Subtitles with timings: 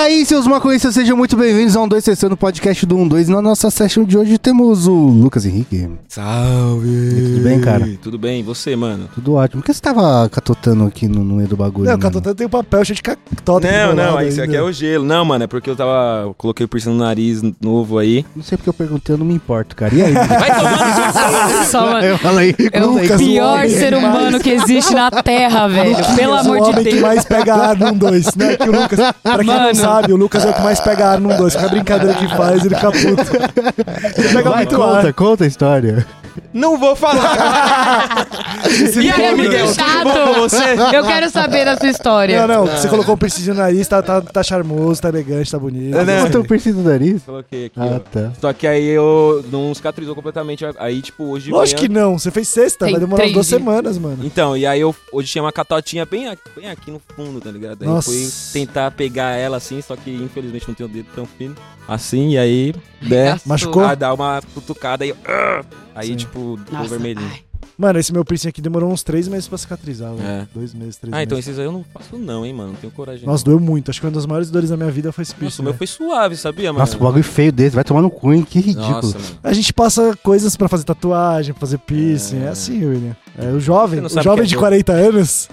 [0.00, 3.30] aí, seus maconhistas, sejam muito bem-vindos a um 2 Sessão no podcast do 12.
[3.30, 5.88] E na nossa session de hoje temos o Lucas Henrique.
[6.08, 7.10] Salve!
[7.34, 7.88] Tudo bem, cara?
[8.02, 9.08] Tudo bem, e você, mano?
[9.14, 9.60] Tudo ótimo.
[9.60, 11.84] Por que você tava catotando aqui no, no meio do bagulho?
[11.84, 12.02] Não, mano?
[12.02, 13.70] catotando tem um papel cheio de catota.
[13.70, 15.04] Não, não, isso aqui é o gelo.
[15.04, 16.22] Não, mano, é porque eu tava.
[16.24, 18.24] eu coloquei o piercing no nariz novo aí.
[18.34, 19.94] Não sei porque eu perguntei, eu não me importo, cara.
[19.94, 20.12] E aí?
[20.30, 22.06] Vai tomando Só, mano.
[22.06, 22.54] eu falei.
[22.72, 25.96] É o Lucas, o pior homem ser humano mais- que existe na Terra, velho.
[26.16, 27.02] Pelo o amor de homem que Deus.
[27.02, 28.56] mais pega ar num dois, né?
[28.56, 29.89] Que o Lucas, pra quem não Mano.
[29.90, 31.54] Sabe, o Lucas é o que mais pega ar num dois.
[31.54, 33.36] Qualquer brincadeira que faz, ele fica puto.
[34.20, 35.12] Ele pega Vai, muito conta, ar.
[35.12, 36.06] conta a história.
[36.52, 38.26] Não vou falar!
[38.70, 39.66] E aí, Miguel?
[40.02, 40.74] Com você?
[40.94, 42.46] Eu quero saber da sua história.
[42.46, 45.58] Não, não, você colocou o piercing no nariz, tá, tá, tá charmoso, tá elegante, tá
[45.58, 45.96] bonito.
[45.96, 46.22] Não, não.
[46.24, 47.22] Conta o piercing do nariz?
[47.22, 47.98] Coloquei aqui, Ah, ó.
[47.98, 48.32] tá.
[48.40, 50.64] Só que aí eu não cicatrizou completamente.
[50.78, 52.04] Aí, tipo, hoje Lógico que manhã...
[52.04, 54.18] não, você fez sexta, Tem vai demorar três duas semanas, mano.
[54.24, 57.50] Então, e aí eu hoje tinha uma catotinha bem aqui, bem aqui no fundo, tá
[57.50, 57.82] ligado?
[57.82, 58.10] Aí eu Nossa.
[58.10, 61.56] fui tentar pegar ela assim, só que infelizmente não tenho o dedo tão fino.
[61.88, 63.40] Assim, e aí, né?
[63.44, 63.82] Machucou?
[63.84, 65.62] Ah, dá uma cutucada e ah!
[65.92, 66.16] Aí, Sim.
[66.16, 66.39] tipo,
[66.72, 67.28] Nossa, vermelhinho.
[67.30, 67.40] ai.
[67.78, 70.28] Mano, esse meu piercing aqui demorou uns três meses pra cicatrizar, velho.
[70.28, 70.46] É.
[70.54, 71.48] Dois meses, três Ah, então meses.
[71.48, 72.72] esses aí eu não faço não, hein, mano.
[72.72, 73.24] Não tenho coragem.
[73.26, 73.90] Nossa, doeu muito.
[73.90, 75.62] Acho que uma das maiores dores da minha vida foi esse Nossa, piercing.
[75.62, 76.80] o meu foi suave, sabia, mano?
[76.80, 77.74] Nossa, um bagulho feio desse.
[77.74, 78.42] Vai tomar no cu, hein?
[78.42, 78.90] Que ridículo.
[78.90, 79.38] Nossa, mano.
[79.42, 82.40] A gente passa coisas pra fazer tatuagem, pra fazer piercing.
[82.42, 82.48] É, É.
[82.48, 83.16] assim, William.
[83.38, 84.60] É, o jovem, não o jovem é de dor.
[84.60, 85.48] 40 anos,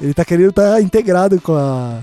[0.00, 1.98] ele tá querendo estar integrado com a,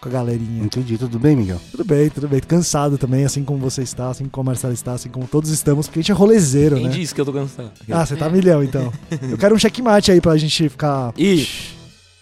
[0.00, 0.64] com a galerinha.
[0.64, 1.60] Entendi, tudo bem, Miguel?
[1.70, 2.40] Tudo bem, tudo bem.
[2.40, 5.86] Cansado também, assim como você está, assim como o Marcelo está, assim como todos estamos,
[5.86, 6.90] porque a gente é rolezeiro, Quem né?
[6.90, 7.70] disse que eu tô cansado?
[7.90, 8.92] Ah, você tá milhão, então.
[9.30, 11.46] Eu quero um checkmate aí pra gente ficar Ih!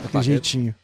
[0.02, 0.74] daquele jeitinho.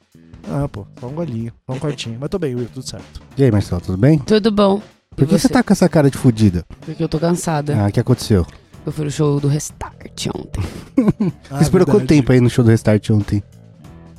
[0.49, 2.19] Ah, pô, só um golinho, só um quartinho.
[2.21, 3.21] Mas tô bem, Will, tudo certo.
[3.37, 4.19] E aí, Marcelo, tudo bem?
[4.19, 4.81] Tudo bom.
[5.13, 6.65] E Por que você tá com essa cara de fudida?
[6.85, 7.75] Porque eu tô cansada.
[7.77, 8.47] Ah, o que aconteceu?
[8.85, 10.63] Eu fui no show do Restart ontem.
[11.51, 12.21] Ah, Você esperou quanto verdade.
[12.21, 13.43] tempo aí no show do Restart ontem?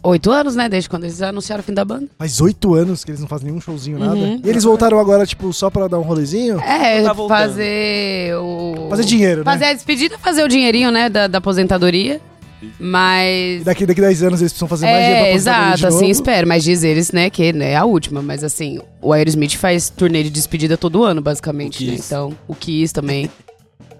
[0.07, 0.69] Oito anos, né?
[0.69, 2.07] Desde quando eles anunciaram o fim da banda.
[2.17, 4.15] Faz oito anos que eles não fazem nenhum showzinho, nada.
[4.15, 4.39] Uhum.
[4.43, 6.59] E eles voltaram agora, tipo, só pra dar um rolezinho?
[6.59, 8.87] É, Tá fazer o...
[8.89, 9.45] Fazer dinheiro, né?
[9.45, 11.09] Fazer a despedida, fazer o dinheirinho, né?
[11.09, 12.21] Da, da aposentadoria.
[12.61, 13.63] E Mas...
[13.63, 16.11] daqui, daqui 10 anos eles precisam fazer mais dinheiro pra É, exato, de assim, novo.
[16.11, 16.47] espero.
[16.47, 18.21] Mas diz eles, né, que né, é a última.
[18.21, 21.97] Mas assim, o Aerosmith faz turnê de despedida todo ano, basicamente, O né?
[21.99, 23.29] Então, o Kiss também.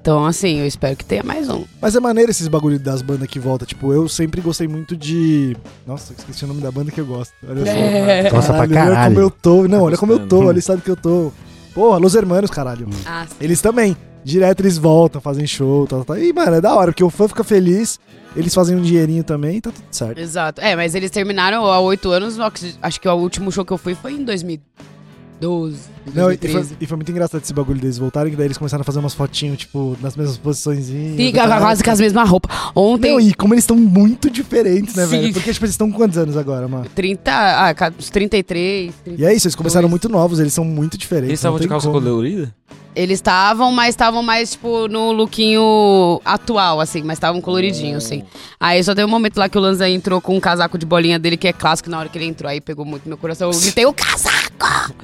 [0.06, 1.64] Então, assim, eu espero que tenha mais um.
[1.82, 3.66] Mas é maneiro esses bagulho das bandas que volta.
[3.66, 5.58] Tipo, eu sempre gostei muito de.
[5.88, 7.34] Nossa, esqueci o nome da banda que eu gosto.
[7.50, 7.72] Olha só.
[7.72, 8.32] É.
[8.32, 9.16] Nossa, pra Olha caralho.
[9.16, 9.68] como eu tô.
[9.68, 10.42] Não, olha como eu tô.
[10.46, 11.32] Olha o estado que eu tô.
[11.74, 12.88] Porra, Los Hermanos, caralho.
[13.04, 13.98] Ah, Eles também.
[14.24, 16.20] Direto eles voltam, fazem show, tal, tal.
[16.20, 18.00] E, mano, é da hora, porque o fã fica feliz.
[18.36, 20.20] Eles fazem um dinheirinho também, tá tudo certo.
[20.20, 20.62] exato.
[20.62, 22.38] É, mas eles terminaram há oito anos.
[22.80, 25.80] Acho que o último show que eu fui foi em 2012,
[26.14, 26.68] Não, e, 2013.
[26.68, 29.00] foi, e foi muito engraçado esse bagulho deles voltarem, que daí eles começaram a fazer
[29.00, 30.86] umas fotinhos, tipo, nas mesmas posições.
[30.86, 32.56] Sim, quase com as mesmas roupas.
[32.76, 35.22] Ontem, Não, e como eles estão muito diferentes, né, Sim.
[35.22, 35.34] velho?
[35.34, 36.86] Porque, tipo, eles estão com quantos anos agora, mano?
[36.94, 38.94] 30, ah, uns 33.
[39.04, 39.22] 30.
[39.22, 41.30] E é isso, eles começaram muito novos, eles são muito diferentes.
[41.30, 42.02] Eles estavam de calça como.
[42.02, 42.54] colorida?
[42.96, 48.24] Eles estavam, mas estavam mais, tipo, no lookinho atual, assim, mas estavam coloridinhos, assim.
[48.58, 51.20] Aí só deu um momento lá que o Lanza entrou com um casaco de bolinha
[51.20, 53.52] dele, que é clássico, na hora que ele entrou, aí pegou muito meu coração.
[53.52, 54.46] Eu gritei, o casaco!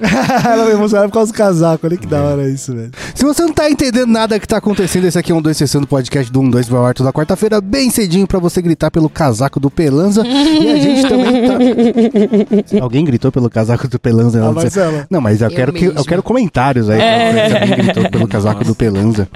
[0.00, 2.90] Ela me emocionava por causa do casaco, olha que da hora isso, velho.
[3.14, 5.80] Se você não tá entendendo nada que tá acontecendo, esse aqui é um 2 sessão
[5.80, 9.08] do podcast do 1 2 vai ao toda quarta-feira, bem cedinho pra você gritar pelo
[9.08, 10.22] casaco do Pelanza.
[10.26, 12.80] e a gente também tá.
[12.82, 14.40] Alguém gritou pelo casaco do Pelanza?
[14.40, 15.06] Não, Marcela.
[15.10, 17.00] não mas eu, Eu quero que, eu quero comentários aí.
[17.00, 17.48] É.
[17.48, 19.28] Se alguém gritou pelo casaco do Pelanza.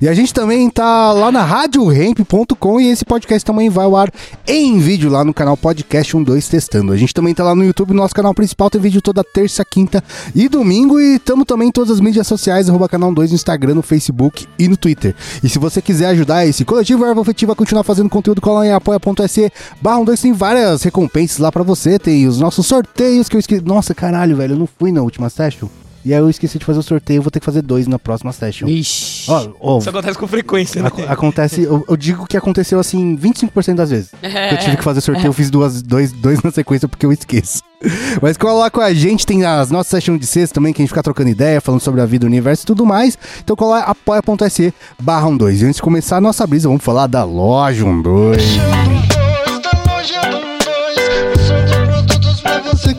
[0.00, 4.12] E a gente também tá lá na radioremp.com e esse podcast também vai ao ar
[4.46, 6.92] em vídeo lá no canal Podcast 12 Testando.
[6.92, 10.02] A gente também tá lá no YouTube, nosso canal principal tem vídeo toda terça, quinta
[10.34, 13.74] e domingo e estamos também em todas as mídias sociais, arroba canal 2 no Instagram,
[13.74, 15.14] no Facebook e no Twitter.
[15.42, 18.72] E se você quiser ajudar esse coletivo Erva Afetiva a continuar fazendo conteúdo, cola em
[18.72, 23.40] apoia.se barra 12 tem várias recompensas lá pra você, tem os nossos sorteios que eu
[23.40, 23.62] esqueci.
[23.64, 25.68] Nossa, caralho, velho, eu não fui na última session.
[26.04, 27.98] E aí eu esqueci de fazer o sorteio, eu vou ter que fazer dois na
[27.98, 28.68] próxima session.
[28.68, 29.30] Ixi.
[29.30, 30.88] Ó, ó, Isso acontece com frequência, né?
[30.88, 34.10] Aco- acontece, eu, eu digo que aconteceu assim 25% das vezes.
[34.22, 34.54] É.
[34.54, 37.62] Eu tive que fazer sorteio, eu fiz duas, dois, dois na sequência porque eu esqueço.
[38.22, 40.84] Mas cola lá com a gente, tem as nossas sessions de sexta também, que a
[40.84, 43.16] gente fica trocando ideia, falando sobre a vida, o universo e tudo mais.
[43.42, 45.62] Então cola lá, apoia.se barra 12.
[45.62, 48.97] E antes de começar a nossa brisa, vamos falar da loja 12.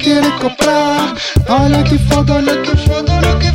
[0.09, 1.15] Querer comprar,
[1.47, 3.50] olha que foda, olha que foda, olha que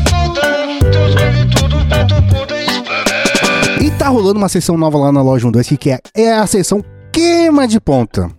[3.85, 6.81] E tá rolando uma sessão nova lá na loja 12 que é, é a sessão
[7.12, 8.31] queima de ponta.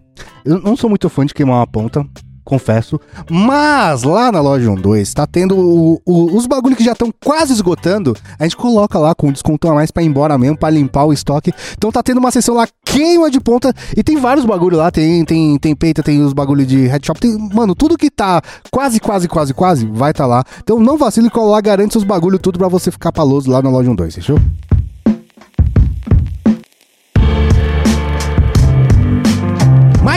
[0.45, 2.07] Eu não sou muito fã de queimar uma ponta,
[2.45, 3.00] confesso.
[3.30, 7.51] Mas lá na loja 12 tá tendo o- o- os bagulho que já estão quase
[7.51, 8.15] esgotando.
[8.39, 11.03] A gente coloca lá com um desconto a mais pra ir embora mesmo, pra limpar
[11.06, 11.51] o estoque.
[11.77, 14.92] Então tá tendo uma sessão lá queima de ponta e tem vários bagulho lá.
[14.92, 17.19] Tem, tem, tem peita, tem os bagulho de headshop.
[17.19, 20.44] Tem, mano, tudo que tá quase, quase, quase, quase vai tá lá.
[20.63, 23.69] Então não vacile, cola lá, garante seus bagulho tudo pra você ficar paloso lá na
[23.69, 24.39] loja 12, fechou?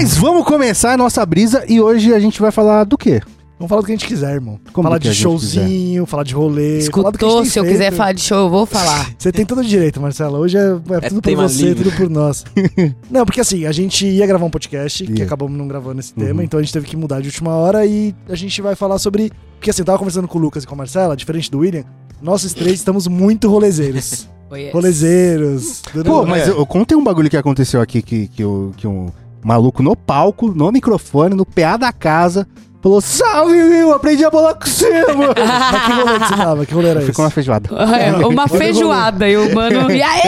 [0.01, 3.21] Mas vamos começar a nossa brisa e hoje a gente vai falar do quê?
[3.59, 4.61] Vamos falar do que a gente quiser, irmão.
[4.73, 6.83] Como falar que de showzinho, falar de rolê.
[6.89, 7.73] falar do que a Escutou, se eu feito.
[7.77, 9.11] quiser falar de show, eu vou falar.
[9.19, 10.39] Você tem todo o direito, Marcelo.
[10.39, 10.61] Hoje é,
[11.05, 11.83] é tudo por você, livre.
[11.91, 12.45] tudo por nós.
[13.11, 15.25] não, porque assim, a gente ia gravar um podcast, que Ia.
[15.25, 16.25] acabamos não gravando esse Uhum.
[16.25, 19.01] tema, então a gente teve que mudar de última hora e a gente vai falar
[19.01, 19.33] sobre.
[19.57, 21.83] Porque assim, eu tava conversando com o Lucas e com a Marcela, diferente do William,
[22.23, 24.29] nós os três estamos muito rolezeiros.
[24.49, 24.73] Foi esse.
[24.73, 25.83] rolezeiros.
[26.07, 26.51] Pô, mas É.
[26.53, 29.09] eu, eu contei um bagulho que aconteceu aqui que, que, o- que um
[29.45, 32.47] maluco no palco, no microfone, no PA da casa,
[32.83, 35.35] falou: Salve, Will, aprendi a bolar com você, mano.
[35.73, 36.67] Mas que rolê que você tava?
[36.67, 37.09] Que rolê era esse?
[37.09, 37.69] Ficou uma feijoada.
[37.99, 39.91] É, Uma o feijoada e o mano.
[39.91, 40.23] E aí?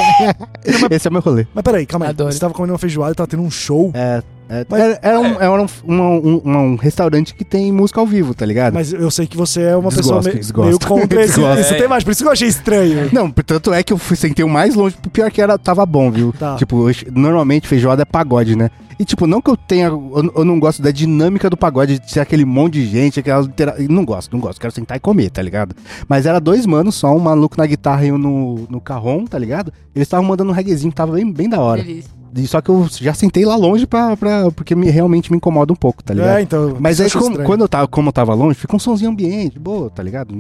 [0.90, 1.46] Esse é meu rolê.
[1.54, 2.10] Mas peraí, calma aí.
[2.10, 2.32] Adoro.
[2.32, 3.90] Você tava comendo uma feijoada e tava tendo um show.
[3.94, 8.00] É, é, Mas- era, era um, era um, um, um- um restaurante que tem música
[8.00, 8.74] ao vivo, tá ligado?
[8.74, 10.66] Mas eu sei que você é uma Desgosto, pessoa me- desgosto.
[10.66, 11.60] meio contra esse, Desgosto.
[11.60, 13.08] esse tema, por isso que eu achei estranho.
[13.14, 16.10] Não, tanto é que eu fui, sentei o mais longe, pior que era, tava bom,
[16.10, 16.34] viu?
[16.38, 16.56] Tá.
[16.56, 18.70] Tipo, normalmente feijoada é pagode, né?
[18.98, 22.10] E tipo, não que eu tenha, eu, eu não gosto da dinâmica do pagode, de
[22.12, 23.48] ser aquele monte de gente, aquela.
[23.88, 25.74] Não gosto, não gosto, quero sentar e comer, tá ligado?
[26.06, 29.38] Mas era dois manos só, um maluco na guitarra e um no, no carrom, tá
[29.38, 29.72] ligado?
[29.94, 31.82] Eles estavam mandando um reguezinho que tava bem, bem da hora.
[31.82, 32.10] Delícia.
[32.46, 35.76] Só que eu já sentei lá longe pra, pra, porque me, realmente me incomoda um
[35.76, 36.38] pouco, tá ligado?
[36.38, 36.76] É, então.
[36.78, 39.90] Mas aí, como- quando eu tava, como eu tava longe, fica um sonzinho ambiente, boa,
[39.90, 40.34] tá ligado?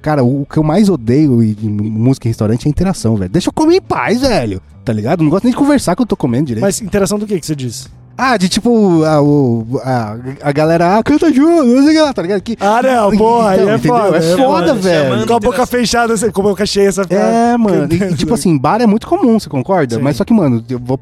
[0.00, 3.16] Cara, o, o que eu mais odeio em em música e restaurante é a interação,
[3.16, 3.30] velho.
[3.30, 4.60] Deixa eu comer em paz, velho.
[4.84, 5.22] Tá ligado?
[5.22, 6.62] Não gosto nem de conversar que eu tô comendo direito.
[6.64, 7.88] Mas interação do que que você disse?
[8.18, 12.00] Ah, de tipo, a, o- a, a galera, ah, canta junto, não sei o que
[12.00, 12.40] lá, tá ligado?
[12.40, 13.96] Que, Ah, não, porra, aí Então, é entendeu?
[13.96, 14.16] foda.
[14.16, 15.04] É é foda, velho.
[15.10, 17.92] Chamando Com a boca fechada, assim, com a boca cheia, essa É, mano.
[17.92, 19.96] E, tipo assim, bar é muito comum, você concorda?
[19.96, 20.02] Sim.
[20.02, 20.98] Mas só que, mano, eu vou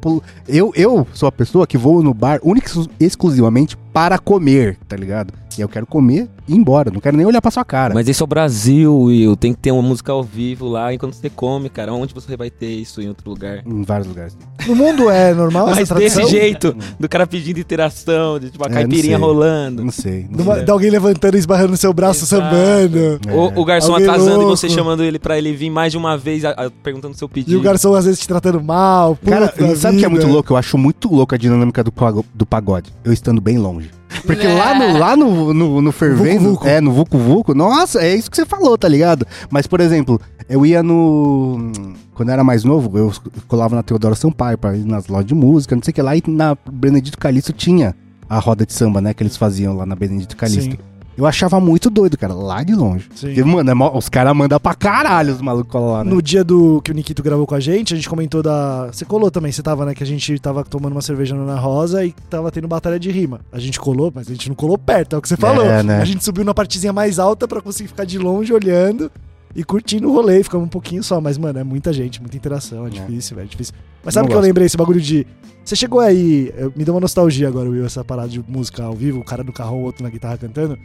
[0.47, 2.69] eu, eu sou a pessoa que vou no bar única
[2.99, 5.33] exclusivamente para comer, tá ligado?
[5.57, 6.91] E eu quero comer e ir embora.
[6.91, 7.93] Não quero nem olhar pra sua cara.
[7.93, 9.37] Mas esse é o Brasil, Will.
[9.37, 11.93] Tem que ter uma música ao vivo lá enquanto você come, cara.
[11.93, 13.63] Onde você vai ter isso em outro lugar?
[13.65, 14.37] Em vários lugares.
[14.67, 18.67] No mundo é normal Mas essa desse jeito, do cara pedindo interação, de tipo a
[18.67, 19.25] É, não caipirinha sei.
[19.25, 19.81] rolando.
[19.85, 20.25] Não sei.
[20.29, 20.65] Não De, uma- sei.
[20.65, 22.43] de alguém levantando e esbarrando no seu braço, Exato.
[22.53, 23.19] sambando.
[23.33, 24.53] O, o garçom Alguém atrasando louco.
[24.53, 27.29] e você chamando ele pra ele vir mais de uma vez, a- a- perguntando seu
[27.29, 27.53] pedido.
[27.53, 29.17] E o garçom às vezes te tratando mal.
[29.25, 30.51] Cara, sabe o que é muito louco?
[30.51, 31.93] Eu acho muito louco a dinâmica do,
[32.33, 32.91] do pagode.
[33.05, 33.84] Eu estando bem longe.
[34.25, 36.67] Porque lá no, lá no, no, no fervendo, Vucu Vucu.
[36.67, 39.25] é, no Vucu Vucu, nossa, é isso que você falou, tá ligado?
[39.49, 40.19] Mas, por exemplo,
[40.49, 41.71] eu ia no...
[42.13, 43.11] Quando eu era mais novo, eu
[43.47, 46.15] colava na Teodoro Sampaio pra ir nas lojas de música, não sei o que lá,
[46.15, 47.93] e na Benedito Calixto tinha
[48.29, 50.71] a roda de samba, né, que eles faziam lá na Benedito Calixto.
[50.71, 50.94] Sim.
[51.17, 53.07] Eu achava muito doido, cara, lá de longe.
[53.15, 53.27] Sim.
[53.27, 56.09] Porque, mano, é mó- os caras mandam pra caralho os malucos lá, né?
[56.11, 58.87] No dia do que o Nikito gravou com a gente, a gente comentou da.
[58.91, 59.93] Você colou também, você tava, né?
[59.95, 63.09] Que a gente tava tomando uma cerveja na Ana Rosa e tava tendo batalha de
[63.11, 63.39] rima.
[63.51, 65.65] A gente colou, mas a gente não colou perto, é o que você falou.
[65.65, 66.01] É, né?
[66.01, 69.09] A gente subiu na partezinha mais alta pra conseguir ficar de longe olhando
[69.55, 70.43] e curtindo o rolê.
[70.43, 73.49] Ficamos um pouquinho só, mas, mano, é muita gente, muita interação, é difícil, velho, é
[73.49, 73.73] difícil.
[74.03, 74.47] Mas sabe o que eu gosto.
[74.47, 74.65] lembrei?
[74.65, 75.25] Esse bagulho de.
[75.63, 78.93] Você chegou aí, eu- me deu uma nostalgia agora, Will, essa parada de música ao
[78.93, 80.77] vivo, o cara do carro, o outro na guitarra cantando.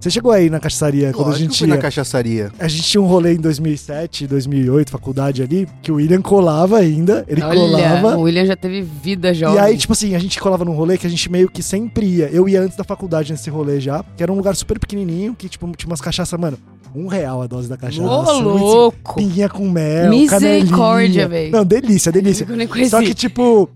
[0.00, 1.80] Você chegou aí na cachaçaria quando a Lógico que gente fui na ia.
[1.80, 2.52] cachaçaria.
[2.58, 7.24] A gente tinha um rolê em 2007, 2008, faculdade ali, que o William colava ainda,
[7.26, 8.16] ele Olha, colava.
[8.16, 9.56] o William já teve vida jovem.
[9.56, 12.06] E aí, tipo assim, a gente colava num rolê que a gente meio que sempre
[12.06, 12.28] ia.
[12.30, 15.48] Eu ia antes da faculdade nesse rolê já, que era um lugar super pequenininho, que
[15.48, 16.56] tipo, tinha umas cachaças, mano,
[16.94, 18.08] um real a dose da cachaça.
[18.08, 19.16] Ô, louco.
[19.16, 21.50] Pinguinha com mel, Misericórdia, véi.
[21.50, 22.46] Não, delícia, delícia.
[22.48, 22.90] Eu nem conheci.
[22.90, 23.68] Só que, tipo,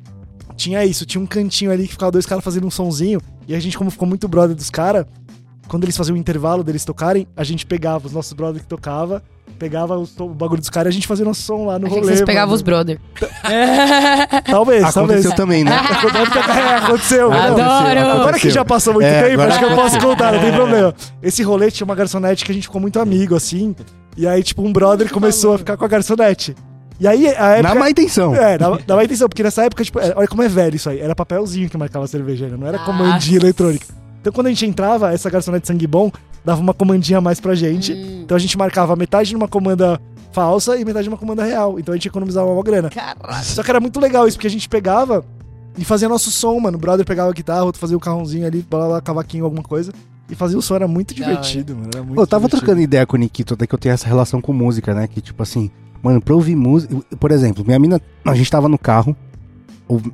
[0.56, 3.60] tinha isso, tinha um cantinho ali que ficava dois caras fazendo um sonzinho, e a
[3.60, 5.04] gente, como ficou muito brother dos caras,
[5.72, 9.22] quando eles faziam o intervalo deles tocarem, a gente pegava os nossos brothers que tocava,
[9.58, 11.98] pegava o, o bagulho dos caras e a gente fazia nosso som lá no Achei
[11.98, 12.12] rolê.
[12.12, 13.00] vocês pegavam os brother.
[14.44, 14.44] Talvez,
[14.92, 15.24] talvez.
[15.24, 15.70] Aconteceu também, né?
[15.72, 17.30] É, aconteceu.
[17.30, 17.38] não.
[17.38, 18.00] Adoro.
[18.20, 20.08] Agora que já passou muito É, tempo, agora acho que eu posso aconteceu.
[20.10, 20.94] contar, não tem problema.
[21.22, 23.74] Esse rolê tinha uma garçonete que a gente ficou muito amigo, assim.
[24.14, 26.54] E aí, tipo, um brother começou a ficar com a garçonete.
[27.00, 27.62] E aí, a época...
[27.62, 28.34] Na má intenção.
[28.34, 30.90] É, dá, dá uma intenção, porque nessa época, tipo, é, olha como é velho isso
[30.90, 31.00] aí.
[31.00, 32.58] Era papelzinho que marcava a cerveja, né?
[32.60, 33.86] não era comandinha eletrônica.
[34.22, 36.10] Então quando a gente entrava, essa garçonete sangue bom
[36.44, 37.92] dava uma comandinha a mais pra gente.
[37.92, 38.22] Hum.
[38.22, 40.00] Então a gente marcava metade numa comanda
[40.32, 41.78] falsa e metade numa comanda real.
[41.78, 42.88] Então a gente economizava uma grana.
[42.88, 43.44] Caralho.
[43.44, 45.24] Só que era muito legal isso, porque a gente pegava
[45.76, 46.78] e fazia nosso som, mano.
[46.78, 49.92] O brother pegava a guitarra, outro fazia o carrãozinho ali, blá, blá, cavaquinho, alguma coisa.
[50.30, 51.90] E fazia o som, era muito divertido, mano.
[51.92, 52.66] Era muito Pô, eu tava divertido.
[52.66, 55.06] trocando ideia com o Nikito, até que eu tenho essa relação com música, né?
[55.06, 55.70] Que tipo assim,
[56.02, 56.94] mano, pra ouvir música.
[57.18, 59.16] Por exemplo, minha mina, a gente tava no carro,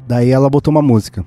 [0.07, 1.25] daí ela botou uma música.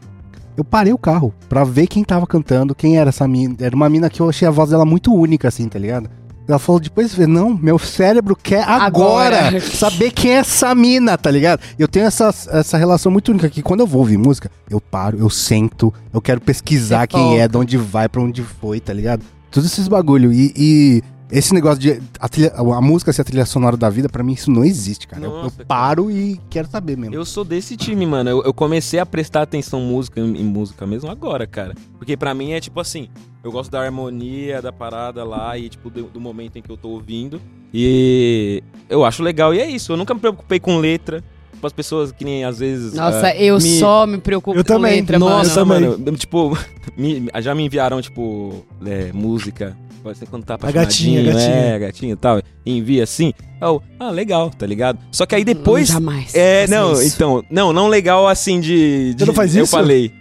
[0.58, 3.56] Eu parei o carro pra ver quem tava cantando, quem era essa mina.
[3.60, 6.10] Era uma mina que eu achei a voz dela muito única, assim, tá ligado?
[6.48, 9.62] Ela falou depois, não, meu cérebro quer agora, Agora.
[9.62, 11.62] saber quem é essa mina, tá ligado?
[11.80, 15.18] Eu tenho essa, essa relação muito única que quando eu vou ouvir música, eu paro,
[15.18, 17.50] eu sento, eu quero pesquisar Você quem é, foca.
[17.50, 19.24] de onde vai, pra onde foi, tá ligado?
[19.50, 20.34] Todos esses bagulho.
[20.34, 24.10] E, e esse negócio de a, trilha- a música ser a trilha sonora da vida,
[24.10, 25.24] pra mim isso não existe, cara.
[25.24, 25.66] Eu- eu, Nossa, cara.
[25.66, 27.16] paro e quero saber mesmo.
[27.16, 28.30] Eu sou desse time, mano.
[28.30, 31.74] Eu, eu comecei a prestar atenção em música, em música mesmo agora, cara.
[31.98, 33.08] Porque pra mim é tipo assim,
[33.44, 36.78] eu gosto da harmonia da parada lá e tipo do, do momento em que eu
[36.78, 37.42] tô ouvindo.
[37.74, 39.92] E eu acho legal e é isso.
[39.94, 41.24] Eu nunca me preocupei com letra.
[41.54, 42.94] Tipo, as pessoas que nem às vezes.
[42.94, 44.96] Nossa, ah, eu me- só me preocupo Eu com também.
[45.02, 45.92] letra, Nossa, mano.
[45.98, 46.18] mano.
[46.18, 46.58] Tipo,
[46.98, 49.78] me- já me enviaram, tipo, é, música.
[50.04, 51.76] Pode ser quando tá A gatinha, apaixonadinho, gatinha.
[51.76, 52.42] É, gatinha e tal.
[52.66, 53.34] Envia assim.
[53.62, 54.98] Eu, ah, legal, tá ligado?
[55.12, 55.88] Só que aí depois.
[55.90, 56.34] Jamais.
[56.34, 57.16] É, não, isso.
[57.16, 59.14] então, não, não legal assim de.
[59.14, 59.72] de Você não faz Eu isso?
[59.72, 60.12] falei.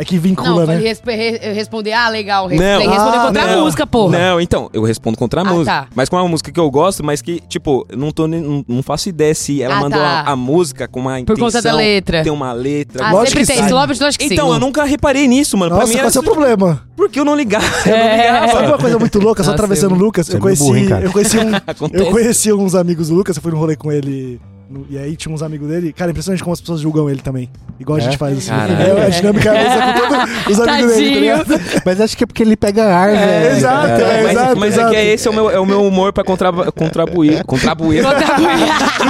[0.00, 0.66] É que Não, vincula, eu né?
[0.66, 2.46] falei, respe- re- eu respondi, ah, legal.
[2.46, 2.78] Re Não.
[2.78, 3.64] tem que responder Ah, contra a não.
[3.64, 4.16] música, porra.
[4.16, 5.72] Não, então, eu respondo contra a Ah, música.
[5.72, 5.88] tá.
[5.92, 8.64] Mas com uma música que eu gosto, mas que, tipo, eu não, tô, nem- não,
[8.68, 10.06] não faço ideia se ela Ah, mandou tá.
[10.20, 11.44] a, a música com uma Por intenção.
[11.46, 12.22] conta da letra.
[12.22, 13.04] Tem uma letra.
[13.06, 13.68] Ah, Lógico sempre que tem.
[13.68, 13.74] sim.
[13.74, 14.34] Lógico, lógico que sim.
[14.34, 15.70] Então, eu nunca reparei nisso, mano.
[15.74, 16.82] Nossa, pra mim qual é o seu problema?
[16.96, 17.64] porque eu não ligava.
[17.86, 18.16] Eu não É.
[18.16, 18.48] ligava.
[18.52, 19.42] Sabe uma coisa muito louca?
[19.42, 21.42] Só Nossa, atravessando o Lucas, eu é conheci, burro, hein, eu conheci um,
[21.92, 24.40] eu conheci uns amigos do Lucas, eu fui no rolê com ele.
[24.70, 25.92] No- e aí tinha uns amigos dele.
[25.92, 27.48] Cara, impressionante como as pessoas julgam ele também.
[27.80, 28.04] Igual a É?
[28.04, 28.48] gente faz assim.
[28.50, 28.98] Caralho.
[28.98, 31.82] É, a dinâmica é essa com todos os amigos dele, tá ligado?
[31.86, 33.56] Mas acho que é porque ele pega ar, velho.
[33.56, 34.94] exato, é, mas, exato, mas exato.
[34.94, 37.44] é que esse é o meu, é o meu humor pra contra, contribuir.
[37.44, 38.04] Contribuir.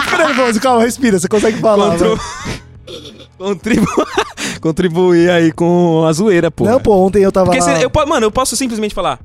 [0.03, 1.91] Fica nervoso, calma, respira, você consegue falar.
[1.93, 2.21] Contro...
[3.39, 3.87] Contribu...
[4.61, 6.65] Contribuir aí com a zoeira, pô.
[6.65, 7.81] Não, pô, ontem eu tava Porque lá...
[7.81, 9.19] eu, mano, eu posso simplesmente falar.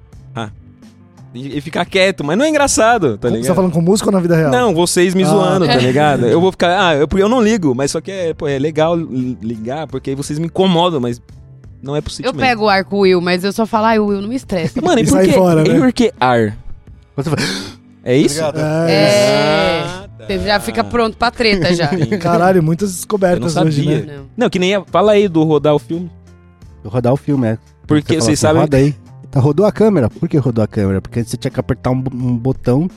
[1.33, 3.47] E, e ficar quieto, mas não é engraçado, tá Você ligado?
[3.49, 4.51] tá falando com música ou na vida real?
[4.51, 5.27] Não, vocês me Ah.
[5.27, 6.27] zoando, tá ligado?
[6.27, 6.89] Eu vou ficar.
[6.89, 9.87] Ah, eu, porque eu não ligo, mas só que é, pô, é legal li- ligar,
[9.87, 11.19] porque aí vocês me incomodam, mas
[11.81, 12.33] não é Eu possível.
[12.35, 14.79] pego o ar com o Will, mas eu só falo, ai, Will, não me estressa.
[14.79, 15.79] Mano, e E por sai que, fora, e né?
[15.79, 16.55] por que ar?
[17.15, 17.29] Você
[18.05, 18.41] É isso?
[18.41, 19.83] É, É.
[19.85, 20.25] Ah, tá.
[20.27, 21.87] Você já fica pronto pra treta já.
[22.19, 23.99] Caralho, muitas Eu não descobertas hoje, sabia.
[24.05, 24.13] né?
[24.17, 24.25] Não.
[24.37, 24.75] Não, que nem.
[24.75, 26.11] a- Fala aí do rodar o filme.
[26.85, 27.57] rodar o filme, é.
[27.87, 28.61] Porque Você vocês assim, sabem.
[28.61, 28.95] Roda aí.
[29.33, 30.09] Tá, rodou a câmera.
[30.11, 31.01] Por que rodou a câmera?
[31.01, 32.87] Porque você tinha que apertar um, um botão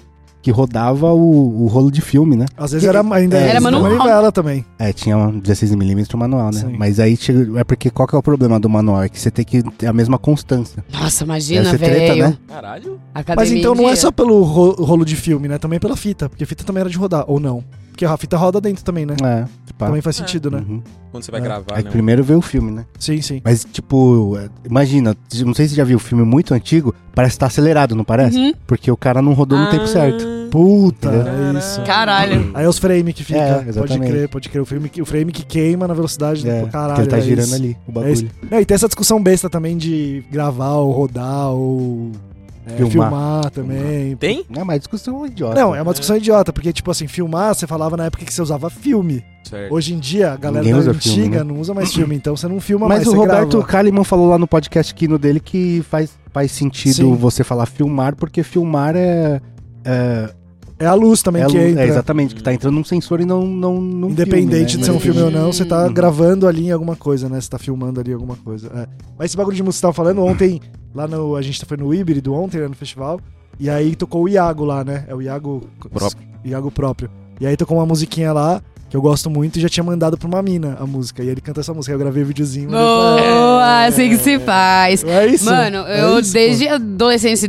[0.42, 2.44] que rodava o, o rolo de filme, né?
[2.56, 3.82] Às vezes era ainda Era era manual.
[3.82, 4.64] manivela também.
[4.78, 6.60] É, tinha um 16mm manual, né?
[6.60, 6.76] Sim.
[6.78, 7.18] Mas aí
[7.56, 9.02] é porque qual que é o problema do manual?
[9.02, 10.84] É que você tem que ter a mesma constância.
[10.92, 12.22] Nossa, imagina, treta, velho.
[12.28, 12.38] né?
[12.46, 13.00] Caralho.
[13.12, 15.58] Academia Mas então não é só pelo ro- rolo de filme, né?
[15.58, 16.28] Também pela fita.
[16.28, 17.64] Porque a fita também era de rodar, ou não?
[17.96, 19.14] Porque a fita roda dentro também, né?
[19.24, 20.58] É, tipo, Também faz sentido, né?
[20.68, 20.82] uhum.
[21.10, 21.44] Quando você vai É.
[21.44, 21.90] gravar, Aí né?
[21.90, 22.84] primeiro vê o filme, né?
[22.98, 23.40] Sim, sim.
[23.42, 27.36] Mas, tipo, é, imagina, não sei se você já viu o filme muito antigo, parece
[27.36, 28.36] que tá acelerado, não parece?
[28.36, 28.52] Uhum.
[28.66, 30.26] Porque o cara não rodou no tempo Ah, certo.
[30.50, 31.80] Puta, é isso.
[31.84, 32.50] Caralho.
[32.52, 33.38] Aí é os frames que fica.
[33.40, 34.60] É, pode crer, pode crer.
[34.62, 37.00] O, filme que, o frame que queima na velocidade É, do porque caralho.
[37.00, 37.54] ele tá é girando isso.
[37.54, 38.30] ali, o É bagulho.
[38.50, 42.12] Não, e tem essa discussão besta também de gravar ou rodar ou
[42.66, 42.90] é, Filmar.
[42.90, 43.50] filmar.
[43.50, 44.16] também.
[44.16, 44.44] Tem?
[44.50, 45.54] Não, mas discussão idiota.
[45.54, 48.42] Não, é uma discussão idiota, porque, tipo assim, filmar, você falava na época que você
[48.42, 49.24] usava filme.
[49.44, 49.72] Certo.
[49.72, 51.52] Hoje em dia, a galera Ninguém da usa filme, antiga né?
[51.52, 53.66] não usa mais filme, então você não filma Mas mais, o você Roberto grava.
[53.66, 57.14] Kalimann falou lá no podcast Kino dele que faz, faz sentido Sim.
[57.14, 59.40] você falar filmar, porque filmar é.
[59.84, 60.34] É,
[60.78, 61.86] É a luz também é que lu- é entra.
[61.86, 63.46] exatamente, que tá entrando num sensor e não.
[63.46, 65.00] não num Independente filme, de ser um né?
[65.00, 65.92] filme ou não, você tá Uhum.
[65.94, 67.40] gravando ali em alguma coisa, né?
[67.40, 68.68] Você tá filmando ali alguma coisa.
[68.74, 68.86] é.
[69.18, 70.60] Mas esse bagulho de música que você tava falando, ontem,
[70.94, 71.34] lá no.
[71.34, 73.18] A gente foi no híbrido ontem, né, no festival.
[73.58, 75.04] E aí tocou o Iago lá, né?
[75.08, 75.62] É o Iago.
[75.90, 76.22] Próprio.
[76.44, 77.10] Iago próprio.
[77.40, 78.62] E aí tocou uma musiquinha lá,
[78.96, 81.22] que eu gosto muito, e já tinha mandado pra uma mina a música.
[81.22, 81.94] E ele canta essa música.
[81.94, 82.70] Eu gravei o videozinho.
[82.70, 85.04] Boa, assim que se faz.
[85.04, 85.44] É isso.
[85.44, 87.48] Mano, é eu isso, desde adolescência,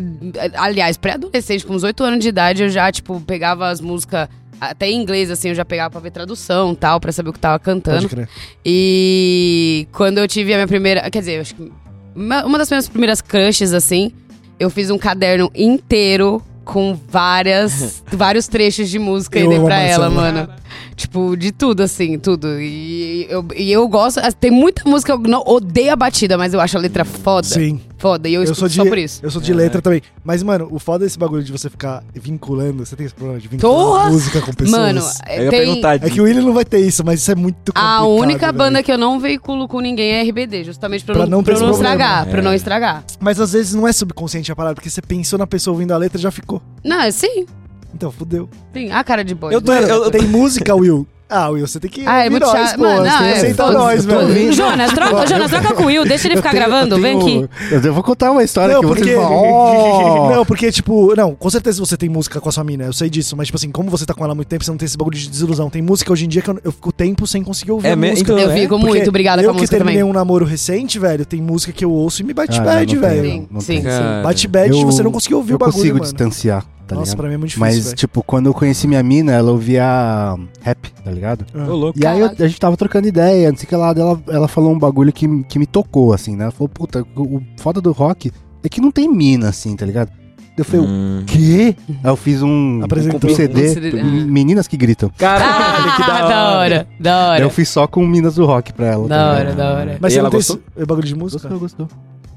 [0.56, 4.28] aliás, pré-adolescente, com uns 8 anos de idade, eu já, tipo, pegava as músicas,
[4.60, 7.34] até em inglês, assim, eu já pegava pra ver tradução e tal, pra saber o
[7.34, 8.10] que tava cantando.
[8.66, 11.10] E quando eu tive a minha primeira.
[11.10, 11.72] Quer dizer, acho que.
[12.14, 14.12] Uma uma das minhas primeiras crushes, assim,
[14.60, 19.66] eu fiz um caderno inteiro com várias, vários trechos de música e Eu dei amo
[19.66, 20.50] pra ela, mano.
[20.96, 22.60] Tipo, de tudo, assim, tudo.
[22.60, 24.20] E eu, e eu gosto.
[24.40, 27.48] Tem muita música, eu não odeio a batida, mas eu acho a letra foda.
[27.48, 27.80] Sim.
[27.98, 28.30] Foda.
[28.30, 29.20] E eu, Eu sou de- só por isso.
[29.24, 30.02] Eu sou de letra também.
[30.24, 32.86] Mas, mano, o foda desse bagulho de você ficar vinculando.
[32.86, 34.80] Você tem esse problema de vincular música com pessoas?
[34.80, 35.60] Mano, Eu ia tem.
[35.66, 35.96] perguntar.
[35.96, 38.04] É que o William não vai ter isso, mas isso é muito complicado.
[38.04, 41.38] A única banda que eu não veiculo com ninguém é RBD, justamente pra, Pra não,
[41.38, 42.28] não pra esse não estragar.
[42.28, 42.42] Pra É.
[42.44, 43.04] não estragar.
[43.20, 45.98] Mas às vezes não é subconsciente a parada, porque você pensou na pessoa ouvindo a
[45.98, 46.62] letra e já ficou.
[46.84, 47.46] Não, sim.
[47.96, 48.48] Então, fudeu.
[48.74, 48.92] Sim.
[48.92, 49.56] A cara de bode.
[49.56, 52.46] Eu tô- Mano, eu- tem música, Will, Ah, Will, você tem que Ah, é muito
[52.50, 52.80] chato.
[52.80, 54.54] Mano, Você não, é, aceitar nós, eu velho.
[54.54, 57.20] Jonas, troca, Jonas, troca com o Will, deixa ele Eu ficar tenho- gravando, eu vem
[57.20, 57.86] tenho- aqui.
[57.86, 59.04] Eu vou contar uma história Não, que porque...
[59.04, 60.30] vocês falam.
[60.36, 61.14] Não, porque, tipo...
[61.16, 63.36] Não, com certeza você tem música com a sua mina, eu sei disso.
[63.36, 64.98] Mas, tipo assim, como você tá com ela há muito tempo, você não tem esse
[64.98, 65.70] bagulho de desilusão.
[65.70, 68.20] Tem música hoje em dia que eu, eu fico tempo sem conseguir ouvir É música.
[68.22, 68.54] então, Eu é?
[68.54, 70.10] fico Porque muito obrigada eu com a música que terminei também.
[70.10, 73.02] um namoro recente, velho, tem música que eu ouço e me bate Ah, bad, não,
[73.02, 73.32] não tem, velho.
[73.34, 73.82] Sim, não sim, tem.
[73.82, 73.88] sim.
[73.90, 76.04] Cara, Bate bad Eu- você não conseguiu ouvir eu o bagulho, consigo mano.
[76.04, 77.18] distanciar, tá Nossa, ligado?
[77.18, 77.96] pra mim é muito difícil, Mas, velho.
[77.98, 81.46] tipo, quando eu conheci minha mina, ela ouvia rap, tá ligado?
[81.54, 82.00] Ô, louco.
[82.00, 84.48] E aí eu- a gente tava trocando ideia, não sei o que lá, ela, ela
[84.48, 86.44] falou um bagulho que, que me tocou, assim, né?
[86.46, 88.32] Ela falou, puta, o, o foda do rock
[88.64, 90.10] é que não tem mina, assim, tá ligado?
[90.58, 91.24] Eu falei, o Hum.
[91.28, 91.76] quê?
[92.04, 94.04] Aí eu fiz um, um CD, Um CD, ah.
[94.04, 95.12] Meninas que gritam.
[95.16, 96.26] Caralho, que da hora.
[96.26, 97.44] Ah, da hora, da hora.
[97.44, 99.08] eu fiz só com Minas do Rock pra ela.
[99.08, 99.98] Da tá hora, da hora.
[100.02, 100.60] Mas E você ela não tem gostou?
[100.76, 101.48] esse bagulho de música?
[101.48, 101.88] Gostou, gostou.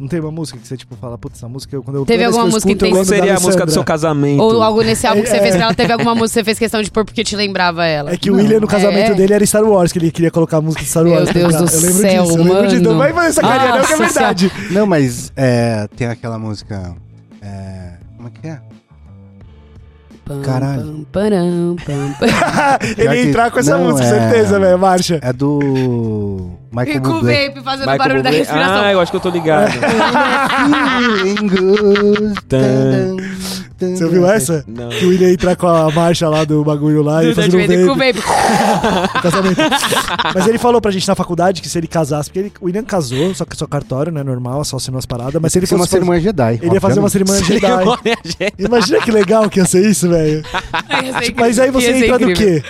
[0.00, 2.24] Não tem uma música que você, tipo, fala, putz, essa música, eu- quando eu Teve
[2.24, 4.40] alguma que eu música que escuto, eu tem- seria a música do seu casamento?
[4.42, 5.40] Ou algo nesse álbum que você É.
[5.42, 7.84] fez pra ela, teve alguma música que você fez questão de pôr porque te lembrava
[7.84, 8.10] ela.
[8.10, 9.14] É que o William, no casamento É.
[9.14, 11.26] dele, era Star Wars, que ele queria colocar a música de Star Meu Wars.
[11.26, 12.82] tá Deus do eu lembro céu, disso, eu lembro disso.
[12.82, 12.98] Não mano.
[12.98, 14.52] vai fazer essa carinha, não, que é verdade.
[14.70, 16.94] Não, mas é, tem aquela música.
[17.42, 18.60] É, como é que é?
[20.30, 20.82] Pam, Caralho.
[20.82, 22.28] pam, param, pam, pam.
[22.96, 25.18] ele ia entrar com essa não, música, é- certeza, velho, marcha.
[25.20, 26.52] É do.
[26.70, 27.48] Michael E com o Bublé.
[27.48, 28.38] vape fazendo Michael barulho da Bublé.
[28.44, 28.82] respiração.
[28.84, 29.72] Ah, eu acho que eu tô ligado.
[33.80, 34.64] Você ouviu essa?
[34.66, 34.88] Não.
[34.88, 37.66] Que o William ia entrar com a marcha lá do bagulho lá e Do fazer
[37.66, 38.20] Darth um com vape
[39.22, 39.60] casamento.
[40.34, 42.82] Mas ele falou pra gente na faculdade que se ele casasse, porque ele, o William
[42.84, 45.78] casou, só que só cartório, né, normal, só assinou as paradas, mas se ele uma
[45.78, 45.90] fosse...
[45.90, 46.58] fazer- cerimônia Jedi.
[46.62, 47.68] Ele ia fazer uma cerimônia Jedi.
[48.58, 50.42] Imagina que legal que ia ser isso, velho.
[51.36, 52.62] Mas aí você entra do quê?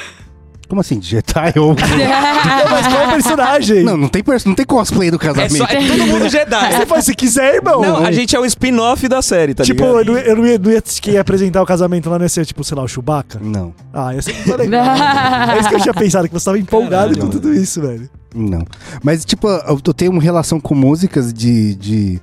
[0.70, 1.02] Como assim?
[1.02, 1.74] Jedi ou.
[2.70, 3.82] Mas qual personagem?
[3.82, 5.56] não, não tem, pers- não tem cosplay do É, casamento.
[5.56, 6.72] só, é todo mundo Jedi.
[6.72, 7.82] Você faz se quiser, irmão.
[7.82, 9.98] Não, a gente é o spin-off da série, tá tipo, ligado?
[9.98, 12.24] eu não, ia- eu não ia, não ia que ia apresentar o casamento lá, não
[12.24, 13.40] ia ser, tipo, sei lá, o Chewbacca.
[13.42, 14.84] Não, Ah, ia ser muito legal.
[14.86, 18.08] é isso que eu tinha pensado, que você tava empolgado Caralho, com tudo isso, velho.
[18.34, 18.64] não.
[19.02, 21.74] Mas, tipo, eu eu tenho uma relação com músicas de.
[21.74, 22.20] de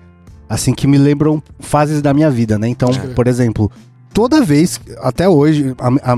[0.50, 2.70] assim, que me lembram fases da minha vida, né?
[2.70, 3.70] Então, por exemplo.
[4.14, 6.18] Toda vez, até hoje, a- a-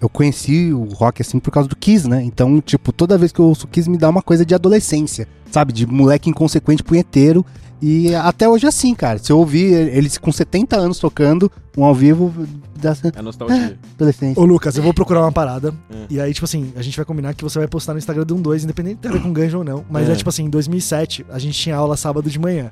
[0.00, 2.22] eu conheci o rock assim por causa do Kiss, né?
[2.22, 5.72] Então, tipo, toda vez que eu ouço Kiss me dá uma coisa de adolescência, sabe?
[5.72, 7.44] De moleque inconsequente punheteiro.
[7.82, 9.18] E até hoje é assim, cara.
[9.18, 12.32] Se eu ouvir eles com 70 anos tocando, um ao vivo,
[12.78, 13.78] dá essa É nostalgia.
[13.96, 14.40] adolescência.
[14.40, 15.74] Ô, Lucas, eu vou procurar uma parada.
[15.90, 15.96] É.
[16.10, 18.34] E aí, tipo assim, a gente vai combinar que você vai postar no Instagram do
[18.34, 19.82] 12, independente de ter ver com Ganja ou não.
[19.90, 20.12] Mas é.
[20.12, 20.14] É.
[20.14, 22.70] tipo assim, em 2007, a gente tinha aula sábado de manhã.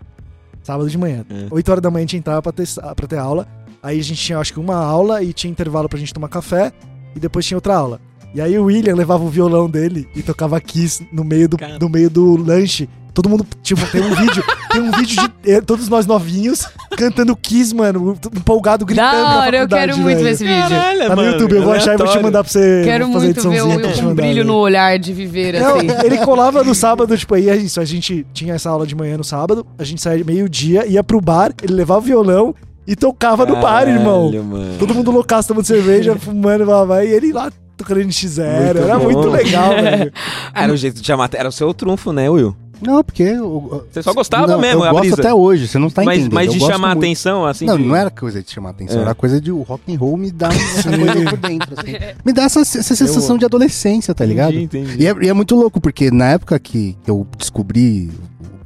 [0.63, 1.25] Sábado de manhã.
[1.31, 1.47] É.
[1.51, 3.49] 8 horas da manhã a gente entrava pra ter, pra ter aula.
[3.83, 6.73] Aí a gente tinha, acho que uma aula e tinha intervalo pra gente tomar café.
[7.17, 8.01] E depois tinha outra aula.
[8.35, 11.79] E aí o William levava o violão dele e tocava Kiss no meio do, Cara.
[11.81, 12.89] no meio do lanche.
[13.15, 17.35] Todo mundo, tipo, tem um vídeo, tem um vídeo de eh, todos nós novinhos cantando
[17.35, 19.11] Kiss, mano, empolgado, gritando.
[19.11, 20.25] Da hora, eu quero muito velho.
[20.25, 20.69] ver esse vídeo.
[20.69, 23.11] Caralho, Tá no mano, YouTube, eu vou achar e vou te mandar pra você Quero
[23.13, 23.67] fazer muito ver o
[24.11, 24.45] um brilho velho.
[24.45, 25.89] no olhar de viver, Não, assim.
[26.05, 27.81] ele colava no sábado, tipo, aí é isso.
[27.81, 31.21] A gente tinha essa aula de manhã no sábado, a gente saía meio-dia, ia pro
[31.21, 32.55] bar, ele levava o violão
[32.89, 34.31] e tocava no bar, irmão.
[34.31, 34.79] Caralho, mano.
[34.79, 38.65] Todo mundo loucaço tomando cerveja, fumando, blá, blá, e ele lá tocando NX0.
[38.65, 39.05] Muito Era bom.
[39.05, 40.13] muito legal, velho.
[40.55, 41.29] Era o jeito de chamar.
[41.35, 42.57] Era o seu trunfo, né, Will?
[42.81, 43.25] Não, porque.
[43.25, 45.21] eu- Você só gostava não, mesmo, Eu a gosto brisa.
[45.21, 46.35] até hoje, você não tá mas, entendendo.
[46.35, 46.99] mas eu de gosto chamar muito.
[47.07, 47.67] atenção, assim.
[47.67, 49.03] Não, de- não era coisa de chamar atenção, É.
[49.03, 51.93] era coisa de o rock and roll me dar essa coisa por dentro, assim.
[52.25, 54.55] Me dá essa, essa sensação Eu- de adolescência, tá ligado?
[54.55, 55.03] Entendi, entendi.
[55.03, 58.11] E é, e é muito louco, porque na época que eu descobri,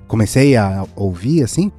[0.07, 1.73] comecei a ouvir, assim,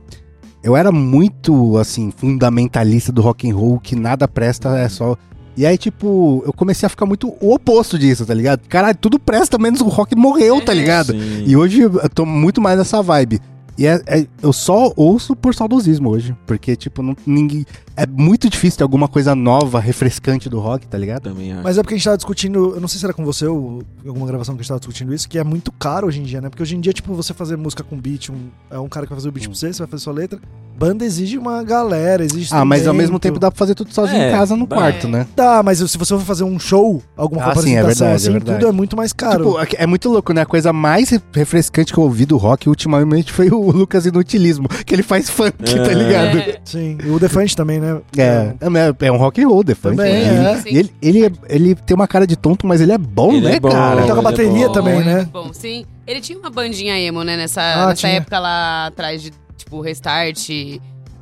[0.64, 5.16] eu era muito, assim, fundamentalista do rock and roll, que nada presta, é só...
[5.56, 8.62] E aí, tipo, eu comecei a ficar muito o oposto disso, tá ligado?
[8.68, 11.12] Caralho, tudo presta, menos o rock morreu, tá ligado?
[11.14, 11.44] Sim.
[11.46, 13.40] E hoje eu tô muito mais nessa vibe.
[13.78, 16.36] E é, é- eu só ouço por saudosismo hoje.
[16.48, 17.66] Porque, tipo, não, ninguém.
[17.96, 21.24] É muito difícil ter alguma coisa nova, refrescante do rock, tá ligado?
[21.24, 21.64] Também acho.
[21.64, 23.84] Mas é porque a gente tava discutindo, eu não sei se era com você ou
[24.04, 26.24] em alguma gravação que a gente tava discutindo isso, que é muito caro hoje em
[26.24, 26.50] dia, né?
[26.50, 29.12] Porque hoje em dia, tipo, você fazer música com beat, um, é um cara que
[29.12, 30.40] vai fazer o beat pra você, você vai fazer sua letra.
[30.76, 34.20] Banda exige uma galera, exige Ah, mas ao mesmo tempo dá pra fazer tudo sozinho
[34.20, 35.28] É, em casa no quarto, né?
[35.36, 38.16] Dá, mas se você for fazer um show, alguma Ah, sim, é apresentação verdade, é
[38.16, 38.60] assim, verdade.
[38.60, 39.46] tudo é muito mais caro.
[39.60, 40.42] Tipo, é muito louco, né?
[40.42, 44.96] A coisa mais refrescante que eu ouvi do rock ultimamente foi o Lucas Inutilismo, que
[44.96, 45.84] ele faz funk, É.
[45.84, 46.38] tá ligado?
[46.40, 46.60] É.
[46.66, 47.83] Sim, e o Defante também, né?
[48.18, 48.54] É,
[49.02, 49.98] é, é um rock and roll, The Funk.
[49.98, 50.62] Também, né?
[50.66, 50.72] é.
[50.72, 53.56] E ele, ele, ele tem uma cara de tonto, mas ele é bom, Ele né,
[53.56, 53.70] é bom.
[53.70, 54.02] cara?
[54.02, 54.74] Ele toca Ele é bateria bom.
[54.74, 55.30] também, Bom, né?
[55.32, 55.86] Bom, sim.
[56.06, 57.38] Ele tinha uma bandinha emo, né?
[57.38, 58.14] Nessa, Ah, nessa tinha.
[58.14, 60.50] época lá atrás de, tipo, Restart,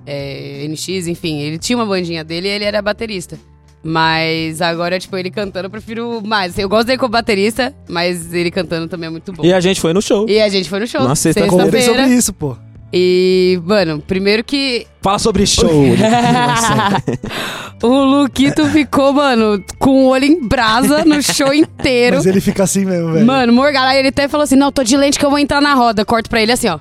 [0.06, 1.40] é, NX, enfim.
[1.40, 3.38] Ele tinha uma bandinha dele e ele era baterista.
[3.84, 6.58] Mas agora, tipo, ele cantando, eu prefiro mais.
[6.58, 9.44] Eu gosto dele como baterista, mas ele cantando também é muito bom.
[9.44, 10.30] E a gente foi no show.
[10.30, 11.04] E a gente foi no show.
[11.04, 12.08] Na sexta- Contem sobre Sexta-feira.
[12.14, 12.56] isso, pô.
[12.94, 15.68] E, mano, primeiro que Fala sobre show.
[17.82, 22.18] o Luquito ficou, mano, com o olho em brasa no show inteiro.
[22.18, 23.26] Mas ele fica assim mesmo, velho.
[23.26, 25.74] Mano, Morgana, ele até falou assim: não, tô de lente que eu vou entrar na
[25.74, 26.06] roda.
[26.06, 26.80] Corto pra ele assim, ó.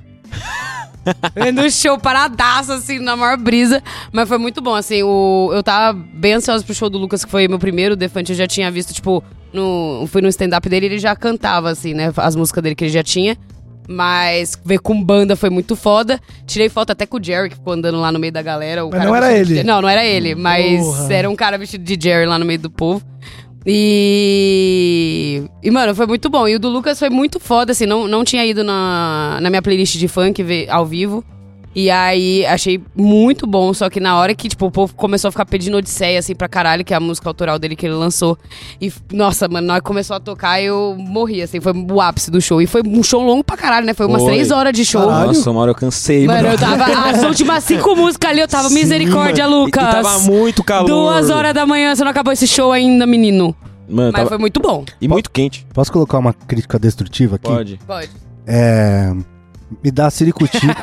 [1.35, 3.83] Vendo o show paradaço, assim, na maior brisa.
[4.13, 5.03] Mas foi muito bom, assim.
[5.03, 7.95] O, eu tava bem ansiosa pro show do Lucas, que foi meu primeiro.
[7.95, 11.71] O Defante eu já tinha visto, tipo, no, fui no stand-up dele ele já cantava,
[11.71, 12.13] assim, né?
[12.17, 13.37] As músicas dele que ele já tinha.
[13.93, 16.21] Mas ver com banda foi muito foda.
[16.47, 18.85] Tirei foto até com o Jerry, que ficou andando lá no meio da galera.
[18.85, 19.63] O Mas cara não era vestido de- ele.
[19.65, 20.35] Não, não era ele.
[20.37, 21.13] Mas Porra.
[21.15, 23.03] era um cara vestido de Jerry lá no meio do povo.
[23.67, 25.43] E.
[25.63, 26.47] E, mano, foi muito bom.
[26.47, 27.85] E o do Lucas foi muito foda, assim.
[27.87, 31.25] Não, não tinha ido na, na minha playlist de funk ver, ao vivo.
[31.75, 33.73] E aí, achei muito bom.
[33.73, 36.49] Só que na hora que, tipo, o povo começou a ficar pedindo Odisseia, assim, pra
[36.49, 38.37] caralho, que é a música autoral dele que ele lançou.
[38.81, 41.61] E, nossa, mano, na hora que começou a tocar, eu morri, assim.
[41.61, 42.61] Foi o ápice do show.
[42.61, 43.95] E foi um show longo pra caralho, né?
[43.95, 44.33] Foi umas Foi.
[44.33, 45.07] três horas de show.
[45.07, 45.29] Caralho.
[45.29, 46.55] Nossa, uma hora eu cansei, Mano, mano.
[46.55, 46.85] eu tava.
[47.11, 48.69] As últimas cinco músicas ali, eu tava.
[48.69, 49.63] Sim, Misericórdia, mano.
[49.63, 49.83] E- Lucas.
[49.85, 50.87] E tava muito calor.
[50.89, 53.55] Duas horas da manhã, você não acabou esse show ainda, menino.
[53.89, 54.29] Mano, Mas tava...
[54.29, 54.85] foi muito bom.
[55.01, 55.67] E muito quente.
[55.73, 57.47] Posso colocar uma crítica destrutiva aqui?
[57.49, 57.81] Pode.
[57.87, 58.11] Pode.
[58.47, 59.13] É.
[59.83, 60.11] Me dá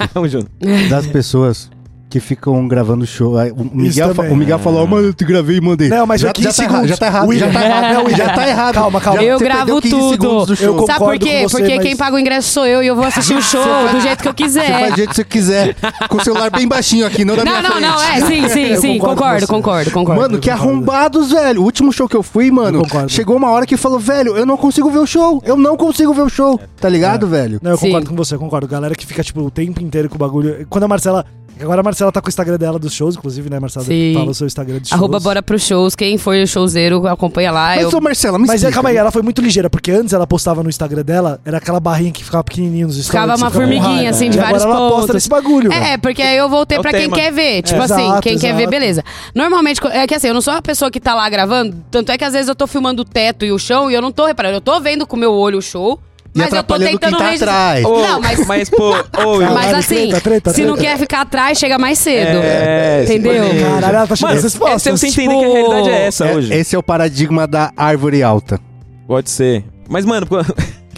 [0.30, 0.50] junto.
[0.90, 1.70] das pessoas
[2.10, 3.36] que ficam gravando show.
[3.36, 5.90] O Miguel, fa- o Miguel falou, mano, eu te gravei e mandei.
[5.90, 7.48] Não, mas já, foi 15 já, tá já tá errado, William.
[7.52, 7.94] já tá errado.
[7.94, 8.16] Não, William.
[8.26, 8.74] já tá errado.
[8.76, 9.22] Calma, calma.
[9.24, 10.54] Eu você gravo perdeu 15 tudo.
[10.62, 11.42] Eu Sabe por quê?
[11.42, 13.42] com você, Porque mas- quem paga o ingresso sou eu e eu vou assistir o
[13.44, 14.90] show do jeito que eu Você faz quiser.
[14.92, 15.76] do jeito que você quiser.
[16.08, 17.82] Com o celular bem baixinho aqui, não na Não, minha não, frente.
[17.88, 20.22] não, é, sim, sim, Eu sim, concordo concordo, concordo, concordo.
[20.22, 21.62] Mano, que arrombados, velho.
[21.62, 23.10] O último show que eu fui, mano, Eu concordo.
[23.10, 25.42] chegou uma hora que falou, velho, eu não consigo ver o show.
[25.46, 26.58] Eu não consigo ver o show.
[26.80, 27.60] Tá ligado, velho?
[27.62, 28.66] Não, eu concordo com você, eu concordo.
[28.66, 30.66] Galera que fica, tipo, o tempo inteiro com o bagulho.
[30.70, 31.26] Quando a Marcela.
[31.62, 33.86] Agora a Marcela tá com o Instagram dela dos shows, inclusive, né, Marcela?
[33.86, 34.14] Sim.
[34.14, 35.00] Fala o seu Instagram de shows.
[35.00, 35.96] Arroba bora pros shows.
[35.96, 37.76] Quem foi o showzeiro, acompanha lá.
[37.76, 37.98] Mas, eu...
[37.98, 38.74] ô Marcela, me Mas é, explica.
[38.76, 41.80] calma aí, ela foi muito ligeira, porque antes ela postava no Instagram dela, era aquela
[41.80, 43.08] barrinha que ficava pequenininha nos stories.
[43.08, 45.16] Ficava uma formiguinha, assim, de E vários agora ela posta pontos.
[45.16, 45.72] nesse bagulho.
[45.72, 47.16] É, porque aí eu voltei É pra quem tema.
[47.16, 47.62] quer ver.
[47.64, 48.70] Tipo É, assim, exato, quem quer ver, exato.
[48.70, 49.04] beleza.
[49.34, 52.18] Normalmente, é que assim, eu não sou a pessoa que tá lá gravando, tanto é
[52.18, 54.26] que às vezes eu tô filmando o teto e o chão e eu não tô
[54.26, 54.56] reparando.
[54.58, 56.00] Eu tô vendo com o meu olho o show,
[56.38, 57.86] E mas eu tô atrapalhando quem tentando tá atrás.
[57.86, 60.92] Ô, Não, mas- Mas, pô, Caralho, Mas assim, treta, treta, se não treta.
[60.92, 62.38] quer ficar atrás, chega mais cedo.
[62.44, 63.34] É, entendeu?
[63.34, 63.70] se planeja.
[63.70, 64.88] Caralho, ela tá chegando essas respostas.
[64.88, 66.54] é, você entender tipo, que a realidade é essa É, hoje.
[66.54, 68.60] esse é o paradigma da árvore alta.
[69.08, 69.64] Pode ser.
[69.90, 70.28] Mas, mano,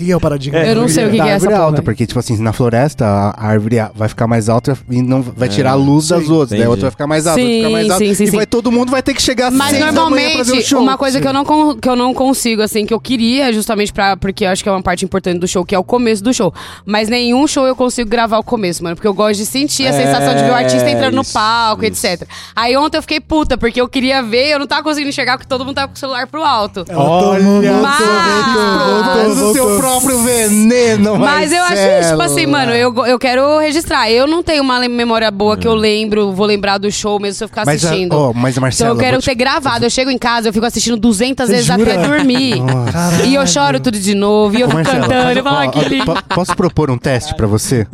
[0.06, 0.60] que é o paradigma?
[0.60, 1.64] Eu não sei o que, que é essa árvore porra.
[1.66, 5.50] alta, porque, tipo assim, na floresta a árvore vai ficar mais alta e não vai
[5.50, 6.50] tirar a luz sim, das outras.
[6.52, 6.70] Daí a entendi.
[6.70, 8.06] outra vai ficar mais alta, vai Sim, ficar mais alta.
[8.06, 8.36] sim, sim, e sim.
[8.38, 10.82] vai todo mundo vai ter que chegar Mas normalmente, show.
[10.82, 13.92] uma coisa que eu, não con- que eu não consigo, assim, que eu queria, justamente
[13.94, 14.16] pra.
[14.18, 16.34] Porque eu acho que é uma parte importante do show, que é o começo do
[16.34, 16.54] show.
[16.86, 18.96] Mas nenhum show eu consigo gravar o começo, mano.
[18.96, 21.34] Porque eu gosto de sentir a É, sensação de ver o artista entrando no isso,
[21.34, 22.06] palco, isso.
[22.08, 22.28] etc.
[22.56, 25.48] Aí ontem eu fiquei puta, porque eu queria ver eu não tava conseguindo enxergar porque
[25.48, 26.86] todo mundo tava com o celular pro alto.
[26.90, 29.80] Olha Mas- voltou, Mas voltou, o seu voltou.
[29.90, 34.10] Próprio veneno, Mas eu acho que, tipo assim, mano, eu, eu quero registrar.
[34.12, 37.44] Eu não tenho uma memória boa que eu lembro, vou lembrar do show mesmo se
[37.44, 38.14] eu ficar Mas, a- assistindo.
[38.14, 39.86] ó, mas Então Marcela, eu quero vou te- ter gravado.
[39.86, 41.94] Eu chego em casa, eu fico assistindo 200 Você vezes jura?
[41.96, 42.60] até dormir.
[42.62, 43.24] Nossa.
[43.26, 45.60] E eu choro tudo de novo, e eu Ô, fico Marcela, cantando, eu falo ó,
[45.60, 46.06] ó, aquele.
[46.06, 47.88] po- Posso propor um teste pra você?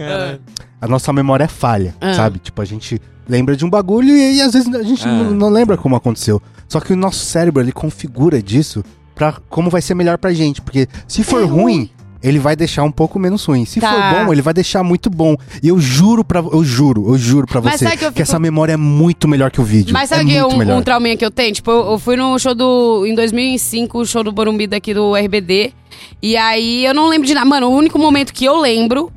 [0.82, 2.14] A nossa memória é falha, Ah.
[2.14, 2.40] sabe?
[2.40, 5.12] Tipo, a gente lembra de um bagulho e, e às vezes a gente Ah.
[5.12, 6.42] não, não lembra como aconteceu.
[6.68, 8.84] Só que o nosso cérebro, ele configura disso
[9.16, 10.62] pra como vai ser melhor pra gente.
[10.62, 11.90] Porque se for É ruim,
[12.22, 13.66] ele vai deixar um pouco menos ruim.
[13.66, 13.92] Se Tá.
[13.92, 15.36] for bom, ele vai deixar muito bom.
[15.64, 18.74] E eu juro pra eu juro, eu juro pra Mas você que fico- essa memória
[18.74, 19.94] é muito melhor que o vídeo.
[19.94, 20.78] Mas sabe é que muito um, melhor.
[20.80, 21.54] um trauminha que eu tenho?
[21.54, 23.06] Tipo, eu, eu fui no show do.
[23.06, 25.72] Em 2005, o show do Borumbi daqui do RBD.
[26.22, 27.46] E aí eu não lembro de nada.
[27.46, 29.12] Mano, o único momento que eu lembro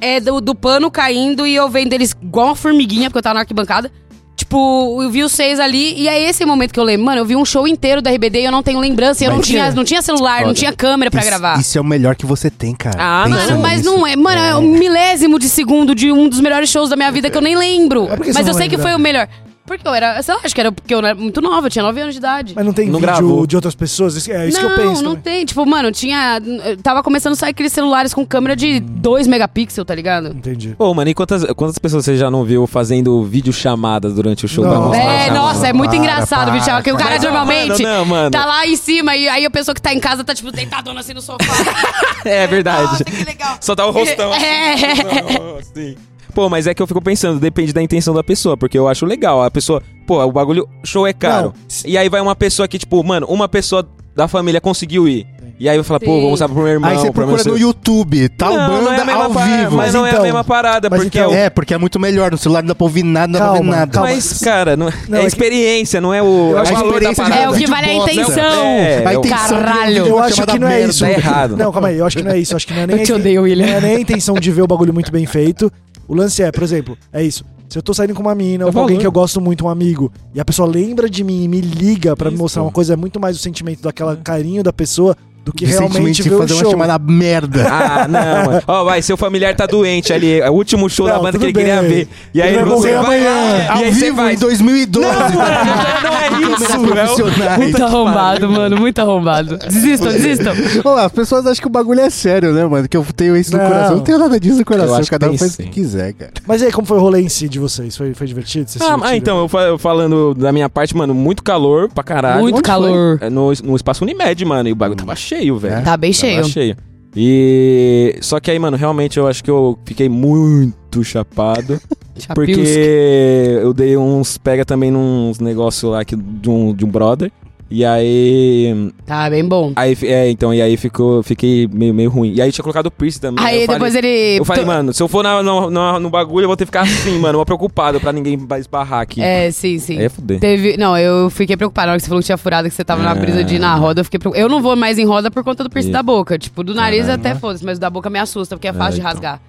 [0.00, 3.34] é do, do pano caindo e eu vendo eles igual uma formiguinha, porque eu tava
[3.34, 3.90] na arquibancada.
[4.36, 7.06] Tipo, eu vi os seis ali, e é esse momento que eu lembro.
[7.06, 9.24] Mano, eu vi um show inteiro da RBD e eu não tenho lembrança.
[9.24, 10.54] e Eu não tinha, não tinha celular, não Foda.
[10.58, 11.58] tinha câmera pra isso, gravar.
[11.58, 12.96] Isso é o melhor que você tem, cara.
[13.00, 13.90] Ah, Pensa Mano, mas nisso.
[13.90, 14.14] não é.
[14.14, 14.54] Mano, é.
[14.56, 17.56] um milésimo de segundo de um dos melhores shows da minha vida que eu nem
[17.56, 18.08] lembro.
[18.12, 19.26] É mas não eu sei que foi o melhor.
[19.66, 20.22] Porque eu era.
[20.22, 22.18] Sei lá, acho que era porque eu era muito nova, eu tinha 9 anos de
[22.18, 22.52] idade.
[22.54, 23.46] Mas não tem Não vídeo gravou.
[23.46, 24.28] de outras pessoas?
[24.28, 25.02] É isso não, que eu penso.
[25.02, 25.22] não também.
[25.22, 25.44] tem.
[25.44, 26.40] Tipo, mano, tinha.
[26.82, 30.28] Tava começando a sair aqueles celulares com câmera de 2 megapixels, tá ligado?
[30.28, 30.74] Entendi.
[30.78, 34.64] Pô, mano, e quantas, quantas pessoas você já não viu fazendo videochamadas durante o show
[34.64, 34.70] Não.
[34.70, 35.34] pra mostrar É, chamada?
[35.40, 36.82] nossa, é muito Para, engraçado, para, bicho.
[36.82, 38.30] Que o cara Mas, normalmente mano, não, mano.
[38.30, 41.00] tá lá em cima e aí a pessoa que tá em casa tá, tipo, deitadona
[41.00, 41.44] assim no sofá.
[42.24, 42.82] É verdade.
[42.82, 43.56] Nossa, que legal.
[43.60, 44.32] Só tá o rostão.
[44.32, 44.44] assim.
[44.46, 45.62] É.
[45.74, 45.96] Sim.
[46.36, 49.06] Pô, mas é que eu fico pensando, depende da intenção da pessoa, porque eu acho
[49.06, 49.42] legal.
[49.42, 51.54] A pessoa, pô, o bagulho, show é caro.
[51.56, 51.90] Não.
[51.90, 55.26] E aí vai uma pessoa que, tipo, mano, uma pessoa da família conseguiu ir.
[55.58, 56.90] E aí vai falar, pô, vou mostrar pro meu irmão.
[56.90, 59.44] Aí você procura meu no YouTube, tal não, banda não é a mesma ao pa-
[59.46, 59.62] vivo.
[59.62, 61.38] Mas, Mas não é então- a mesma parada, mas porque então- é o.
[61.38, 62.30] É, porque é muito melhor.
[62.30, 63.90] No celular não dá pra ouvir nada, não dá pra Calma, ver nada.
[63.92, 64.10] calma.
[64.10, 66.76] Mas, cara, não, Não, é é que- experiência, não é o, Eu é acho que
[66.76, 67.42] a valor da experiência parada.
[67.42, 68.66] É, o que vale a intenção.
[68.66, 70.06] É, a eu- intenção Caralho.
[70.06, 71.00] Eu acho que não é isso.
[71.04, 71.56] Tá errado.
[71.56, 71.96] Não, calma aí.
[71.96, 72.52] Eu acho que não é isso.
[72.52, 73.66] Eu acho que não é nem, Eu te odeio, William.
[73.66, 75.72] não é nem a intenção de ver o bagulho muito bem feito.
[76.08, 77.44] O lance é, por exemplo, é isso.
[77.68, 79.64] Se eu tô saindo com uma mina ou É com alguém que eu gosto muito,
[79.64, 82.70] um amigo, e a pessoa lembra de mim e me liga pra me mostrar uma
[82.70, 85.16] coisa, é muito mais o sentimento daquela carinho da pessoa
[85.46, 86.70] do que realmente de ver o fazer uma show.
[86.72, 87.64] chamada merda.
[87.70, 88.62] Ah, não, mano.
[88.66, 90.40] Ó, vai, seu familiar tá doente ali.
[90.40, 91.88] É o último show da Não, banda que ele queria bem.
[91.88, 92.08] ver.
[92.34, 93.66] E aí Ele vai você vai amanhã.
[93.70, 94.34] Ao e aí você vivo vai.
[94.34, 95.06] em 2012.
[95.08, 95.30] Não, mano,
[96.02, 96.72] não é isso.
[96.72, 96.86] É o...
[96.88, 97.58] profissionais.
[97.58, 98.76] Muito arrombado, mano.
[98.76, 99.56] Muito arrombado.
[99.58, 100.52] Desistam, desistam.
[100.84, 102.88] Ô, as pessoas acham que o bagulho é sério, né, mano?
[102.88, 103.66] Que eu tenho isso no Não.
[103.68, 103.90] coração.
[103.92, 104.94] Eu não tenho nada disso no coração.
[104.96, 106.32] acho que Cada um faz o que quiser, cara.
[106.44, 107.96] Mas e aí, como foi o rolê em si de vocês?
[107.96, 108.68] Foi, foi divertido?
[108.68, 112.02] Vocês Ah, ah, então, eu fa- eu falando da minha parte, mano, muito calor pra
[112.02, 112.40] caralho.
[112.40, 113.18] Muito Onde calor.
[113.20, 114.68] É no, no espaço Unimed, mano.
[114.68, 115.74] E o bagulho tava cheio, velho.
[115.74, 115.80] É?
[115.82, 116.36] Tá bem cheio.
[116.36, 116.76] Tava cheio.
[117.16, 118.16] E.
[118.20, 121.80] Só que aí, mano, realmente eu acho que eu fiquei muito chapado.
[122.34, 124.36] Porque eu dei uns.
[124.38, 127.30] Pega também nos negócios lá que, de, um, de um brother.
[127.68, 128.92] E aí.
[129.04, 129.72] Tá bem bom.
[129.74, 132.32] Aí, é, então, e aí ficou, fiquei meio, meio ruim.
[132.32, 133.44] E aí tinha colocado o Pierce também.
[133.44, 134.40] Aí eu depois falei, ele.
[134.40, 136.64] Eu falei, to- mano, se eu for na, no, no, no bagulho, eu vou ter
[136.64, 139.20] que ficar assim, mano, eu preocupado pra ninguém esbarrar aqui.
[139.20, 139.98] É, sim, sim.
[139.98, 140.38] Aí é fuder.
[140.38, 140.76] Teve.
[140.76, 143.02] Não, eu fiquei preocupada na hora que você falou que tinha furado, que você tava
[143.02, 143.14] na É.
[143.14, 144.00] brisa de ir na roda.
[144.00, 144.44] Eu fiquei preocupada.
[144.44, 145.92] Eu não vou mais em roda por conta do piercing Isso.
[145.92, 146.38] da boca.
[146.38, 147.20] Tipo, do nariz Caralho.
[147.20, 149.10] até foda-se, mas o da boca me assusta, porque é fácil de então.
[149.10, 149.40] rasgar.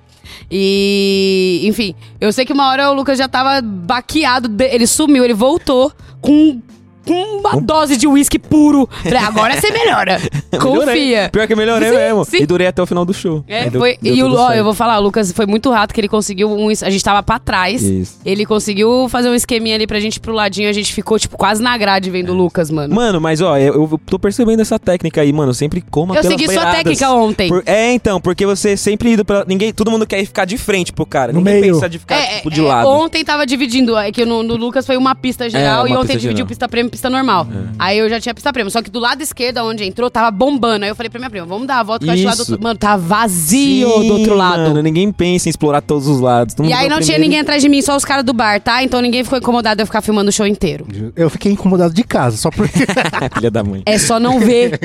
[0.52, 1.62] E.
[1.66, 4.50] Enfim, eu sei que uma hora o Lucas já tava baqueado.
[4.64, 6.60] Ele sumiu, ele voltou com.
[7.08, 8.88] Com uma dose de uísque puro.
[9.04, 10.20] Falei, agora você melhora.
[10.52, 10.86] Melhorei.
[10.88, 11.30] Confia.
[11.32, 12.26] Pior que eu melhorei Sim, mesmo.
[12.26, 12.38] sim.
[12.38, 13.44] E durei até o final do show.
[13.48, 15.94] É, deu- foi, deu e o, ó, eu vou falar, o Lucas foi muito rato
[15.94, 16.70] que ele conseguiu um.
[16.70, 17.82] A gente tava pra trás.
[17.84, 18.20] Isso.
[18.26, 20.70] Ele conseguiu fazer um esqueminha ali pra gente ir pro ladinho.
[20.70, 22.94] A gente ficou, tipo, quase na grade vendo o Lucas, mano.
[22.96, 25.50] Mano, mas ó, eu, eu tô percebendo essa técnica aí, mano.
[25.52, 26.78] Eu sempre coma eu pelas segui sua beiradas.
[26.78, 27.50] técnica ontem.
[27.50, 29.44] Por- é, então, porque você sempre indo pra.
[29.48, 31.32] Ninguém, todo mundo quer ficar de frente pro cara.
[31.32, 31.74] No ninguém meio.
[31.76, 32.90] pensa de ficar, É, tipo, é, de é, lado.
[32.90, 36.14] Ontem tava dividindo, é que no, no Lucas foi uma pista geral É, e ontem
[36.14, 36.48] dividiu geral.
[36.48, 37.48] pista prêmio pista normal.
[37.78, 38.72] Aí eu já tinha pista prêmio.
[38.72, 40.84] Só que do lado esquerdo, onde entrou, tava bombando.
[40.84, 42.40] Aí eu falei pra minha prima, vamos dar a volta que eu acho lá do
[42.40, 42.60] outro.
[42.62, 44.62] Mano, tá vazio Sim, do outro lado.
[44.64, 46.56] Mano, ninguém pensa em explorar todos os lados.
[46.56, 48.84] Todo E aí não tinha ninguém atrás de mim, só os caras do bar, tá?
[48.84, 50.88] Então ninguém ficou incomodado de eu ficar filmando o show inteiro.
[51.16, 52.86] Eu fiquei incomodado de casa, só porque.
[53.36, 53.84] Filha da mãe.
[53.86, 54.80] É só não ver.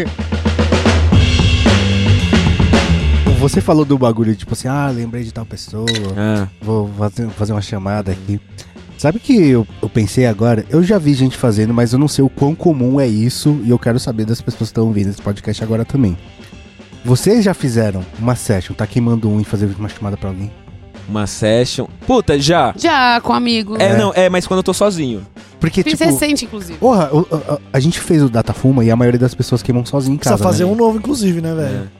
[3.38, 7.52] Você falou do bagulho, tipo assim, ah, lembrei de tal pessoa, Ah, vou fazer, fazer
[7.52, 8.40] uma chamada aqui.
[8.98, 10.64] Sabe que eu, eu pensei agora?
[10.70, 13.70] Eu já vi gente fazendo, mas eu não sei o quão comum é isso e
[13.70, 16.16] eu quero saber das pessoas que estão ouvindo esse podcast agora também.
[17.04, 20.50] Vocês já fizeram uma session, tá queimando um e fazer uma chamada pra alguém?
[21.08, 21.88] uma session.
[22.06, 22.72] Puta, já.
[22.78, 23.76] Já, com amigo.
[23.76, 23.96] É, É.
[23.98, 25.26] não, é, mas quando eu tô sozinho.
[25.58, 26.78] Porque, Fiz tipo, recente, inclusive.
[26.78, 30.14] porra, a, a- a gente fez o Datafuma e a maioria das pessoas queimam sozinho
[30.14, 30.36] em casa.
[30.36, 30.70] Precisa fazer né?
[30.70, 31.90] um novo, inclusive, né, velho?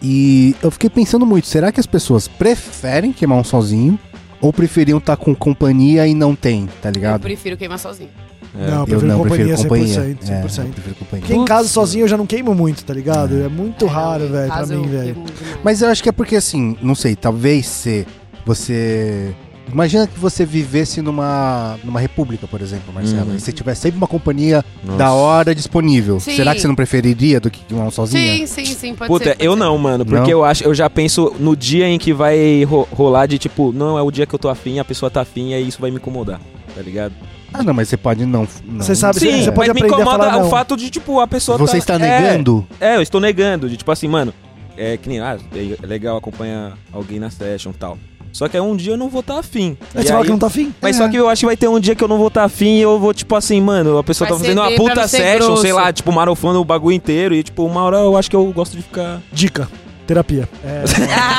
[0.00, 3.98] E eu fiquei pensando muito, será que as pessoas preferem queimar um sozinho
[4.44, 7.20] ou preferiam estar com companhia e não tem, tá Eu ligado?
[7.22, 8.10] prefiro queimar sozinho.
[8.54, 8.70] É.
[8.70, 10.00] Não, Eu prefiro não, companhia, prefiro companhia.
[10.00, 10.18] 100%.
[10.18, 10.28] 100%.
[10.28, 10.36] É,
[10.68, 11.26] eu prefiro companhia.
[11.26, 13.42] Porque em casa sozinho eu já não queimo muito, tá ligado?
[13.42, 15.16] É muito É, raro, velho, pra mim, eu velho.
[15.64, 18.06] Mas eu acho que é porque assim, não sei, talvez se
[18.44, 19.34] você.
[19.72, 23.36] Imagina que você vivesse numa, numa república, por exemplo, Marcelo, Uhum.
[23.36, 24.98] e você tivesse sempre uma companhia Nossa.
[24.98, 26.20] da hora disponível.
[26.20, 26.36] Sim.
[26.36, 28.46] Será que você não preferiria do que um sozinho?
[28.46, 29.30] Sim, sim, sim, pode Puta, ser.
[29.36, 29.58] pode eu ser.
[29.58, 30.30] não, mano, porque Não?
[30.30, 33.98] eu acho, eu já penso no dia em que vai ro- rolar de tipo, não
[33.98, 35.96] é o dia que eu tô afim, a pessoa tá afim, e isso vai me
[35.96, 36.40] incomodar,
[36.74, 37.14] tá ligado?
[37.52, 38.46] Ah, não, mas você pode não.
[38.66, 40.50] não Você sabe, Sim, você pode mas me aprender a incomoda falar o não.
[40.50, 42.66] fato de, tipo, a pessoa Você tá- está é, negando?
[42.80, 44.34] É, eu estou negando, de tipo assim, mano,
[44.76, 47.96] é que nem, ah, é legal acompanhar alguém na session e tal.
[48.34, 49.78] Só que aí um dia eu não vou estar afim.
[49.94, 50.74] Aí E você fala aí- que não tá afim?
[50.82, 50.98] Mas É.
[50.98, 52.78] só que eu acho que vai ter um dia que eu não vou estar afim
[52.78, 55.70] e eu vou, tipo assim, mano, a pessoa Vai tá fazendo uma puta session, sei
[55.70, 55.74] grosso.
[55.84, 57.32] lá, tipo, marofando o bagulho inteiro.
[57.32, 59.20] E, tipo, uma hora eu acho que eu gosto de ficar.
[59.32, 59.68] Dica.
[60.06, 60.48] Terapia.
[60.64, 60.82] É,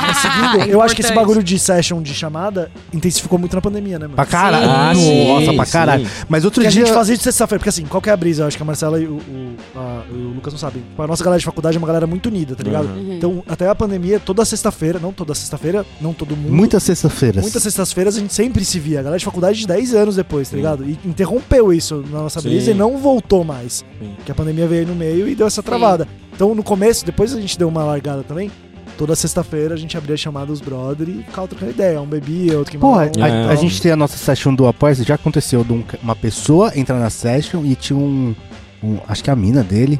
[0.07, 3.99] mas seguindo, eu acho que esse bagulho de session de chamada intensificou muito na pandemia,
[3.99, 4.15] né, mano?
[4.15, 4.69] Pra caralho.
[4.69, 6.07] Ah, sim, Nossa, pra caralho.
[6.27, 6.71] Mas outro a dia.
[6.85, 8.43] gente fazia de sexta-feira, porque assim, qual que é a brisa?
[8.43, 10.81] Eu acho que a Marcela e o, o- a- o Lucas não sabem.
[10.81, 12.85] Tipo, A nossa galera de faculdade é uma galera muito unida, tá ligado?
[12.87, 13.13] Uhum.
[13.17, 16.53] Então, até a pandemia, toda sexta-feira, não toda sexta-feira, não todo mundo.
[16.53, 17.41] Muitas sextas-feiras.
[17.43, 18.99] Muitas sextas-feiras a gente sempre se via.
[18.99, 20.57] A galera de faculdade de 10 anos depois, tá Sim.
[20.57, 20.83] ligado?
[20.89, 22.49] E interrompeu isso na nossa Sim.
[22.49, 23.83] brisa e não voltou mais.
[23.99, 24.15] Sim.
[24.25, 25.65] Que a pandemia veio aí no meio e deu essa Sim.
[25.67, 26.07] travada.
[26.35, 28.51] Então, no começo, depois a gente deu uma largada também.
[28.97, 31.99] Toda sexta-feira a gente abria a chamada dos brother e ficava trocando ideia.
[32.01, 34.95] Um bebia, outro que um a, e a gente tem a nossa session do Apoia,
[34.95, 38.33] já aconteceu de um uma pessoa entrar na session e tinha um,
[38.81, 39.99] um- acho que a mina dele,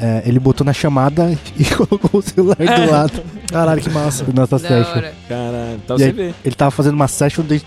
[0.00, 4.24] é, ele botou na chamada e colocou o celular do lado Caralho, que massa.
[4.34, 4.90] nossa Da session.
[4.96, 5.14] hora.
[5.28, 6.34] Caralho, então E você aí- vê.
[6.42, 7.58] Ele tava fazendo uma session de,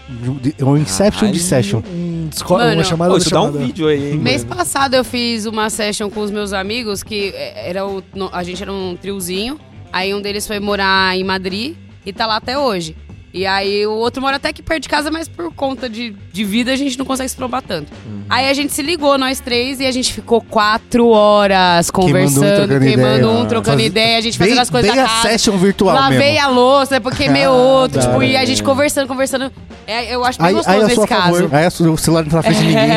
[0.41, 1.63] de, de um Inception de Caralho.
[1.63, 1.81] session.
[1.93, 3.65] Um disco- Mano, uma chamada Pô, da isso dá um chamada.
[3.65, 4.17] vídeo aí, hein?
[4.17, 4.55] Mês mano.
[4.55, 8.61] passado eu fiz uma session com os meus amigos, que é, era o, a gente
[8.61, 9.59] era um triozinho.
[9.91, 12.95] Aí um deles foi morar em Madrid e tá lá até hoje.
[13.33, 16.43] E aí o outro mora até aqui perto de casa, mas por conta de, de
[16.43, 17.91] vida a gente não consegue se trombar tanto.
[18.05, 18.21] Uhum.
[18.27, 22.79] Aí a gente se ligou, nós três, e a gente ficou quatro horas conversando, trocando
[22.85, 23.27] queimando ideia.
[23.29, 25.29] um, trocando ideia, a gente Bem- fazendo as coisas bem da a casa.
[25.29, 26.47] session virtual Lavei mesmo.
[26.47, 29.51] a louça, depois queimei outro, tipo, e a gente conversando, conversando.
[29.85, 31.35] É, eu acho bem Aí, gostoso aí a nesse caso.
[31.35, 31.49] favor.
[31.55, 32.87] Aí a o celular não tá na frente de ninguém.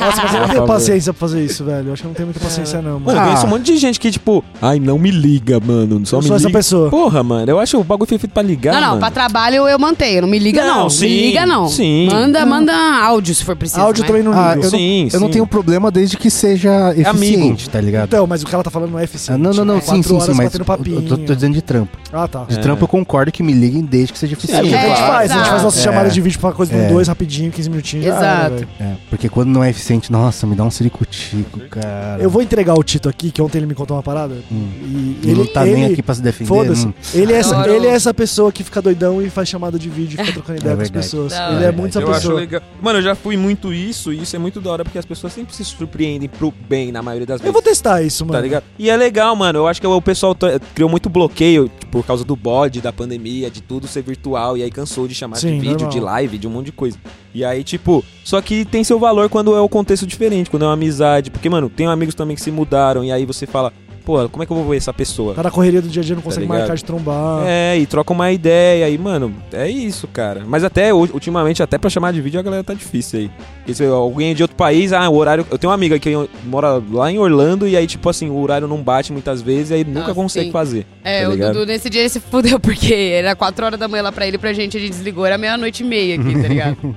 [0.00, 1.88] Nossa, mas eu não A tenho paciência pra fazer isso, velho.
[1.88, 3.04] Eu acho que eu não tenho muita paciência, não, mano.
[3.06, 3.24] Mano, eu Ah.
[3.26, 6.04] conheço um monte de gente que, tipo, ai, não me liga, mano.
[6.06, 6.58] Só Eu me sou essa liga.
[6.58, 6.88] pessoa.
[6.90, 8.72] Porra, mano, eu acho o bagulho foi feito pra ligar.
[8.74, 9.00] Não, não, mano.
[9.00, 10.22] pra trabalho eu mantenho.
[10.22, 10.90] Não me liga, Não, não.
[10.90, 11.68] sim, me liga, não.
[11.68, 12.08] sim.
[12.10, 12.72] Manda, manda
[13.04, 13.80] áudio se for preciso.
[13.80, 14.42] Áudio mas- também não ligo.
[14.42, 15.32] Ah, eu, não, Sim, eu não sim.
[15.34, 17.70] tenho problema desde que seja eficiente, amigo.
[17.70, 18.06] tá ligado?
[18.08, 19.34] Então, mas o que ela tá falando não é eficiente.
[19.34, 21.02] Ah, não, não, não, É sim, quatro sim, sim, horas mas batendo eu papinho.
[21.02, 21.96] tô, tô dizendo de trampo.
[22.12, 22.44] Ah, tá.
[22.44, 22.60] De É.
[22.60, 24.62] trampo eu concordo que me liguem desde que seja É, eficiente.
[24.62, 25.50] porque a gente É, faz, a gente exato.
[25.50, 25.84] faz nossas É.
[25.84, 26.88] chamadas de vídeo pra coisa de É.
[26.88, 28.06] dois rapidinho, 15 minutinhos.
[28.06, 28.54] já era, Exato.
[28.54, 28.68] velho.
[28.80, 32.16] É, porque quando não é eficiente, nossa, me dá um ciricutico, cara.
[32.20, 34.34] eu vou entregar o Tito aqui, que ontem ele me contou uma parada.
[34.50, 34.68] Hum.
[34.82, 34.86] E
[35.22, 36.48] Ele ele não tá nem aqui pra se defender.
[36.48, 36.86] Foda-se.
[36.86, 36.92] hum.
[37.14, 37.72] Ele, é essa, Adoro.
[37.74, 40.58] ele é essa pessoa que fica doidão e faz chamada de vídeo e fica trocando
[40.60, 41.32] ideia É com as pessoas.
[41.32, 41.64] Da Ele hora.
[41.66, 42.40] é muito essa Eu acho pessoa.
[42.40, 42.60] legal.
[42.82, 45.32] Mano, eu já fui muito isso, e isso é muito da hora, porque as pessoas
[45.32, 47.52] sempre se surpreendem pro bem na maioria das Eu vezes.
[47.52, 48.32] vou testar isso, mano.
[48.38, 48.64] Tá ligado?
[48.78, 49.60] E é legal, mano.
[49.60, 52.92] Eu acho que o pessoal t- criou muito bloqueio tipo, por causa do bode, da
[52.92, 54.56] pandemia, de tudo ser virtual.
[54.58, 55.90] E aí cansou de chamar Sim, de vídeo, normal.
[55.90, 56.98] de live, de um monte de coisa.
[57.34, 60.66] E aí, tipo, só que tem seu valor quando é o contexto diferente, quando é
[60.66, 61.30] uma amizade.
[61.30, 63.04] Porque, mano, tem amigos também que se mudaram.
[63.04, 63.72] E aí você fala,
[64.06, 65.34] pô, como é que eu vou ver essa pessoa?
[65.34, 66.58] Tá na correria do dia a dia, não consegue ligado?
[66.60, 67.42] marcar de trombar.
[67.46, 70.44] É, e troca uma ideia aí, mano, é isso, cara.
[70.46, 73.30] Mas até ultimamente, até pra chamar de vídeo, a galera tá difícil aí.
[73.58, 75.44] Porque se alguém é de outro país, ah, o horário.
[75.50, 76.10] Eu tenho uma amiga que
[76.44, 79.74] mora lá em Orlando e aí, tipo assim, o horário não bate muitas vezes e
[79.74, 80.52] aí nunca Ah, consegue sim.
[80.52, 80.86] fazer.
[81.02, 81.52] É, tá o ligado?
[81.54, 84.38] Dudu nesse dia ele se fudeu, porque era 4 horas da manhã lá pra ele,
[84.38, 86.76] pra gente, ele desligou, era meia-noite e meia aqui, tá ligado?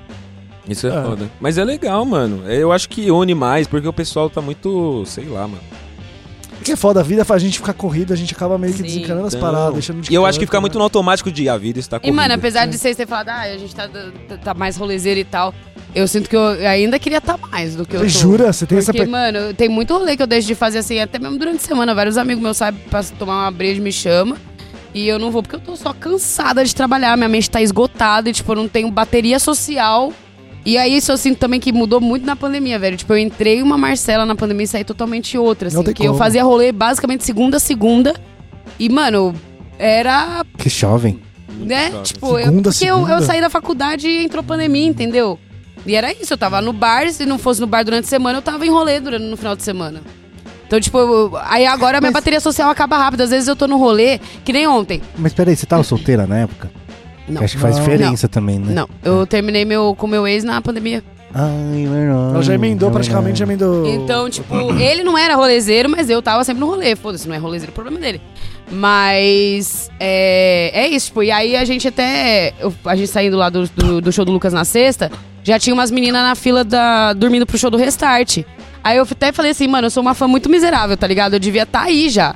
[0.68, 1.02] Isso é, É.
[1.02, 1.28] foda.
[1.40, 2.48] Mas é legal, mano.
[2.48, 5.60] Eu acho que une mais, porque o pessoal tá muito, sei lá, mano.
[6.70, 8.78] Que é foda, a vida faz a gente ficar corrido, a gente acaba meio que
[8.78, 8.84] Sim.
[8.84, 10.60] desencanando as Então, paradas, deixando de E eu acho que fica né?
[10.60, 12.16] muito no automático de a vida está E, corrida.
[12.16, 15.24] mano, apesar de vocês terem falado, ah, a gente tá, tá- tá mais rolezeiro e
[15.24, 15.52] tal,
[15.94, 18.08] eu sinto que eu ainda queria estar mais do que eu tô.
[18.08, 18.52] Você jura?
[18.52, 18.92] Você tem essa...
[18.92, 21.66] Porque, mano, tem muito rolê que eu deixo de fazer assim, até mesmo durante a
[21.66, 21.92] semana.
[21.94, 24.36] Vários amigos meus sabem pra tomar uma breja me chama.
[24.94, 27.16] E eu não vou porque eu tô só cansada de trabalhar.
[27.16, 30.12] Minha mente tá esgotada e, tipo, eu não tenho bateria social.
[30.64, 32.96] E aí, isso eu sinto também que mudou muito na pandemia, velho.
[32.96, 35.76] Tipo, eu entrei uma Marcela na pandemia e saí totalmente outra, assim.
[35.76, 36.18] Não tem que eu como.
[36.18, 38.14] fazia rolê basicamente segunda a segunda.
[38.78, 39.34] E, mano,
[39.78, 41.18] era Que jovem.
[41.58, 41.86] né?
[41.90, 42.02] Jovem.
[42.02, 43.22] Tipo, eu, Segunda, porque eu, eu segunda?
[43.22, 45.38] saí da faculdade e entrou pandemia, entendeu?
[45.86, 48.36] E era isso, eu tava no bar, se não fosse no bar durante a semana,
[48.38, 50.02] eu tava em rolê durante, no final de semana.
[50.66, 53.22] Então, tipo, eu- aí agora a minha Mas- bateria social acaba rápido.
[53.22, 55.00] Às vezes eu tô no rolê, que nem ontem.
[55.16, 56.70] Mas peraí, você tava solteira na época?
[57.30, 57.42] Não.
[57.42, 57.82] Acho que faz Não.
[57.84, 58.72] diferença também, né?
[58.74, 61.02] Não, eu terminei meu, com meu ex na pandemia.
[61.32, 62.34] Ai, verdade.
[62.34, 63.86] Ela já emendou, é praticamente já emendou.
[63.86, 66.96] Então, tipo, ele não era rolezeiro, mas eu tava sempre no rolê.
[66.96, 68.20] Foda-se, não é rolezeiro, o problema dele.
[68.72, 72.52] Mas é, é isso, tipo, e aí a gente até.
[72.60, 75.10] eu- a gente saindo lá do, do, do show do Lucas na sexta,
[75.44, 78.38] já tinha umas meninas na fila da, dormindo pro show do Restart.
[78.82, 81.34] Aí eu até falei assim, mano, eu sou uma fã muito miserável, tá ligado?
[81.34, 82.34] Eu devia estar aí já.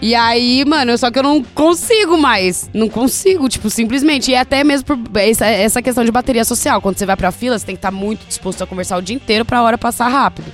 [0.00, 2.70] E aí, mano, só que eu não consigo mais.
[2.72, 4.30] Não consigo, tipo, simplesmente.
[4.30, 6.80] E até mesmo por essa, questão de bateria social.
[6.80, 9.16] Quando você vai pra fila, você tem que estar muito disposto a conversar o dia
[9.16, 10.52] inteiro pra hora passar rápido.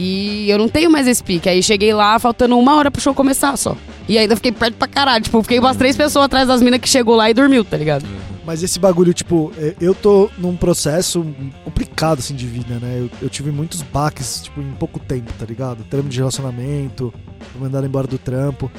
[0.00, 1.48] E eu não tenho mais esse pique.
[1.48, 3.76] Aí cheguei lá, faltando uma hora pro show começar só.
[4.08, 5.24] E ainda fiquei perto pra caralho.
[5.24, 8.06] Tipo, fiquei umas três pessoas atrás das minas que chegou lá e dormiu, tá ligado?
[8.46, 11.26] Mas esse bagulho, tipo, é, eu tô num processo
[11.64, 13.00] complicado, assim, de vida, né?
[13.00, 15.82] Eu, eu tive muitos baques, tipo, em pouco tempo, tá ligado?
[15.82, 17.12] Termo de relacionamento,
[17.52, 18.70] fui mandado embora do trampo.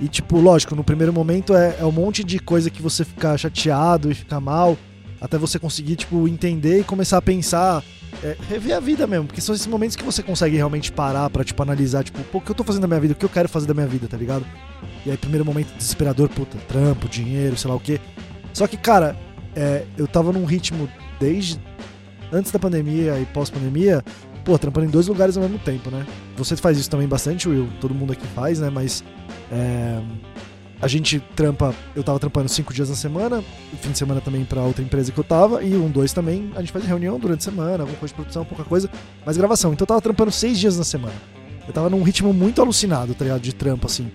[0.00, 3.36] E, tipo, lógico, no primeiro momento é, é um monte de coisa que você fica
[3.36, 4.78] chateado e fica mal,
[5.20, 7.82] até você conseguir, tipo, entender e começar a pensar,
[8.22, 9.26] é, rever a vida mesmo.
[9.26, 12.40] Porque são esses momentos que você consegue realmente parar pra, tipo, analisar, tipo, pô, o
[12.40, 13.14] que eu tô fazendo da minha vida?
[13.14, 14.44] O que eu quero fazer da minha vida, tá ligado?
[15.04, 18.00] E aí, primeiro momento desesperador, puta, trampo, dinheiro, sei lá o quê.
[18.52, 19.16] Só que, cara,
[19.54, 21.60] é, eu tava num ritmo desde
[22.32, 24.04] antes da pandemia e pós-pandemia,
[24.44, 26.06] pô, trampando em dois lugares ao mesmo tempo, né?
[26.36, 28.70] Você faz isso também bastante, Will, todo mundo aqui faz, né?
[28.70, 29.02] Mas
[29.50, 30.00] é,
[30.80, 33.42] a gente trampa, eu tava trampando cinco dias na semana,
[33.80, 36.60] fim de semana também pra outra empresa que eu tava, e um, dois também, a
[36.60, 38.88] gente faz reunião durante a semana, alguma coisa de produção, pouca coisa,
[39.26, 39.72] mas gravação.
[39.72, 41.14] Então eu tava trampando seis dias na semana.
[41.66, 43.42] Eu tava num ritmo muito alucinado, tá ligado?
[43.42, 44.10] De trampo, assim.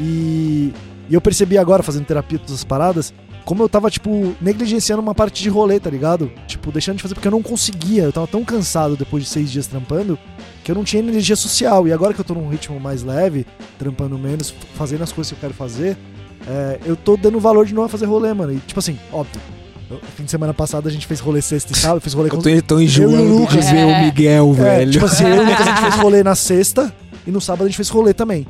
[0.00, 0.72] E,
[1.08, 5.14] e eu percebi agora, fazendo terapia, todas as paradas, como eu tava, tipo, negligenciando uma
[5.14, 6.32] parte de rolê, tá ligado?
[6.48, 8.02] Tipo, deixando de fazer porque eu não conseguia.
[8.02, 10.18] Eu tava tão cansado depois de seis dias trampando
[10.66, 11.86] que eu não tinha energia social.
[11.86, 13.46] E agora que eu tô num ritmo mais leve,
[13.78, 15.96] trampando menos, fazendo as coisas que eu quero fazer,
[16.44, 18.52] é, eu tô dando valor de novo a fazer rolê, mano.
[18.52, 19.40] E, tipo assim, óbvio.
[19.88, 22.28] eu- Fim de semana passado a gente fez rolê sexta e sábado, eu fiz rolê
[22.28, 23.64] com Eu tô, tô Eu e o enjoando Lucas.
[23.64, 24.90] de ver o Miguel, É, velho.
[24.90, 26.92] tipo assim, eu e o Lucas a gente fez rolê na sexta
[27.24, 28.44] e no sábado a gente fez rolê também.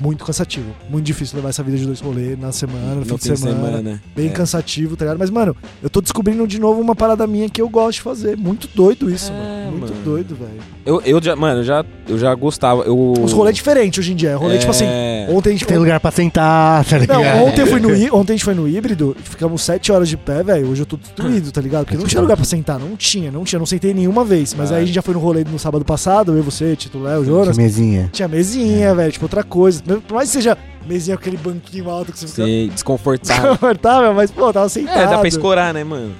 [0.00, 0.66] Muito cansativo.
[0.90, 4.02] Muito difícil levar essa vida de dois rolês na semana, no, fim de semana.
[4.14, 4.30] Bem É.
[4.30, 5.18] cansativo, tá ligado?
[5.18, 8.36] Mas, mano, eu tô descobrindo de novo uma parada minha que eu gosto de fazer.
[8.36, 9.76] Muito doido isso, É, mano.
[9.78, 10.04] Muito mano.
[10.04, 10.60] doido, velho.
[10.84, 12.82] Eu, eu já, mano, eu já, eu já gostava.
[12.82, 13.14] Eu...
[13.22, 14.36] Os rolês diferentes hoje em dia.
[14.36, 15.26] Rolê, tipo assim, É.
[15.30, 15.66] ontem a gente.
[15.66, 17.22] Tem lugar pra sentar, tá ligado?
[17.22, 20.16] Não, ontem, eu fui no, ontem a gente foi no híbrido, ficamos sete horas de
[20.16, 20.68] pé, velho.
[20.70, 21.84] Hoje eu tô destruído, tá ligado?
[21.84, 24.54] Porque não tinha lugar pra sentar, não tinha, não tinha, não sentei nenhuma vez.
[24.54, 27.24] Mas aí a gente já foi no rolê no sábado passado, eu, você, Tito Léo,
[27.24, 27.56] Jonas.
[27.56, 28.08] Que mesinha.
[28.12, 29.82] Tinha mesinha, velho, tipo outra coisa.
[29.86, 30.56] Por mais que seja
[30.86, 33.50] mesinha com aquele banquinho alto que você fica desconfortável.
[33.50, 34.98] desconfortável, mas, pô, tava sentado.
[34.98, 36.14] É, dá pra escorar, né, mano?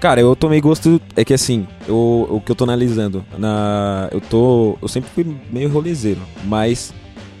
[0.00, 1.00] Cara, eu tomei gosto.
[1.14, 3.24] É que assim, eu, o que eu tô analisando.
[3.38, 4.76] Na, eu tô.
[4.82, 6.20] Eu sempre fui meio rolezeiro.
[6.44, 6.92] Mas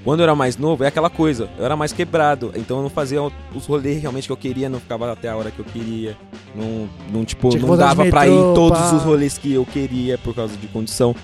[0.04, 1.48] quando eu era mais novo, é aquela coisa.
[1.58, 2.52] Eu era mais quebrado.
[2.54, 3.20] Então eu não fazia
[3.54, 6.16] os rolês realmente que eu queria, não ficava até a hora que eu queria.
[6.54, 8.94] Não, não tipo, Tinha não dava pra ir metrô, em todos pá.
[8.94, 11.16] os rolês que eu queria por causa de condição.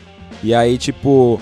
[0.43, 1.41] E aí, tipo.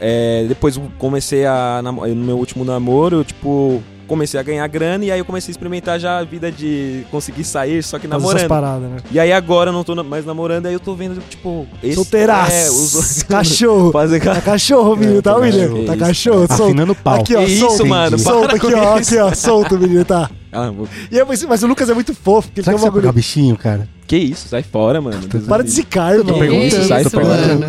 [0.00, 1.80] É, depois eu comecei a.
[1.82, 3.82] No meu último namoro, eu, tipo.
[4.08, 7.44] Comecei a ganhar grana e aí eu comecei a experimentar já a vida de conseguir
[7.44, 8.48] sair, só que essas namorando.
[8.48, 8.96] paradas, né?
[9.12, 11.94] E aí agora eu não tô mais namorando, aí eu tô vendo, tipo, esse.
[11.94, 12.50] Solteiraço.
[12.52, 13.92] É, os Cachorro.
[13.92, 14.40] Fazer Tá ca...
[14.40, 15.68] cachorro, menino, É, tá, tá William?
[15.68, 15.84] cachorro.
[15.86, 16.04] Tá Isso.
[16.04, 16.62] cachorro, solto.
[16.64, 17.20] Afinando o pau.
[17.20, 17.74] Aqui, ó, Que solto.
[17.74, 18.18] isso, mano?
[18.18, 19.10] Solto Para aqui, ó, isso.
[19.14, 20.28] aqui, ó, solto, menino, tá.
[20.50, 22.82] Ah, vou- E aí, mas, mas o Lucas é muito fofo, porque ele Será tem
[22.82, 23.12] que um vai bagulho.
[23.12, 23.88] bichinho, cara?
[24.10, 25.20] Que isso, sai fora, mano.
[25.20, 26.34] Deus Para de zicar, irmão.
[26.34, 27.04] Tô perguntando, Isso, sai.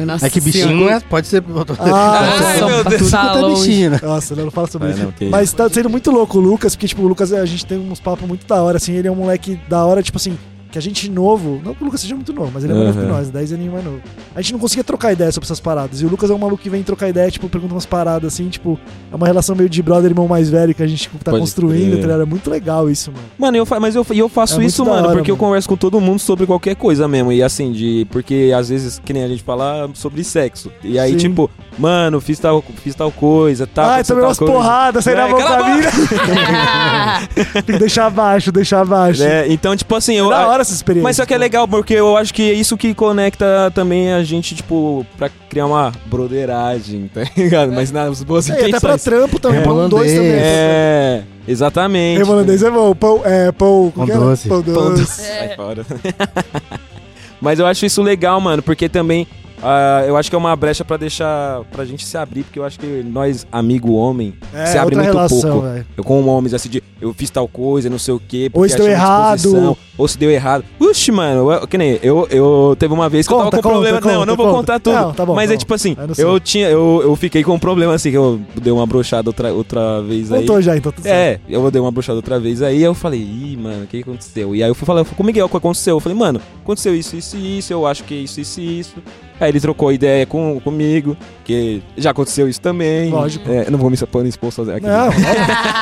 [0.08, 1.44] Nossa É que bichinho é, pode ser.
[1.78, 3.02] Ah, Ai, Nossa, meu Deus.
[3.04, 4.00] Tudo tá é bichinho, né?
[4.02, 5.04] Nossa, não, não fala sobre isso.
[5.04, 7.64] não, que Mas tá sendo muito louco o Lucas, porque, tipo, o Lucas, a gente
[7.64, 10.36] tem uns papos muito da hora, assim, ele é um moleque da hora, tipo assim,
[10.72, 12.88] que a gente novo, não que o Lucas seja muito novo, mas ele é mais
[12.96, 14.02] novo que nós, 10 aninhos mais novo.
[14.34, 16.02] A gente não conseguia trocar ideia sobre essas paradas.
[16.02, 18.48] E o Lucas é um maluco que vem trocar ideia, tipo, pergunta umas paradas, assim,
[18.50, 18.80] tipo,
[19.12, 21.42] é uma relação meio de brother, irmão mais velho que a gente tipo, tá Pode
[21.42, 22.22] construindo, tá ligado?
[22.22, 23.24] É muito legal isso, mano.
[23.38, 25.48] Mano, eu, fa- mas eu, e eu faço É isso, mano, hora, porque eu mano.
[25.48, 27.32] converso com todo mundo sobre qualquer coisa mesmo.
[27.32, 28.08] E assim, de.
[28.10, 30.72] Porque às vezes, que nem a gente fala sobre sexo.
[30.84, 31.18] E aí, Sim.
[31.18, 33.86] tipo, mano, fiz tal, fiz tal coisa, tal.
[33.86, 35.82] Ai, aconteceu tomei tal umas porradas, saí É, na mão pra mim.
[37.54, 39.24] Tem que deixar abaixo, deixar abaixo.
[39.24, 40.30] É, então, tipo assim, eu.
[40.30, 41.04] Da hora essa experiência.
[41.04, 44.24] Mas só que é legal, porque eu acho que é isso que conecta também a
[44.24, 47.72] gente, tipo, pra criar uma broderagem, tá ligado?
[47.72, 49.04] Mas nas boas É, e até pra intenções.
[49.04, 50.32] trampo também, É, pão dois também.
[50.32, 52.22] É, exatamente.
[52.22, 52.96] É, holandês é bom.
[52.96, 54.20] Pão, é, pão, Pão como que era?
[54.22, 54.48] doce.
[54.48, 55.02] Pão Pão doce.
[55.02, 55.22] doce.
[55.22, 55.86] Sai fora.
[57.42, 59.28] Mas eu acho isso legal, mano, porque também
[59.62, 62.64] ah, eu acho que é uma brecha pra deixar pra gente se abrir, porque eu
[62.66, 65.68] acho que nós, amigo homem, É, se abre muito relação, pouco.
[65.68, 65.86] velho.
[65.98, 68.70] Eu com homens assim de eu fiz tal coisa, não sei o quê, Ou porque
[68.70, 69.78] se deu errado.
[69.98, 70.64] ou se deu errado.
[70.80, 73.70] Uxi, mano, eu, que nem eu, eu teve uma vez que eu Conta, tava com
[73.70, 74.58] conta, problema, não, eu conta, não vou conta.
[74.60, 74.94] contar tudo.
[74.96, 77.54] Não, tá bom, mas tá é tipo assim, não eu tinha eu, eu fiquei com
[77.54, 80.42] um problema assim que eu dei uma brochada outra outra vez aí.
[80.42, 81.42] Contou já, então tudo certo.
[81.48, 84.10] É, eu dei uma bruxada outra vez aí, eu falei, ih, mano, o que que
[84.10, 84.56] aconteceu?
[84.56, 85.96] E aí eu fui falar eu fui com o Miguel, o que aconteceu?
[85.96, 88.96] Eu falei, mano, aconteceu isso, isso e isso, eu acho que isso, isso e isso.
[89.42, 93.10] Aí ele trocou ideia com, comigo, que já aconteceu isso também.
[93.10, 93.52] Lógico.
[93.52, 94.86] É, não vou me expor expor sozinho aqui.
[94.86, 95.26] Não, óbvio.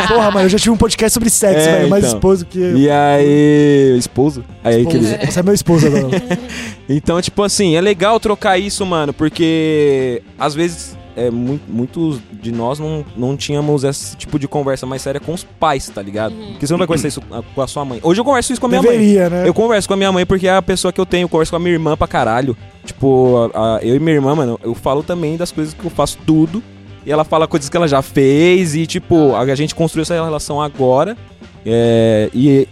[0.07, 1.89] porra, mano, eu já tive um podcast sobre sexo, É, velho.
[1.89, 2.17] Mais então.
[2.17, 2.57] esposo que.
[2.57, 2.77] eu.
[2.77, 4.45] E aí, esposo?
[4.63, 5.13] Aí que Esposo.
[5.13, 5.25] ele...
[5.31, 6.09] Você é meu esposo agora.
[6.91, 12.51] Então, tipo assim, é legal trocar isso, mano, porque às vezes é, mu- muitos de
[12.51, 16.33] nós não, não tínhamos esse tipo de conversa mais séria com os pais, tá ligado?
[16.51, 17.21] Porque você não vai conversar isso
[17.53, 17.99] com a sua mãe.
[18.03, 18.91] Hoje eu converso isso com a minha mãe.
[18.91, 19.47] Deveria, né?
[19.47, 21.51] Eu converso com a minha mãe porque é a pessoa que eu tenho, eu converso
[21.51, 22.55] com a minha irmã pra caralho.
[22.85, 25.91] Tipo, a- a- eu e minha irmã, mano, eu falo também das coisas que eu
[25.91, 26.61] faço tudo.
[27.05, 30.13] E ela fala coisas que ela já fez e, tipo, a, a gente construiu essa
[30.13, 31.17] relação agora.
[31.65, 32.67] É, e.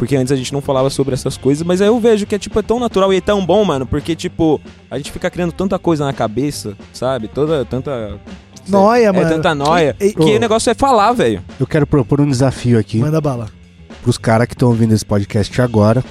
[0.00, 2.38] Porque antes a gente não falava sobre essas coisas, mas aí eu vejo que é,
[2.38, 4.58] tipo, é tão natural e é tão bom, mano, porque, tipo,
[4.90, 7.28] a gente fica criando tanta coisa na cabeça, sabe?
[7.28, 8.18] Toda, tanta.
[8.66, 9.28] Noia, é mano.
[9.28, 9.94] tanta noia.
[10.00, 11.42] E- e- que o negócio é falar, velho.
[11.60, 13.50] Eu quero propor um desafio aqui Manda bala.
[14.02, 16.02] pros caras que estão ouvindo esse podcast agora.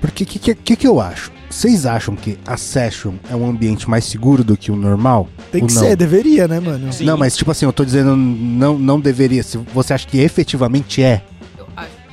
[0.00, 1.32] Porque o que, que, que, que eu acho?
[1.50, 5.28] Vocês acham que a session é um ambiente mais seguro do que o normal?
[5.50, 5.82] Tem que não?
[5.82, 6.92] ser, deveria, né, mano?
[6.92, 7.04] Sim.
[7.04, 9.42] Não, mas tipo assim, eu tô dizendo não, não deveria.
[9.42, 11.22] Se você acha que efetivamente é,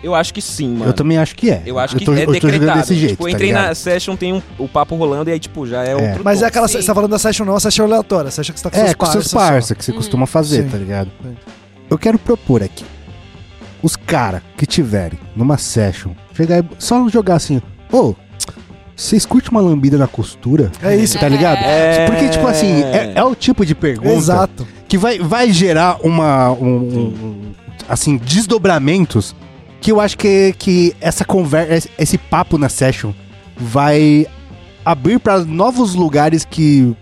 [0.06, 0.86] Eu acho que sim, mano.
[0.86, 1.64] eu também acho que é.
[1.66, 2.80] Eu acho que tô, é eu tô jogando decretado.
[2.82, 5.66] desse jeito, tipo, tá entrei na session, tem um, o papo rolando e aí, tipo,
[5.66, 5.96] já é, É.
[5.96, 6.68] outro Mas é aquela.
[6.68, 6.80] Sim.
[6.80, 8.30] Você tá falando da session não, a session aleatória.
[8.30, 9.38] Você acha que você tá com É, seus com seus parça só.
[9.40, 10.70] parça que você costuma fazer, Sim.
[10.70, 11.10] tá ligado?
[11.24, 11.36] Sim.
[11.90, 12.86] Eu quero propor aqui.
[13.82, 17.60] Os caras que tiverem numa session, chegar só jogar assim,
[17.92, 18.14] ô,
[18.96, 20.72] vocês curtem uma lambida na costura?
[20.84, 21.18] É isso.
[21.20, 21.58] Tá ligado?
[21.64, 22.06] É.
[22.06, 24.68] Porque, tipo assim, é, é o tipo de pergunta Exato.
[24.88, 26.52] que vai, vai gerar uma.
[26.52, 27.52] um- um- um-
[27.90, 29.36] assim, desdobramentos
[29.86, 33.12] que eu acho que, que essa conversa, esse papo na session
[33.56, 34.26] vai
[34.84, 36.96] abrir para novos lugares que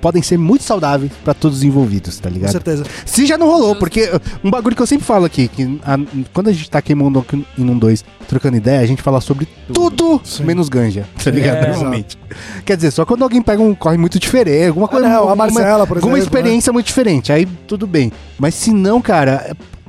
[0.00, 2.52] podem ser muito saudáveis pra todos os envolvidos, tá Com ligado?
[2.52, 2.84] certeza.
[3.04, 4.08] Se já não rolou, porque
[4.44, 5.98] um bagulho que eu sempre falo aqui, que a-
[6.32, 7.26] quando a gente tá aqui em Mundo
[7.58, 10.44] em um 2 trocando ideia, a gente fala sobre tudo, Sim.
[10.44, 11.64] menos ganja, tá ligado?
[11.64, 12.16] É, Normalmente.
[12.64, 15.06] Quer dizer, só quando alguém pega um corre muito diferente, alguma Ah, coisa.
[15.08, 15.96] não, a alguma- Marcela, por exemplo.
[16.10, 16.22] alguma né?
[16.22, 18.12] experiência muito diferente, aí tudo bem.
[18.38, 19.79] Mas se não, cara, é-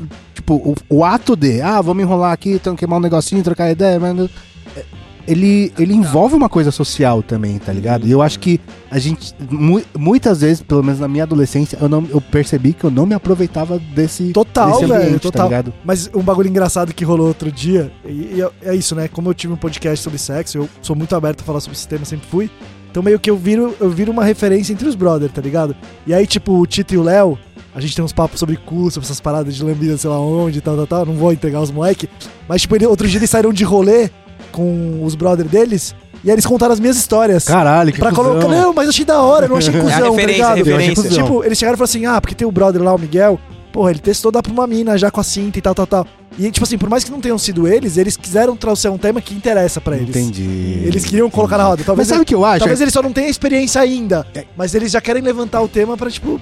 [0.41, 3.99] tipo, o, o ato de, ah, vamos enrolar aqui, então queimar um negocinho, trocar ideia,
[3.99, 4.29] mas.
[4.75, 4.83] é,
[5.27, 8.07] Ele, ele envolve uma coisa social também, tá ligado?
[8.07, 11.87] E eu acho que a gente, mu- muitas vezes, pelo menos na minha adolescência, eu,
[11.87, 15.43] não, eu percebi que eu não me aproveitava desse, Total, desse velho, ambiente, total.
[15.43, 15.73] tá ligado?
[15.85, 19.07] Mas um bagulho engraçado que rolou outro dia, e, e é isso, né?
[19.07, 21.87] Como eu tive um podcast sobre sexo, eu sou muito aberto a falar sobre esse
[21.87, 22.49] tema, sempre fui.
[22.89, 25.73] Então meio que eu viro, eu viro uma referência entre os brothers, tá ligado?
[26.05, 27.37] E aí, tipo, o Tito e o Léo,
[27.73, 30.59] a gente tem uns papos sobre cu, sobre essas paradas de lambida, sei lá onde,
[30.61, 31.05] tal, tal, tal.
[31.05, 32.09] Não vou entregar os moleque.
[32.47, 34.09] Mas, tipo, ele- outro dia eles saíram de rolê
[34.51, 37.45] com os brothers deles, e aí eles contaram as minhas histórias.
[37.45, 38.25] Caralho, que Pra cuzão.
[38.25, 38.47] colocar.
[38.47, 40.55] Não, mas eu achei da hora, eu não achei cuzão, É a tá ligado?
[40.57, 40.95] referência.
[41.03, 41.23] Cuzão.
[41.23, 43.39] Tipo, eles chegaram e falaram assim: ah, porque tem o brother lá, o Miguel.
[43.71, 46.05] Porra, ele testou dar pra uma mina já com a cinta e tal, tal, tal.
[46.37, 49.21] E, tipo assim, por mais que não tenham sido eles, eles quiseram trouxer um tema
[49.21, 50.09] que interessa pra eles.
[50.09, 50.81] Entendi.
[50.83, 51.77] Eles queriam colocar na roda.
[51.77, 52.59] Mas Talvez, sabe o que eu acho?
[52.59, 54.27] talvez eles só não tenham experiência ainda.
[54.57, 56.39] Mas eles já querem levantar o tema pra, tipo.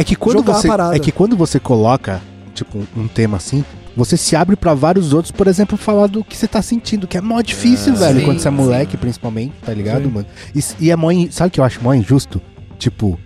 [0.00, 0.96] É que quando jogar a você parada.
[0.96, 2.20] é que quando você coloca
[2.54, 3.64] tipo um, um tema assim,
[3.96, 7.16] você se abre pra vários outros, por exemplo, falar do que você tá sentindo, que
[7.18, 8.56] é mó difícil, Ah, velho, sim, quando você é sim.
[8.56, 10.10] moleque, principalmente, tá ligado, Sim.
[10.10, 10.26] mano?
[10.54, 12.40] E, e é mó, in- sabe o que eu acho mó injusto?
[12.78, 13.18] Tipo,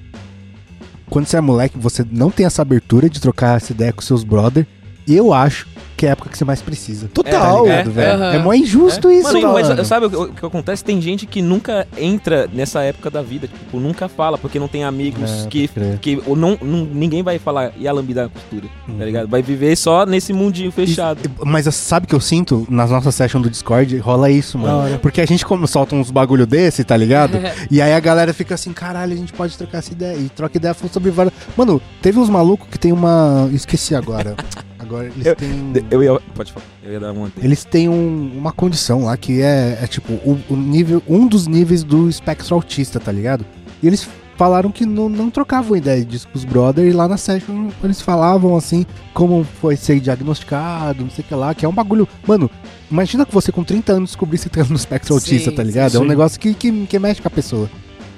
[1.09, 4.25] quando você é moleque, você não tem essa abertura de trocar essa ideia com seus
[4.25, 4.67] brother,
[5.07, 5.67] e eu acho
[6.05, 7.09] que é a época que você mais precisa.
[7.13, 7.65] Total.
[7.65, 8.13] Tá é, velho?
[8.13, 8.33] aham.
[8.35, 9.75] É mó injusto isso, Mano, mano.
[9.77, 10.85] mas sabe o que, acontece?
[10.85, 14.85] Tem gente que nunca entra nessa época da vida, tipo, nunca fala, porque não tem
[14.85, 15.69] amigos É, que.
[16.01, 18.99] que ou não, não- ninguém vai falar e a lambida na costura, Uhum.
[18.99, 19.29] tá ligado?
[19.29, 21.19] Vai viver só nesse mundinho fechado.
[21.25, 23.97] E- Mas sabe o que eu sinto nas nossas sessions do Discord?
[23.99, 24.99] Rola isso, Da mano.
[24.99, 27.39] Porque a gente como solta uns bagulho desse, tá ligado?
[27.71, 30.17] e aí a galera fica assim, caralho, a gente pode trocar essa ideia.
[30.19, 31.35] E troca ideia sobre várias.
[31.57, 33.49] Mano, teve uns malucos que tem uma.
[33.53, 34.35] Esqueci agora.
[34.85, 35.73] Agora eles Eu- têm.
[35.91, 36.21] Eu ia.
[36.35, 36.67] Pode falar.
[36.83, 37.31] Eu ia dar uma.
[37.43, 41.47] Eles têm um- uma condição lá que é, é tipo o, o nível, um dos
[41.47, 43.45] níveis do espectro autista, tá ligado?
[43.83, 47.17] E eles falaram que não, não trocavam ideia disso com os brothers e lá na
[47.17, 51.69] session eles falavam assim como foi ser diagnosticado, não sei o que lá, que é
[51.69, 52.09] um bagulho.
[52.27, 52.51] Mano,
[52.91, 55.93] imagina que você com 30 anos descobrisse que tá no espectro Sim, autista, tá ligado?
[55.93, 55.99] sim.
[55.99, 57.71] É um negócio que, que, que mexe com a pessoa.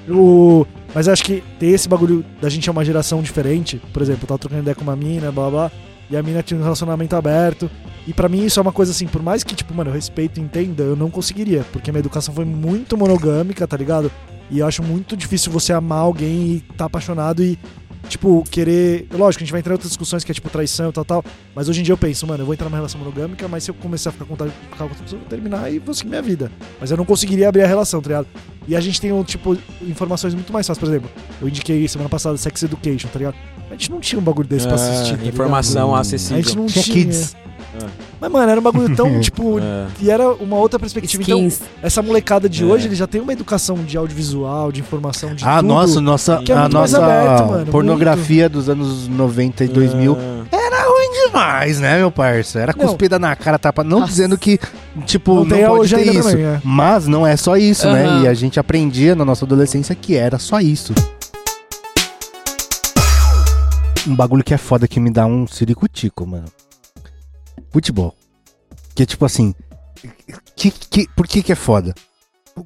[0.09, 0.64] O...
[0.95, 3.81] Mas eu acho que tem esse bagulho da gente é uma geração diferente.
[3.93, 5.73] Por exemplo, eu tava trocando ideia com uma mina, blá blá.
[6.11, 7.71] E a mina tinha um relacionamento aberto.
[8.07, 10.39] E pra mim isso é uma coisa assim, por mais que, tipo, mano, eu respeito
[10.39, 11.65] e entenda, eu não conseguiria.
[11.73, 14.11] Porque minha educação foi muito monogâmica, tá ligado?
[14.49, 17.59] E eu acho muito difícil você amar alguém e tá apaixonado e,
[18.09, 19.09] tipo, querer.
[19.11, 21.25] Lógico, a gente vai entrar em outras discussões que é tipo traição e tal, tal.
[21.53, 23.73] Mas hoje em dia eu penso, mano, eu vou entrar numa relação monogâmica, mas se
[23.73, 26.53] eu começar a ficar com outra pessoa, eu vou terminar e vou seguir minha vida.
[26.81, 28.29] Mas eu não conseguiria abrir a relação, tá ligado?
[28.69, 30.79] E a gente tem, tipo, informações muito mais fáceis.
[30.79, 33.37] Por exemplo, eu indiquei semana passada Sex Education, tá ligado?
[33.69, 35.19] A gente não tinha um bagulho desse pra Ah, assistir.
[35.19, 35.97] tá informação ligado?
[35.97, 36.43] A acessível.
[36.43, 36.97] gente não Tinha tinha.
[37.05, 37.37] kids.
[38.19, 39.59] Mas, mano, era um bagulho tão, tipo.
[39.59, 39.87] É.
[40.01, 41.23] E era uma outra perspectiva.
[41.23, 41.69] Então, Skins.
[41.83, 42.67] essa molecada de É.
[42.67, 45.67] hoje, eles já tem uma educação de audiovisual, de informação, de ah, tudo.
[45.69, 49.69] nossa, nossa, que é a muito mais nossa aberto, mano, pornografia dos anos 90 e
[49.69, 50.45] 2000 Ah.
[50.57, 52.59] era ruim demais, né, meu parça?
[52.61, 52.87] Era Não.
[52.87, 53.85] cuspida na cara, tapa.
[53.85, 54.11] Não Nossa.
[54.11, 54.59] dizendo que,
[55.05, 56.31] tipo, Não não, tem pode ter isso.
[56.31, 56.61] também, é.
[56.64, 58.23] Mas não é só isso, né?
[58.23, 60.95] E a gente aprendia na nossa adolescência que era só isso.
[64.07, 66.47] Um bagulho que é foda que me dá um ciricutico, mano.
[67.71, 68.15] Futebol.
[68.95, 69.55] Que tipo assim.
[70.55, 71.95] Que, que, por que que é foda?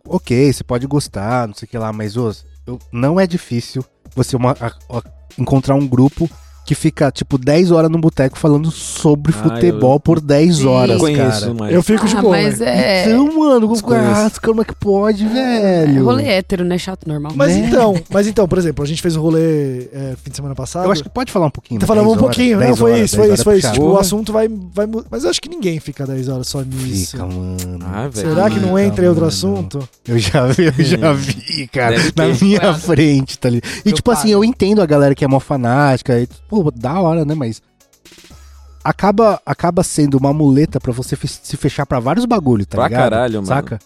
[0.07, 2.31] Ok, você pode gostar, não sei o que lá, mas ô,
[2.67, 3.85] eu- não é difícil
[4.15, 5.03] você uma- a- a-
[5.39, 6.31] encontrar um grupo
[6.65, 10.67] que fica, tipo, 10 horas no boteco falando sobre Ah, futebol eu- por 10 Sim.
[10.67, 11.55] horas, Conheço, cara.
[11.59, 11.75] mas.
[11.75, 12.37] Eu fico de Ah, boa.
[12.37, 13.03] mas né?
[13.03, 13.05] é.
[13.07, 16.05] Então, mano, ah, como é que pode, É velho?
[16.05, 16.79] rolê hétero, né?
[16.79, 17.33] Chato, normal.
[17.35, 17.67] Mas Né?
[17.67, 20.85] então, mas então, por exemplo, a gente fez um rolê é, fim de semana passado.
[20.85, 21.81] Eu acho que pode falar um pouquinho.
[21.81, 23.45] Tá mas falando 10 um pouquinho, horas, não, 10 foi horas, isso, 10 foi isso,
[23.45, 23.73] foi é isso.
[23.73, 24.87] Tipo, o assunto vai, vai.
[25.11, 27.13] Mas eu acho que ninguém fica 10 horas só nisso.
[27.13, 27.57] Fica, mano.
[27.85, 28.29] Ah, velho.
[28.29, 29.89] Será que não Fica, entra em outro assunto?
[30.07, 31.97] Eu já vi, eu já vi, cara.
[31.97, 33.71] Deve na minha frente, tá ligado?
[33.85, 36.19] E tipo assim, eu entendo a galera que é mó fanática.
[36.21, 37.35] E, pô, da hora, né?
[37.35, 37.63] Mas.
[38.83, 43.03] Acaba, acaba sendo uma muleta pra você se fechar pra vários bagulhos, tá Pra ligado?
[43.11, 43.47] caralho, mano.
[43.47, 43.79] Saca?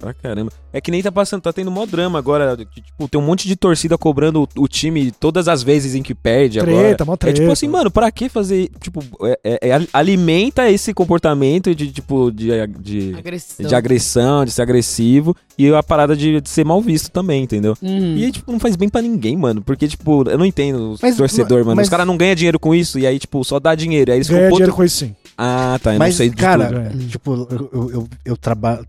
[0.00, 0.50] Pra caramba.
[0.72, 2.56] É que nem tá passando, tá tendo mó drama agora.
[2.56, 6.02] que, tipo, tem um monte de torcida cobrando o, o time todas as vezes em
[6.02, 6.78] que perde agora.
[6.78, 7.38] Treta, mó É treta.
[7.40, 8.70] tipo assim, mano, pra que fazer.
[8.80, 12.48] Tipo, é- é- é- alimenta esse comportamento de, tipo, de,
[12.80, 13.66] de, Agressão.
[13.66, 15.36] de agressão, de ser agressivo.
[15.58, 17.76] E a parada de, de ser mal visto também, entendeu?
[17.82, 18.16] Uhum.
[18.16, 19.60] E aí, tipo, não faz bem pra ninguém, mano.
[19.60, 21.76] Porque, tipo, eu não entendo os Mas- torcedor, mano.
[21.76, 22.98] mas- Os caras não ganham dinheiro com isso.
[22.98, 24.10] E aí, tipo, só dá dinheiro.
[24.12, 24.74] Aí eles Ganha dinheiro putos.
[24.76, 25.14] com isso sim.
[25.36, 25.92] Ah, tá.
[25.94, 26.78] Eu Mas, não sei de cara, tudo.
[26.80, 27.06] é.
[27.08, 28.82] tipo, eu, eu, eu, eu traba...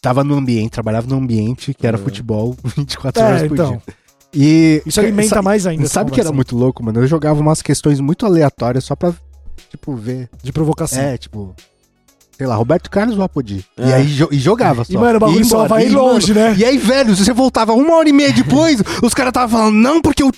[0.00, 2.00] tava no ambiente, trabalhava num ambiente que era É.
[2.00, 3.70] futebol 24 É, horas por então.
[3.70, 3.82] dia.
[4.34, 5.88] E Isso alimenta sa- mais ainda.
[5.88, 7.00] Sabe que era muito louco, mano?
[7.00, 9.12] Eu jogava umas questões muito aleatórias só pra,
[9.70, 10.28] tipo, ver.
[10.42, 11.00] De provocação.
[11.02, 11.54] É, tipo.
[12.36, 13.64] Sei lá, Roberto Carlos ou Apodi.
[13.76, 13.94] E É.
[13.94, 14.92] aí jo- e jogava só.
[14.92, 15.68] E, mano, o bagulho só embora.
[15.70, 16.56] vai E, longe, mano, né?
[16.56, 19.74] E aí, velho, se você voltava uma hora e meia depois, os caras estavam falando,
[19.74, 20.30] não, porque o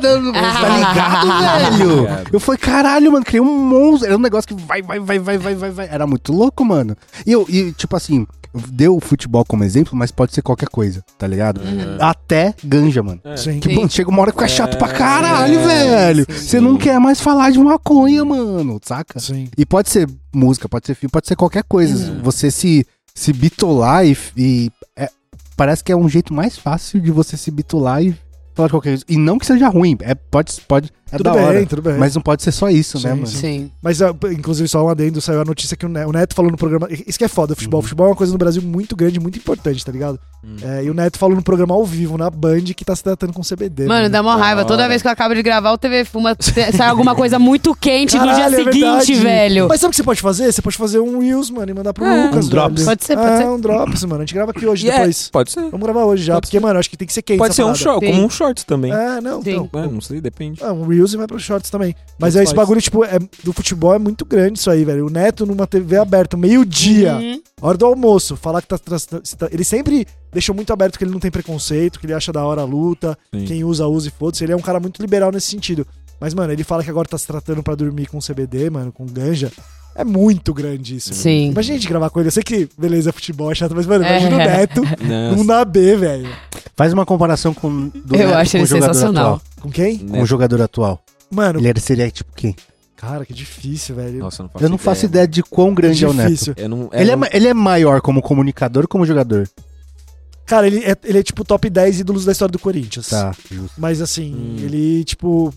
[0.00, 0.32] dando.
[0.34, 2.08] Tá ligado, velho?
[2.32, 4.06] Eu falei, caralho, mano, criei um monstro.
[4.08, 5.88] Era um negócio que vai, vai, vai, vai, vai, vai, vai.
[5.88, 6.96] Era muito louco, mano.
[7.26, 8.26] E eu, e, tipo assim,
[8.58, 11.60] deu o futebol como exemplo, mas pode ser qualquer coisa, tá ligado?
[12.00, 13.20] Até ganja, mano.
[13.24, 13.36] É.
[13.36, 13.60] Sim.
[13.60, 16.26] Que, mano, chega uma hora que fica chato pra É, caralho, sim, velho.
[16.30, 16.38] sim.
[16.46, 19.18] Você não quer mais falar de maconha, mano, saca?
[19.20, 19.48] Sim.
[19.56, 22.18] E pode ser música, pode ser filme, pode ser qualquer coisa.
[22.22, 24.16] Você se, se bitolar e.
[24.36, 25.10] e é-
[25.56, 28.14] parece que é um jeito mais fácil de você se bitolar e
[28.54, 29.04] falar de qualquer coisa.
[29.08, 31.66] E não que seja ruim, é, pode, pode, é tudo bem, hora.
[31.66, 31.94] tudo bem.
[31.98, 33.26] Mas não pode ser só isso, né, Sim, mano?
[33.26, 33.36] sim.
[33.38, 33.70] Sim.
[33.82, 36.50] Mas, ah, inclusive, só um adendo, saiu a notícia que o Ne- o Neto falou
[36.50, 36.88] no programa.
[37.06, 37.80] Isso que é foda, o futebol.
[37.80, 40.18] O futebol é uma coisa no Brasil muito grande, muito importante, tá ligado?
[40.44, 40.56] Hum.
[40.62, 43.32] É, e o Neto falou no programa ao vivo, na Band, que tá se tratando
[43.32, 43.86] com CBD.
[43.86, 44.64] Mano, dá uma raiva.
[44.64, 44.88] Toda hora.
[44.88, 48.20] vez que eu acabo de gravar, o TV Fuma sai alguma coisa muito quente no
[48.26, 49.14] Caralho, dia é seguinte, verdade.
[49.14, 49.68] velho.
[49.68, 50.52] Mas sabe o que você pode fazer?
[50.52, 52.74] Você pode fazer um Reels, mano, e mandar pro É, Lucas, um drops.
[52.76, 52.86] velho.
[52.86, 53.46] Pode ser, pode é, ser.
[53.48, 54.16] um drops, mano.
[54.22, 55.28] A gente grava aqui hoje, é, depois.
[55.30, 55.62] pode ser.
[55.70, 57.64] Vamos gravar hoje já, Pode porque, mano, acho que tem que ser quente Pode ser
[57.64, 58.92] um short, como um shorts também.
[58.92, 59.68] É, não, então.
[59.74, 60.62] É, não sei, depende.
[60.62, 61.94] É, um Reels e vai pro Shorts também.
[62.18, 65.06] Mas é esse bagulho, tipo, é, do futebol é muito grande isso aí, velho.
[65.06, 67.40] O Neto numa TV aberta, meio-dia, Uhum.
[67.60, 71.20] hora do almoço, falar que tá, tá- Ele sempre deixou muito aberto que ele não
[71.20, 73.44] tem preconceito, que ele acha da hora a luta, Sim.
[73.44, 74.44] quem usa, usa e foda-se.
[74.44, 75.86] Ele é um cara muito liberal nesse sentido.
[76.20, 79.06] Mas, mano, ele fala que agora tá se tratando pra dormir com CBD, mano, com
[79.06, 79.50] ganja.
[79.94, 81.10] É muito grande isso.
[81.10, 81.22] mano.
[81.22, 81.50] Sim.
[81.50, 82.28] Imagina a gente gravar com ele.
[82.28, 84.10] Eu sei que, beleza, futebol é chato, mas, mano, É.
[84.20, 84.82] imagina o Neto
[85.36, 86.28] num na B, velho.
[86.76, 89.24] Faz uma comparação com do Eu Neto acho ele sensacional.
[89.34, 89.42] atual.
[89.60, 89.98] Com quem?
[89.98, 91.02] Com o jogador atual.
[91.30, 92.54] Mano, Ele era- seria tipo quem?
[92.96, 94.18] cara, que difícil, velho.
[94.18, 96.30] Nossa, eu não faço Eu não faço ideia de quão grande é o Neto.
[96.30, 96.54] difícil.
[96.56, 99.48] Eu não, Ele é, não- ma- ele é maior como comunicador ou como jogador?
[100.46, 103.08] Cara, ele é, ele é tipo top 10 ídolos da história do Corinthians.
[103.08, 103.74] Tá, justo.
[103.78, 104.56] Mas assim, Hum.
[104.64, 105.52] ele, tipo.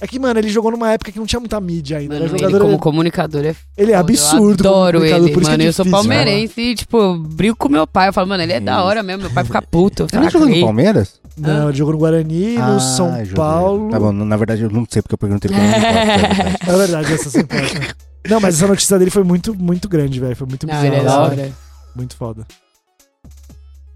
[0.00, 2.14] É que, mano, ele jogou numa época que não tinha muita mídia ainda.
[2.14, 4.64] Mano, Era ele como Ele, comunicador é ele é absurdo.
[4.64, 5.62] Eu adoro ele, mano.
[5.62, 5.90] é eu sou difícil, né?
[5.90, 8.08] palmeirense e, tipo, brigo com meu pai.
[8.08, 9.22] Eu falo, mano, ele é da hora mesmo.
[9.24, 10.06] Meu pai fica puto.
[10.10, 11.20] Ele não jogou no Palmeiras?
[11.36, 13.44] Não, ele jogou no Guarani, no Ah, São jogou.
[13.44, 13.90] Paulo.
[13.90, 16.70] Tá bom, na verdade eu não sei porque eu perguntei eu não importo, é verdade.
[16.70, 17.96] É verdade, essa sem importa.
[18.28, 20.36] Não, mas essa notícia dele foi muito, muito grande, velho.
[20.36, 21.52] Foi muito ele é hora.
[21.94, 22.46] Muito foda.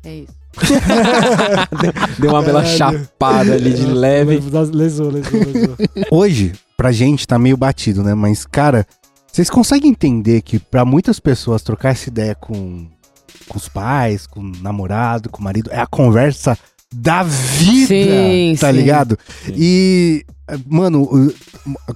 [0.04, 0.43] É isso.
[2.18, 2.98] Deu uma bela Caralho.
[3.00, 4.40] chapada ali de leve.
[4.72, 5.76] Lesou, lesou, lesou.
[6.10, 8.14] Hoje, pra gente tá meio batido, né?
[8.14, 8.86] Mas, cara,
[9.30, 12.86] vocês conseguem entender que pra muitas pessoas trocar essa ideia com,
[13.48, 16.56] com os pais, com o namorado, com o marido, é a conversa
[16.94, 18.76] da vida, Sim, tá sim.
[18.78, 19.18] ligado?
[19.44, 19.52] Sim.
[19.56, 20.24] E,
[20.66, 21.32] mano,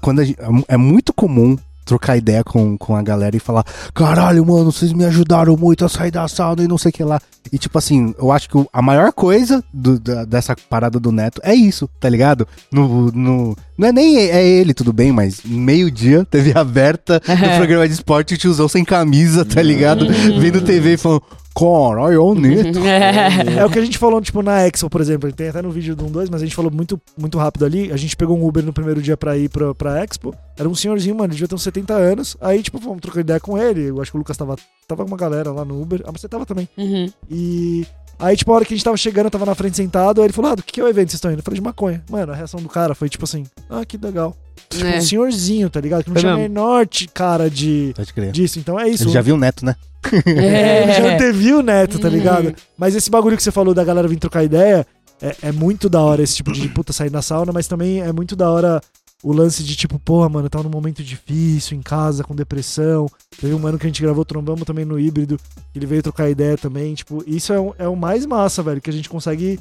[0.00, 1.56] quando a gente- é muito comum
[1.88, 3.64] trocar ideia com, com a galera e falar:
[3.94, 7.02] caralho, mano, vocês me ajudaram muito a sair da sauna e não sei o que
[7.02, 7.18] lá.
[7.50, 11.40] E, tipo assim, eu acho que a maior coisa do- da- dessa parada do Neto
[11.42, 12.46] é isso, tá ligado?
[12.70, 17.88] No, no, não é nem é ele, tudo bem, mas meio-dia, TV aberta, no programa
[17.88, 20.06] de esporte, o tiozão sem camisa, tá ligado?
[20.38, 21.22] Vendo TV e falando:
[21.58, 22.78] caralho, o Neto.
[23.58, 25.32] É o que a gente falou, tipo, na Expo, por exemplo.
[25.32, 27.90] Tem até no vídeo do 1, 2, mas a gente falou muito, muito rápido ali.
[27.90, 30.34] A gente pegou um Uber no primeiro dia pra ir pra, pra Expo.
[30.56, 32.36] Era um senhorzinho, mano, ele devia ter uns 70 anos.
[32.40, 33.88] Aí, tipo, vamos trocar ideia com ele.
[33.88, 34.56] Eu acho que o Lucas tava,
[34.86, 36.02] tava com uma galera lá no Uber.
[36.04, 36.68] Ah, mas você tava também.
[36.76, 37.10] Uhum.
[37.28, 37.86] E
[38.18, 40.20] aí, tipo, a hora que a gente tava chegando, eu tava na frente sentado.
[40.20, 41.40] Aí ele falou: Ah, do que, que é o evento que vocês estão indo?
[41.40, 42.04] Eu falei, de maconha.
[42.10, 44.36] Mano, a reação do cara foi tipo assim: Ah, que legal.
[44.68, 44.98] Tipo, É.
[44.98, 46.02] um senhorzinho, tá ligado?
[46.04, 46.48] Que não Foi tinha a mesmo.
[46.54, 48.32] menor cara de, Pode crer.
[48.32, 48.58] disso.
[48.58, 49.04] Então é isso.
[49.04, 49.74] Ele já viu o Neto, né?
[50.26, 52.14] É, ele já anteviu o Neto, tá Uhum.
[52.14, 52.54] ligado?
[52.76, 54.86] Mas esse bagulho que você falou da galera vir trocar ideia
[55.20, 58.12] é, é muito da hora esse tipo de puta sair na sauna, mas também é
[58.12, 58.80] muito da hora
[59.20, 63.08] o lance de tipo, porra, mano, tava num momento difícil, em casa, com depressão.
[63.40, 65.36] Teve um mano que a gente gravou trombamos também no híbrido,
[65.74, 66.94] ele veio trocar ideia também.
[66.94, 69.58] Tipo, isso é, o- é o mais massa, velho, que a gente consegue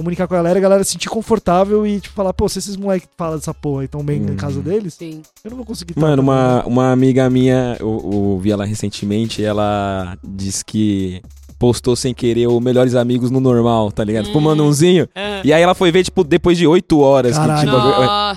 [0.00, 2.76] comunicar com a galera, a galera se sentir confortável e, tipo, falar, pô, se esses
[2.76, 4.36] moleques falam dessa porra e tão bem em Uhum.
[4.36, 5.22] casa deles, Sim.
[5.44, 10.16] eu não vou conseguir Mano, uma, uma amiga minha, eu, eu vi ela recentemente, ela
[10.24, 11.20] disse que
[11.58, 14.24] postou sem querer o Melhores Amigos no normal, tá ligado?
[14.24, 14.42] Tipo, Hum.
[14.42, 15.06] manda umzinho.
[15.44, 17.36] E aí ela foi ver, tipo, depois de oito horas.
[17.38, 17.76] Que, tipo,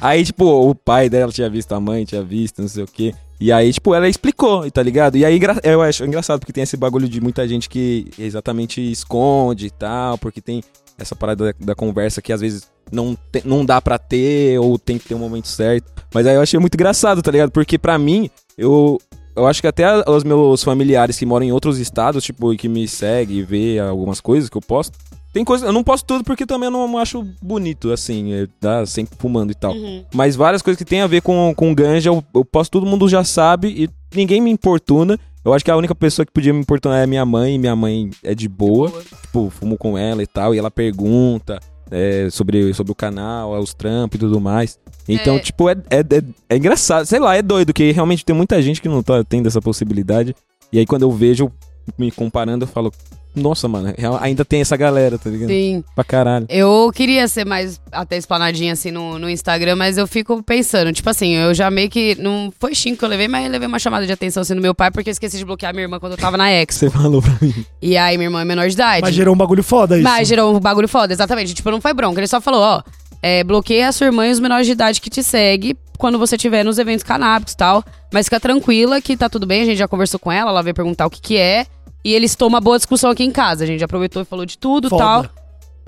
[0.01, 3.13] aí, tipo, o pai dela tinha visto, a mãe tinha visto, não sei o quê.
[3.39, 5.17] E aí, tipo, ela explicou, tá ligado?
[5.17, 9.67] E aí, eu acho engraçado, porque tem esse bagulho de muita gente que exatamente esconde
[9.67, 10.61] e tal, porque tem
[10.97, 14.77] essa parada da, da conversa que às vezes não, te- não dá pra ter, ou
[14.77, 15.91] tem que ter um momento certo.
[16.13, 17.51] Mas aí eu achei muito engraçado, tá ligado?
[17.51, 18.99] Porque pra mim, eu,
[19.35, 22.67] eu acho que até os meus familiares que moram em outros estados, tipo, e que
[22.69, 24.97] me seguem e vê algumas coisas que eu posto.
[25.33, 28.85] Tem coisa, eu não posto tudo porque também eu não acho bonito, assim, é, tá
[28.85, 29.73] sempre fumando e tal.
[29.73, 30.05] Uhum.
[30.13, 33.09] Mas várias coisas que tem a ver com, com ganja, eu, eu posto, todo mundo
[33.09, 35.19] já sabe e ninguém me importuna.
[35.45, 37.75] Eu acho que a única pessoa que podia me importunar é minha mãe, e minha
[37.75, 38.89] mãe é de boa.
[39.23, 41.59] Tipo, fumo com ela e tal, e ela pergunta.
[41.91, 44.79] é, sobre, sobre o canal, os trampos e tudo mais.
[45.07, 45.39] Então, É.
[45.39, 48.81] tipo, é, é, é, é engraçado, sei lá, é doido, que realmente tem muita gente
[48.81, 50.35] que não tá tendo essa possibilidade.
[50.71, 51.51] E aí, quando eu vejo,
[51.95, 52.91] me comparando, eu falo,
[53.35, 55.49] nossa, mano, ainda tem essa galera, tá ligado?
[55.49, 55.83] Sim.
[55.95, 56.45] Pra caralho.
[56.49, 61.09] Eu queria ser mais até explanadinha assim no, no Instagram, mas eu fico pensando, tipo
[61.09, 62.15] assim, eu já meio que.
[62.19, 64.61] Não foi xingo que eu levei, mas eu levei uma chamada de atenção assim no
[64.61, 66.75] meu pai, porque eu esqueci de bloquear minha irmã quando eu tava na ex.
[66.75, 67.65] Você falou pra mim.
[67.81, 69.01] E aí minha irmã é menor de idade.
[69.01, 70.03] Mas gerou um bagulho foda isso.
[70.03, 71.53] Mas gerou um bagulho foda, exatamente.
[71.53, 72.19] Tipo, não foi bronca.
[72.19, 72.83] Ele só falou, ó,
[73.21, 76.35] é, bloqueia a sua irmã e os menores de idade que te segue quando você
[76.35, 77.83] estiver nos eventos canábicos e tal.
[78.11, 80.75] Mas fica tranquila que tá tudo bem, a gente já conversou com ela, ela veio
[80.75, 81.65] perguntar o que que é.
[82.03, 83.63] E eles tomam uma boa discussão aqui em casa.
[83.63, 85.03] A gente aproveitou e falou de tudo e Foda.
[85.03, 85.25] tal.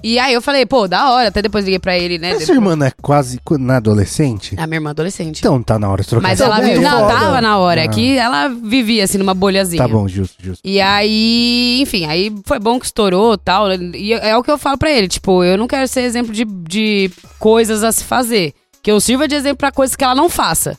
[0.03, 1.29] E aí eu falei, pô, da hora.
[1.29, 2.29] Até depois liguei pra ele, né?
[2.31, 4.53] Essa depois- irmã não é quase na adolescente?
[4.57, 5.39] A minha irmã adolescente.
[5.39, 6.73] Então tá na hora de trocar Mas essa ela ideia.
[6.75, 6.91] vivia.
[6.91, 7.13] Não, foda.
[7.19, 7.81] tava na hora.
[7.81, 7.87] É Ah.
[7.89, 9.81] que ela vivia assim numa bolhazinha.
[9.81, 10.61] Tá bom, justo, justo.
[10.63, 13.71] E aí, enfim, aí foi bom que estourou e tal.
[13.73, 16.45] E é o que eu falo pra ele, tipo, eu não quero ser exemplo de,
[16.45, 17.09] de
[17.39, 18.53] coisas a se fazer.
[18.83, 20.77] Que eu sirva de exemplo pra coisas que ela não faça.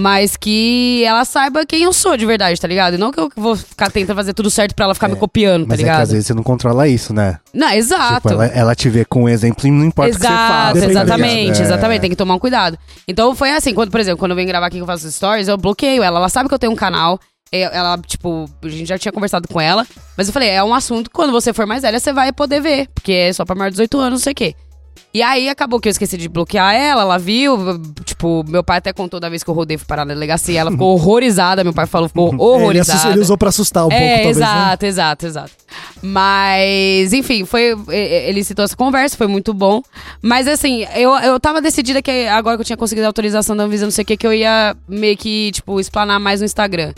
[0.00, 2.94] Mas que ela saiba quem eu sou de verdade, tá ligado?
[2.94, 5.16] E não que eu vou ficar tentando fazer tudo certo pra ela ficar É, me
[5.16, 6.02] copiando, tá Mas é ligado?
[6.02, 7.40] às vezes você não controla isso, né?
[7.52, 8.28] Não, exato.
[8.28, 10.52] Tipo, ela, ela te vê com um exemplo e não importa o que você Exato,
[10.78, 10.80] faz.
[10.84, 11.58] tá exatamente?
[11.58, 11.62] É.
[11.64, 12.00] exatamente.
[12.00, 12.78] Tem que tomar um cuidado.
[13.08, 15.48] Então foi assim, quando, por exemplo, quando eu venho gravar aqui que eu faço stories,
[15.48, 16.18] eu bloqueio ela.
[16.20, 17.18] Ela sabe que eu tenho um canal.
[17.50, 19.84] é, Ela, tipo, a gente já tinha conversado com ela.
[20.16, 22.86] Mas eu falei, é um assunto quando você for mais velha, você vai poder ver.
[22.94, 24.54] Porque é só pra maior de 18 anos, não sei o quê.
[25.12, 27.56] E aí acabou que eu esqueci de bloquear ela, ela viu,
[28.04, 30.70] tipo, meu pai até contou da vez que eu rodei fui parar na delegacia, ela
[30.70, 32.92] ficou horrorizada, meu pai falou, ficou Ele, horrorizada.
[32.92, 34.44] assustou- ele usou pra assustar um é, pouco, talvez, né?
[34.44, 35.50] exato, exato, exato.
[36.02, 37.74] Mas, enfim, foi.
[37.88, 39.82] Ele citou essa conversa, foi muito bom.
[40.22, 43.64] Mas assim, eu, eu tava decidida que agora que eu tinha conseguido a autorização da
[43.64, 46.92] Anvisa, não sei o que, que eu ia meio que, tipo, explanar mais no Instagram.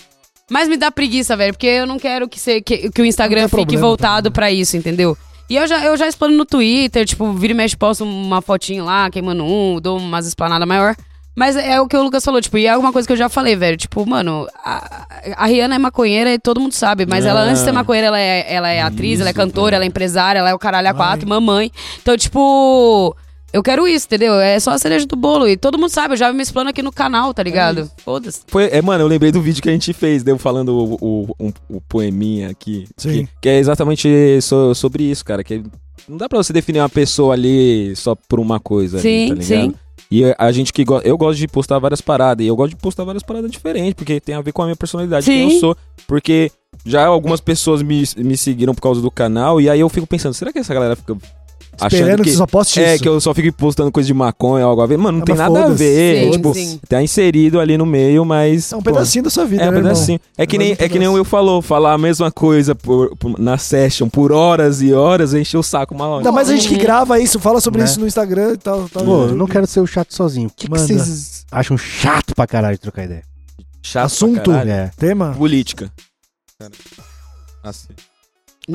[0.51, 3.43] Mas me dá preguiça, velho, porque eu não quero que, se, que, que o Instagram
[3.43, 5.17] fique problema voltado pra isso, entendeu?
[5.51, 8.85] E eu já, eu já explano no Twitter, tipo, vira e mexe, posto uma fotinho
[8.85, 10.95] lá, queimando um, dou umas esplanadas maior.
[11.35, 13.29] Mas é o que o Lucas falou, tipo, e é alguma coisa que eu já
[13.29, 13.77] falei, velho.
[13.77, 17.45] Tipo, mano, a, a Rihanna é maconheira e todo mundo sabe, mas ela, Ah.
[17.45, 19.77] antes de ser maconheira, ela é, ela é atriz, ela é Isso, cantora, velho.
[19.77, 21.71] ela é empresária, ela é o caralho a quatro, mamãe.
[22.03, 23.17] Então, tipo,
[23.53, 24.35] eu quero isso, entendeu?
[24.35, 25.49] É só a cereja do bolo.
[25.49, 27.91] E todo mundo sabe, eu já me explano aqui no canal, tá ligado?
[28.05, 28.43] Foda-se.
[28.47, 31.37] Foi, é, mano, eu lembrei do vídeo que a gente fez, deu falando o, o,
[31.47, 32.87] um- o poeminha aqui.
[32.97, 33.27] Sim.
[33.27, 34.09] Que, que é exatamente
[34.43, 35.43] so- sobre isso, cara.
[35.45, 35.63] Que
[36.09, 38.99] não dá pra você definir uma pessoa ali só por uma coisa.
[38.99, 39.71] ali, Sim, tá ligado?
[39.71, 39.75] sim.
[40.13, 41.07] E a gente que gosta.
[41.07, 42.45] Eu gosto de postar várias paradas.
[42.45, 44.75] E eu gosto de postar várias paradas diferentes, porque tem a ver com a minha
[44.75, 45.55] personalidade, quem Sim.
[45.55, 45.77] eu sou.
[46.09, 46.51] Porque
[46.85, 49.61] já algumas pessoas me, me seguiram por causa do canal.
[49.61, 51.17] E aí eu fico pensando, será que essa galera fica
[51.83, 52.37] Esperando que, que.
[52.37, 53.03] só poste É, isso.
[53.03, 54.99] que eu só fico postando coisa de maconha ou algo a ver.
[54.99, 56.25] Mano, não Ah, tem nada a ver.
[56.27, 56.81] Sim, tipo, sim.
[56.89, 58.73] tá inserido ali no meio, mas.
[58.73, 59.93] É um pô, pedacinho da sua vida, é, um né, irmão?
[59.93, 60.21] pedacinho.
[60.37, 61.13] É que, É nem, um é que nem o.
[61.15, 65.57] Will falou, falar a mesma coisa por, por- na session por horas e horas, encher
[65.57, 66.19] o saco uma hora.
[66.19, 67.87] Ainda mais a gente que grava isso, fala sobre Né?
[67.87, 68.89] isso no Instagram e tal.
[68.89, 70.49] tal Pô, eu não quero ser o chato sozinho.
[70.49, 73.23] O que, que vocês acham chato pra caralho de trocar ideia?
[73.83, 74.51] Chato pra Assunto.
[74.51, 74.71] caralho.
[74.71, 74.91] É.
[74.99, 75.35] Tema?
[75.37, 75.91] Política.
[77.63, 77.89] Assim.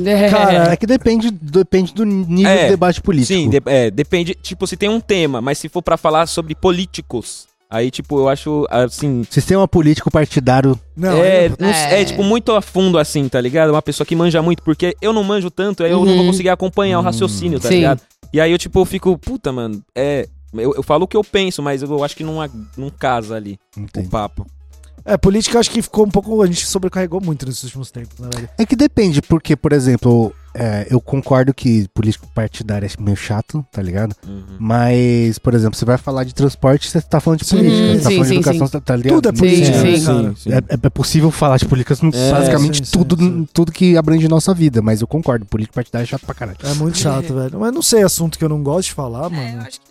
[0.06, 0.30] É.
[0.30, 3.40] Cara, É que depende, depende do nível É, do debate político.
[3.40, 4.36] Sim, de- é, depende.
[4.36, 8.30] Tipo, se tem um tema, mas se for pra falar sobre políticos, aí, tipo, eu
[8.30, 9.24] acho, assim.
[9.30, 10.80] Sistema político partidário.
[10.96, 12.06] Não, é, aí- não é, É.
[12.06, 13.70] tipo, muito a fundo, assim, tá ligado?
[13.72, 16.26] Uma pessoa que manja muito, porque eu não manjo tanto, aí eu não vou Uhum.
[16.28, 17.06] conseguir acompanhar o Hum.
[17.06, 17.76] raciocínio, tá Sim.
[17.76, 18.02] ligado?
[18.34, 20.28] E aí eu, tipo, eu fico, puta, mano, é.
[20.54, 22.38] Eu, eu falo o que eu penso, mas eu acho que não,
[22.78, 24.08] não casa ali Entendi.
[24.08, 24.46] o papo.
[25.06, 26.42] É, política eu acho que ficou um pouco.
[26.42, 28.50] A gente sobrecarregou muito nesses últimos tempos, né, velho?
[28.58, 33.64] É que depende, porque, por exemplo, é, eu concordo que político partidário é meio chato,
[33.72, 34.16] tá ligado?
[34.28, 34.44] Uhum.
[34.58, 37.86] Mas, por exemplo, você vai falar de transporte, você tá falando de Sim, política.
[37.88, 38.72] Você tá sim, falando de sim, educação, sim.
[38.74, 39.14] tá- tá ligado?
[39.16, 40.06] Tudo é política, Sim, né, sim.
[40.06, 40.34] cara?
[40.38, 40.50] sim.
[40.54, 43.48] É, é possível falar de políticas É, basicamente tudo, sim.
[43.54, 46.58] tudo que abrange nossa vida, mas eu concordo, político partidário é chato pra caralho.
[46.64, 47.60] É muito chato, velho.
[47.60, 49.62] Mas não sei assunto que eu não gosto de falar, É, eu mano.
[49.68, 49.86] acho que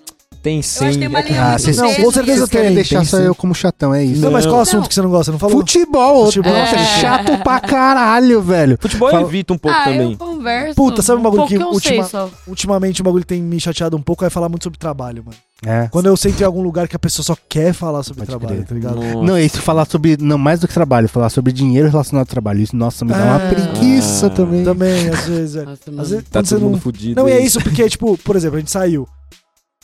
[0.45, 0.91] Tem acho sim.
[0.91, 2.75] que tem uma é que- linha Ah, muito vocês Não, com certeza vocês querem tem,
[2.77, 3.23] deixar tem só sim.
[3.25, 4.21] eu como chatão, é isso.
[4.21, 4.63] Não, mas qual Não.
[4.63, 5.33] assunto que você não gosta?
[5.33, 5.57] Não falou?
[5.57, 6.53] Futebol, Futebol.
[6.53, 6.85] nossa, É.
[7.01, 8.77] chato pra caralho, velho.
[8.81, 10.13] Futebol Fala- eu evito um pouco ah, também.
[10.13, 10.75] eu converso.
[10.75, 12.31] Puta, sabe um bagulho que eu ultima- sei só.
[12.47, 15.37] Ultimamente o bagulho que tem me chateado um pouco é falar muito sobre trabalho, mano.
[15.67, 15.89] É.
[15.91, 18.57] Quando eu sento em algum lugar que a pessoa só quer falar sobre Pode trabalho,
[18.57, 18.67] crer.
[18.69, 18.97] tá ligado?
[18.97, 19.23] Nossa.
[19.27, 20.19] Não, isso falar sobre.
[20.21, 22.61] Não, mais do que trabalho, falar sobre dinheiro relacionado ao trabalho.
[22.61, 23.49] Isso, nossa, me dá uma Ah.
[23.49, 24.63] preguiça também.
[24.63, 25.57] Também, às vezes.
[25.57, 25.65] É.
[25.65, 26.03] Nossa, mano.
[26.03, 26.71] Às vezes, Tá quando você todo não.
[26.71, 27.19] mundo fudido.
[27.19, 29.09] Não, e é isso, porque, tipo, por exemplo, a gente saiu.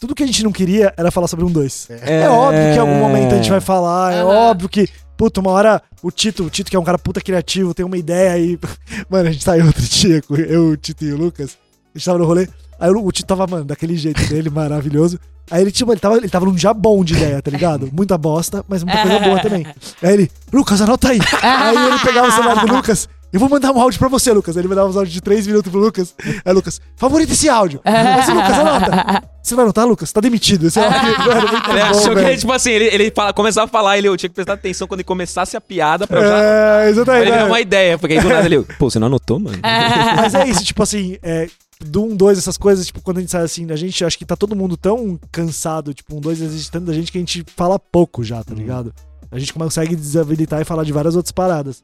[0.01, 1.87] Tudo que a gente não queria era falar sobre um dois.
[1.91, 4.89] É, É, óbvio que em algum momento a gente vai falar, é óbvio que.
[5.15, 7.99] Puta, uma hora o Tito, o Tito, que é um cara puta criativo, tem uma
[7.99, 8.59] ideia aí.
[9.11, 11.59] Mano, a gente saiu outro dia, com eu, o Tito e o Lucas.
[11.95, 12.49] A gente tava no rolê.
[12.79, 15.21] Aí o o Tito tava, mano, daquele jeito dele, maravilhoso.
[15.51, 17.91] Aí ele, tipo, ele tava, ele tava num dia bom de ideia, tá ligado?
[17.93, 19.67] Muita bosta, mas muita coisa boa também.
[20.01, 21.19] Aí ele, Lucas, anota aí.
[21.43, 24.57] aí ele pegava o celular do Lucas eu vou mandar um áudio pra você, Lucas.
[24.57, 26.15] Ele mandava uns áudios de 3 minutos pro Lucas.
[26.45, 27.81] Aí, Lucas, favorita esse áudio.
[28.21, 29.23] Esse Lucas, anota.
[29.43, 30.13] Você vai anotar, Lucas?
[30.13, 30.67] Tá demitido.
[30.67, 32.39] Esse áudio, mano, muito Ele bom, achou que, velho.
[32.39, 35.01] tipo assim, ele, ele fala, começava a falar, ele, eu tinha que prestar atenção quando
[35.01, 36.39] ele começasse a piada pra eu já...
[36.39, 37.23] É, Pra exatamente.
[37.23, 37.45] ele dar é.
[37.45, 39.59] uma ideia, porque aí do nada ele, pô, você não anotou, mano?
[40.17, 41.49] Mas é isso, tipo assim, é,
[41.85, 44.25] do 1, 2, essas coisas, tipo, quando a gente sai assim, a gente acho que
[44.27, 47.45] tá todo mundo tão cansado, tipo, um 2 existe tanto da gente que a gente
[47.57, 48.93] fala pouco já, tá ligado?
[49.33, 51.83] A gente consegue desabilitar e falar de várias outras paradas.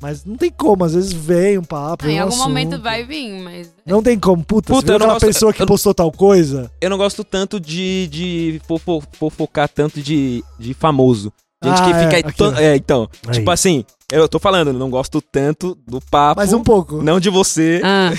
[0.00, 2.04] Mas não tem como, às vezes vem um papo.
[2.04, 2.48] Ah, vem em um algum assunto.
[2.48, 3.72] momento vai vir, mas.
[3.86, 4.44] Não tem como.
[4.44, 6.70] Puta, Puta, eu não gosto- pessoa que eu- postou tal coisa?
[6.80, 11.32] Eu não gosto tanto de, de fofo- fofocar tanto de, de famoso.
[11.64, 12.28] Gente Ah, que é, fica...
[12.28, 12.58] aqui, tão- ó.
[12.58, 13.34] é, então, Aí.
[13.34, 17.02] tipo assim, eu tô falando, eu não gosto tanto do papo, Mas um pouco.
[17.02, 18.12] não de você, Ah.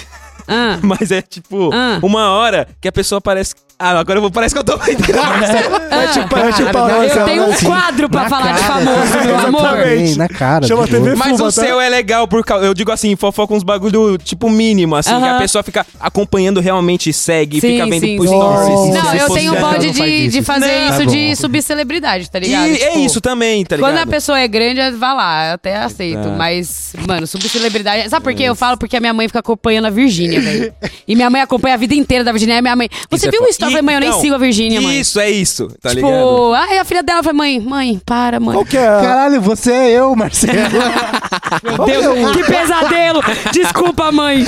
[0.48, 0.80] Ah.
[0.82, 2.00] mas é tipo, Ah.
[2.02, 3.54] uma hora que a pessoa parece...
[3.80, 4.74] Ah, agora eu vou, parece que eu tô...
[4.82, 8.54] É tipo, é tipo Cara, a- eu Eu tenho um assim, quadro pra na falar
[8.54, 9.62] de cara, famoso, meu amor.
[9.62, 10.18] exatamente.
[10.18, 10.68] Na cara.
[10.68, 11.16] Chama TV.
[11.16, 11.52] Mas o tá?
[11.52, 15.24] seu é legal, por causa, eu digo assim, fofoca uns bagulho, tipo, mínimo, assim, que
[15.24, 15.40] a Aham.
[15.40, 18.34] pessoa fica acompanhando realmente, segue, Sim, fica vendo sim, por sim.
[18.36, 19.04] stories.
[19.04, 19.74] Não, eu tenho postando.
[19.74, 20.38] bode não faz de, isso.
[20.38, 20.90] de fazer Não.
[20.90, 21.36] isso Tá de bom.
[21.36, 22.66] subir celebridade, tá E ligado?
[22.72, 23.92] é Tipo, isso também, tá ligado?
[23.92, 26.30] Quando a pessoa é grande, vá lá, eu até aceito.
[26.30, 28.10] Mas, mano, subcelebridade.
[28.10, 28.44] Sabe por quê?
[28.44, 30.74] Eu falo porque a minha mãe fica acompanhando a Virgínia, velho.
[31.08, 32.62] E minha mãe acompanha a vida inteira da Virgínia.
[32.62, 32.90] Minha mãe.
[33.10, 33.67] Você Isso é viu fo- o story?
[33.68, 35.00] Eu falei, mãe, eu nem Então, sigo a Virgínia, mãe.
[35.00, 36.54] Isso, é isso, tá tipo, ligado?
[36.54, 38.54] ah, e a filha dela foi, mãe, mãe, para, mãe.
[38.54, 38.86] Qual que é?
[38.86, 40.54] Caralho, você é eu, Marcelo.
[41.76, 43.22] qual que é o- Que pesadelo!
[43.54, 44.46] Desculpa, mãe.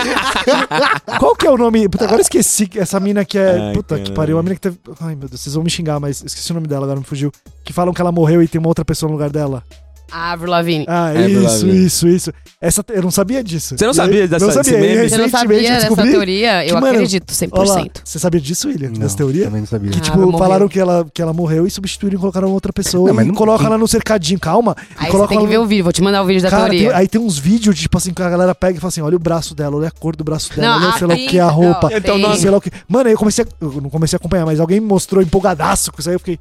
[1.20, 1.88] Qual que é o nome?
[1.90, 3.58] Puta, agora esqueci essa mina que é.
[3.70, 4.38] Ai, puta que pariu.
[4.40, 4.78] A mina que teve.
[5.02, 7.32] Ai, meu Deus, vocês vão me xingar, mas esqueci o nome dela, agora me fugiu.
[7.64, 9.64] Que falam que ela morreu e tem uma outra pessoa no lugar dela.
[10.12, 10.86] Ah, Avril Lavigne.
[10.88, 11.86] Ah, É, isso, Lavigne.
[11.86, 12.34] isso, isso.
[12.62, 13.76] Essa, eu não sabia disso.
[13.78, 14.78] Você não sabia dessa- Não sabia.
[14.80, 15.10] meme?
[15.10, 16.64] Você não sabia eu dessa teoria?
[16.66, 18.02] Eu que, mano, acredito, Olha lá, 100%.
[18.04, 18.90] você sabia disso, William?
[18.90, 19.46] Não, dessa teoria?
[19.46, 19.92] Também não sabia.
[19.92, 20.38] Que, Ah, tipo, morreu.
[20.38, 23.30] falaram que ela, que ela morreu e substituíram e colocaram outra pessoa Não, mas e
[23.30, 24.40] não- colocam ela no cercadinho.
[24.40, 24.76] Calma.
[24.80, 26.42] e Aí você tem que ela ver no- o vídeo, vou te mandar o vídeo
[26.42, 26.90] da Cara, teoria.
[26.90, 29.16] tem- aí tem uns vídeos, tipo assim, que a galera pega e fala assim: olha
[29.16, 31.18] o braço dela, olha a cor do braço dela, Não, olha a sei lá o
[31.18, 31.90] que, a roupa.
[31.94, 32.72] Então, tem- nós- Sei lá o que.
[32.88, 35.92] Mano, aí eu comecei a, Eu não comecei a acompanhar, mas alguém me mostrou empolgadaço
[35.92, 36.16] com isso aí.
[36.16, 36.40] Eu fiquei.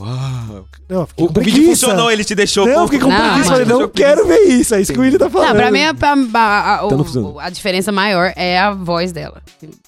[0.00, 0.64] Uau.
[0.88, 2.66] Não, fiquei O, com o vídeo funcionou, ele te deixou...
[2.66, 3.50] Não, fiquei com Não, preguiça.
[3.50, 4.74] Falei, não quero ver isso.
[4.74, 5.48] É isso que o William tá falando.
[5.48, 9.42] Não, pra mim, a, a- a- o- Tá a diferença maior é a voz dela.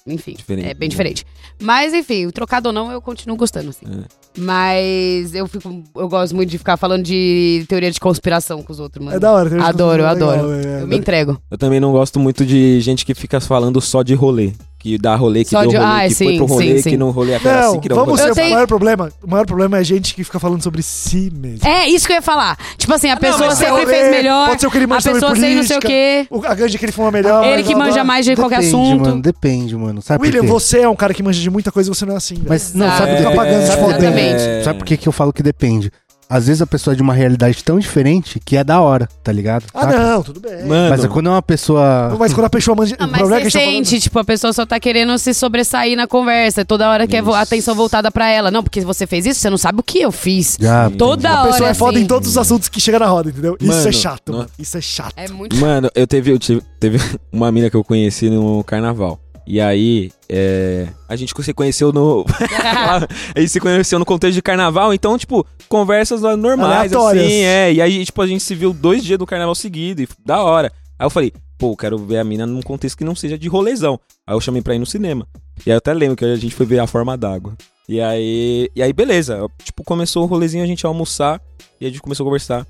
[0.05, 0.67] Enfim, Diferente.
[0.69, 1.25] é bem diferente.
[1.61, 3.85] Mas, enfim, trocado ou não, eu continuo gostando, assim.
[3.85, 4.23] É.
[4.41, 5.83] Mas eu fico.
[5.95, 9.15] Eu gosto muito de ficar falando de teoria de conspiração com os outros, mano.
[9.15, 9.63] É da hora.
[9.63, 10.51] Adoro, eu legal, adoro.
[10.53, 11.39] é, Eu me entrego.
[11.49, 14.51] Eu também não gosto muito de gente que fica falando só de rolê.
[14.83, 16.73] Que dá rolê, que Só deu de- rolê, Ah, que foi sim, pro rolê, sim,
[16.83, 16.97] que sim.
[16.97, 18.21] no rolê até Não, assim que deu vamos rolê.
[18.21, 19.11] ser Eu o tenho- maior problema.
[19.23, 21.65] O maior problema é gente que fica falando sobre si mesmo.
[21.65, 22.57] É isso que eu ia falar.
[22.77, 24.49] Tipo assim, a pessoa mas sempre rolê, fez melhor.
[24.49, 26.27] Pode ser o que ele a manja sobre pessoa sem não sei o quê.
[26.29, 27.45] O, a ganja que ele fuma melhor.
[27.45, 28.03] Ele que manja blá.
[28.03, 29.01] mais de qualquer Depende, assunto.
[29.09, 29.21] mano.
[29.21, 30.01] Depende, mano.
[30.01, 30.51] Sabe William, por quê?
[30.53, 32.35] você é um cara que manja de muita coisa e você não é assim.
[32.35, 32.47] velho.
[32.49, 32.99] Mas, não, Exato.
[33.03, 34.33] sabe, É, propaganda, sabe, exatamente.
[34.37, 34.63] depende.
[34.65, 35.91] sabe por que, que eu falo que depende?
[36.35, 39.31] Às vezes a pessoa é de uma realidade tão diferente que é da hora, tá
[39.31, 39.65] ligado?
[39.73, 39.99] Ah, Saca?
[39.99, 40.65] não, tudo bem.
[40.65, 42.15] Mano, Mas é quando é uma pessoa.
[42.17, 42.95] Mas quando a pessoa manja.
[42.99, 44.51] Não, o mas problema é você que a gente tá falando- sente, tipo, a pessoa
[44.53, 46.65] só tá querendo se sobressair na conversa.
[46.65, 47.39] Toda hora quer vo- Isso.
[47.39, 48.49] atenção voltada pra ela.
[48.49, 50.57] Não, porque você fez isso, você não sabe o que eu fiz.
[50.59, 51.51] Já, Toda A hora.
[51.51, 52.05] pessoa é foda assim.
[52.05, 53.55] em todos os assuntos que chega na roda, entendeu?
[53.59, 54.49] Isso Mano, é chato, não- mano.
[54.57, 55.13] Isso é chato.
[55.15, 55.55] É muito.
[55.57, 56.97] Mano, eu teve, eu tive, teve
[57.31, 59.19] uma mina que eu conheci no carnaval.
[59.45, 62.25] E aí, é, a gente se conheceu no.
[63.35, 67.25] a gente se conheceu no contexto de carnaval, então, tipo, conversas lá normais, Aleatórias.
[67.25, 67.73] assim, é.
[67.73, 70.71] E aí, tipo, a gente se viu dois dias do carnaval seguido, e da hora.
[70.97, 73.47] Aí eu falei, pô, eu quero ver a mina num contexto que não seja de
[73.47, 73.99] rolezão.
[74.25, 75.27] Aí eu chamei pra ir no cinema.
[75.65, 77.53] E aí eu até lembro que a gente foi ver a forma d'água.
[77.87, 79.45] E aí, e aí, beleza.
[79.63, 81.41] Tipo, começou o rolezinho, a gente ia almoçar,
[81.81, 82.65] e a gente começou a conversar.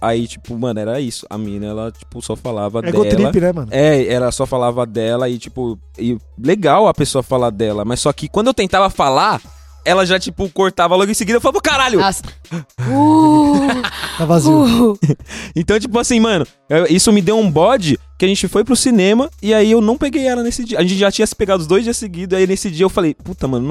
[0.00, 1.26] Aí, tipo, mano, era isso.
[1.28, 3.30] A mina, ela, tipo, só falava Ego dela.
[3.30, 3.68] trip, né, mano?
[3.70, 8.12] É, ela só falava dela e, tipo, e legal a pessoa falar dela, mas só
[8.12, 9.40] que quando eu tentava falar,
[9.84, 12.00] ela já, tipo, cortava logo em seguida e falava, caralho!
[12.00, 12.22] Nossa.
[12.80, 13.82] Uh,
[14.16, 14.92] Tá vazio.
[14.92, 14.98] uh.
[15.54, 18.74] Então, tipo assim, mano, eu- isso me deu um bode que a gente foi pro
[18.74, 20.78] cinema e aí eu não peguei ela nesse dia.
[20.78, 23.14] A gente já tinha se pegado os dois dias seguidos, aí nesse dia eu falei,
[23.14, 23.66] puta, mano,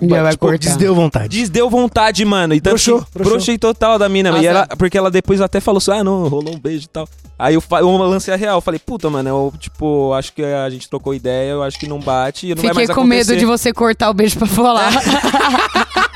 [0.00, 0.08] não.
[0.08, 0.58] Já vai tipo, cortar.
[0.58, 1.28] Desdeu vontade.
[1.40, 2.54] Desdeu vontade, mano.
[2.54, 3.32] E tanto Broxou, que- broxou.
[3.32, 4.30] broxei total da mina.
[4.30, 4.42] Nossa.
[4.42, 7.08] E ela, porque ela depois até falou assim: ah, não, rolou um beijo e tal.
[7.38, 8.60] Aí eu, eu lancei a real.
[8.60, 12.00] Falei, puta, mano, eu, tipo, acho que a gente trocou ideia, eu acho que não
[12.00, 12.46] bate.
[12.46, 13.36] E não vai Fiquei mais com medo acontecer.
[13.38, 14.90] de você cortar o beijo pra falar.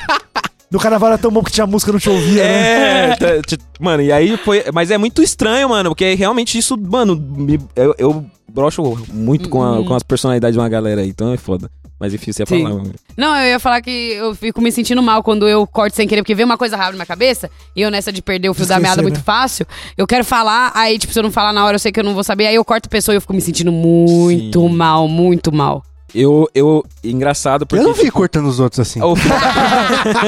[0.69, 3.09] No carnaval era tão bom que tinha música, não te ouvia, né?
[3.11, 3.41] É,
[3.79, 4.63] mano, e aí foi.
[4.73, 8.81] Mas é muito estranho, mano, porque realmente isso, mano, me- eu, eu broxo
[9.13, 9.85] muito com, a- Hum.
[9.85, 11.69] com as personalidades de uma galera aí, então é foda.
[12.03, 12.63] Mas enfim, você ia Sim.
[12.63, 12.81] falar.
[13.15, 16.21] Não, eu ia falar que eu fico me sentindo mal quando eu corto sem querer,
[16.21, 18.65] porque vem uma coisa rápida na minha cabeça, e eu nessa de perder o fio
[18.65, 19.23] da Esquecer, meada muito né?
[19.25, 19.65] fácil,
[19.97, 22.03] eu quero falar, aí, tipo, se eu não falar na hora, eu sei que eu
[22.03, 24.75] não vou saber, aí eu corto a pessoa e eu fico me sentindo muito Sim.
[24.75, 25.81] mal, muito mal.
[26.13, 26.83] Eu, eu.
[27.03, 27.81] Engraçado porque.
[27.83, 28.99] Eu não vi cortando os outros assim.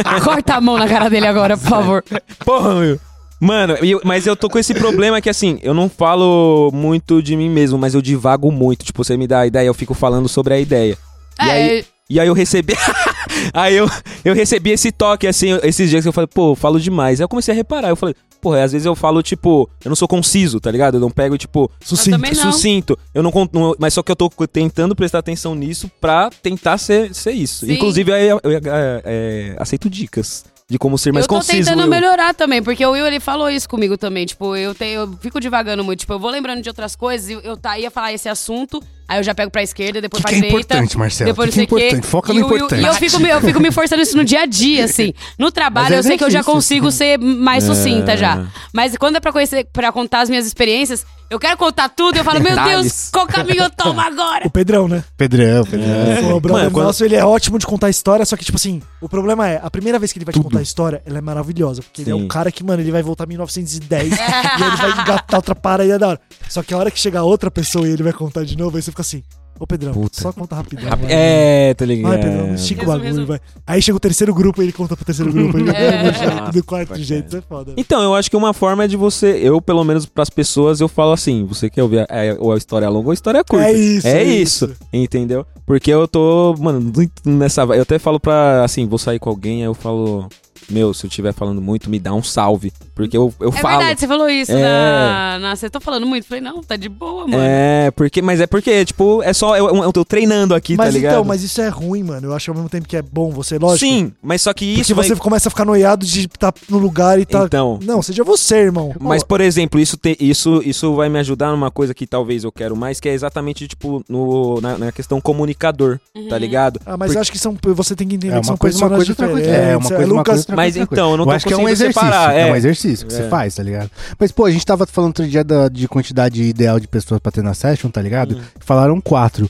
[0.04, 2.04] Da- Corta a mão na cara dele agora, por favor.
[2.46, 3.00] Porra, meu.
[3.40, 7.36] Mano, eu- mas eu tô com esse problema que assim, eu não falo muito de
[7.36, 8.86] mim mesmo, mas eu divago muito.
[8.86, 10.98] Tipo, você me dá a ideia, eu fico falando sobre a ideia.
[11.42, 12.74] E É, aí, e aí eu recebi.
[13.54, 13.90] aí eu,
[14.24, 17.20] eu recebi esse toque, assim, esses dias que eu falei, pô, eu falo demais.
[17.20, 17.90] Aí eu comecei a reparar.
[17.90, 20.96] Eu falei, porra, às vezes eu falo, tipo, eu não sou conciso, tá ligado?
[20.98, 22.18] Eu não pego, tipo, Sucinto.
[22.18, 22.34] não.
[22.36, 22.98] sucinto.
[23.14, 26.78] Eu não, con- não- Mas só que eu tô tentando prestar atenção nisso pra tentar
[26.78, 27.66] ser, ser isso.
[27.66, 27.74] Sim.
[27.74, 28.62] Inclusive, aí eu, eu, é,
[29.04, 31.58] é, aceito dicas de como ser mais eu tô conciso.
[31.58, 31.90] tentando Will.
[31.90, 34.26] melhorar também, porque o Will, ele falou isso comigo também.
[34.26, 36.00] Tipo, eu, tenho, eu fico divagando muito.
[36.00, 38.82] Tipo, eu vou lembrando de outras coisas e eu, eu tá, ia falar esse assunto,
[39.08, 40.74] aí eu já pego pra esquerda, depois Que pra que é direita.
[40.74, 41.30] importante, Marcelo?
[41.32, 42.08] Depois Que que é importante?
[42.08, 42.82] Foca E no Will- importante.
[42.82, 45.14] E eu fico, me- eu fico me forçando isso no dia a dia, assim.
[45.38, 47.68] No trabalho, é eu sei que eu já consigo ser mais É.
[47.68, 48.46] sucinta já.
[48.74, 52.20] Mas quando é pra, conhecer, pra contar as minhas experiências, eu quero contar tudo e
[52.20, 52.56] eu falo, meu.
[52.56, 54.46] Deus, qual caminho eu tomo agora?
[54.48, 55.04] O Pedrão, né?
[55.18, 56.36] Pedrão, Pedrão.
[56.38, 58.82] O brother Mano, quando- nosso, ele é ótimo de contar história, só que, tipo assim,
[59.02, 60.46] o problema é, a primeira vez que ele vai te Tudo.
[60.46, 61.82] contar a história, ela é maravilhosa.
[61.82, 62.22] Porque ele é Sim.
[62.24, 65.98] um cara que, mano, ele vai voltar em 1910 e ele vai engatar outra parada
[66.00, 66.22] da hora.
[66.50, 68.82] Só que a hora que chegar outra pessoa e ele vai contar de novo, aí
[68.84, 69.24] você fica assim,
[69.60, 70.22] ô Pedrão, Puta.
[70.22, 70.86] só conta rapidão.
[70.90, 71.12] Rap- vai.
[71.12, 72.12] É, tá ligado?
[72.12, 73.40] Vai, Pedrão, estica o bagulho, vai.
[73.66, 75.58] Aí chega o terceiro grupo e ele conta pro terceiro grupo.
[75.58, 75.74] Ele É.
[75.74, 77.06] vai do jeito, Nossa, do quarto bacana.
[77.06, 77.74] jeito, isso é foda.
[77.78, 80.88] Então, eu acho que uma forma é de você, eu pelo menos pras pessoas, eu
[80.88, 83.66] falo assim, você quer ouvir a, é, ou a história longa ou a história curta.
[83.68, 84.76] É isso, É é isso, isso.
[84.94, 85.46] entendeu?
[85.66, 86.92] Porque eu tô, mano,
[87.26, 90.30] nessa, eu até falo pra, assim, vou sair com alguém, aí eu falo,
[90.70, 93.78] meu, se eu estiver falando muito, me dá um salve, porque eu, eu É falo.
[93.78, 94.62] verdade, você falou isso É.
[94.62, 95.56] na, na.
[95.56, 96.26] Você tá falando muito?
[96.26, 97.38] Falei, não, tá de boa, mano.
[97.44, 100.92] É, porque, mas é porque, tipo, é só, eu, eu tô treinando aqui, Mas tá
[100.92, 101.12] ligado?
[101.14, 102.28] então, mas isso é ruim, mano.
[102.28, 103.80] Eu acho ao mesmo tempo que é bom você, lógico.
[103.86, 105.06] Sim, mas só que Porque isso vai...
[105.08, 107.44] você começa a ficar noiado de estar no lugar e tá.
[107.46, 108.94] Então, Não, seja você, irmão.
[109.00, 112.52] Mas, por exemplo, isso, te- isso, isso vai me ajudar numa coisa que talvez eu
[112.52, 116.80] quero mais, que é exatamente, tipo, no, na, na questão comunicador, tá ligado?
[116.86, 118.58] Ah, mas Por- eu acho que são, você tem que entender É que são uma
[118.58, 119.42] coisa, uma coisa, outra coisa.
[119.42, 119.70] diferentes.
[119.70, 121.54] É, uma coisa, uma Lucas, coisa, outra Mas coisa, então, eu não eu tô que
[121.54, 122.02] é um conseguindo exercício.
[122.02, 122.52] separar, É é.
[122.52, 123.18] um exercício que É.
[123.18, 123.90] você faz, tá ligado?
[124.20, 127.32] Mas, pô, a gente tava falando outro dia da, de quantidade ideal de pessoas pra
[127.32, 128.38] ter na session, tá ligado?
[128.38, 128.42] Hum.
[128.60, 129.50] Falaram quatro.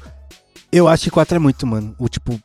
[0.71, 1.95] Eu acho que quatro é muito, mano.
[1.99, 2.39] O tipo,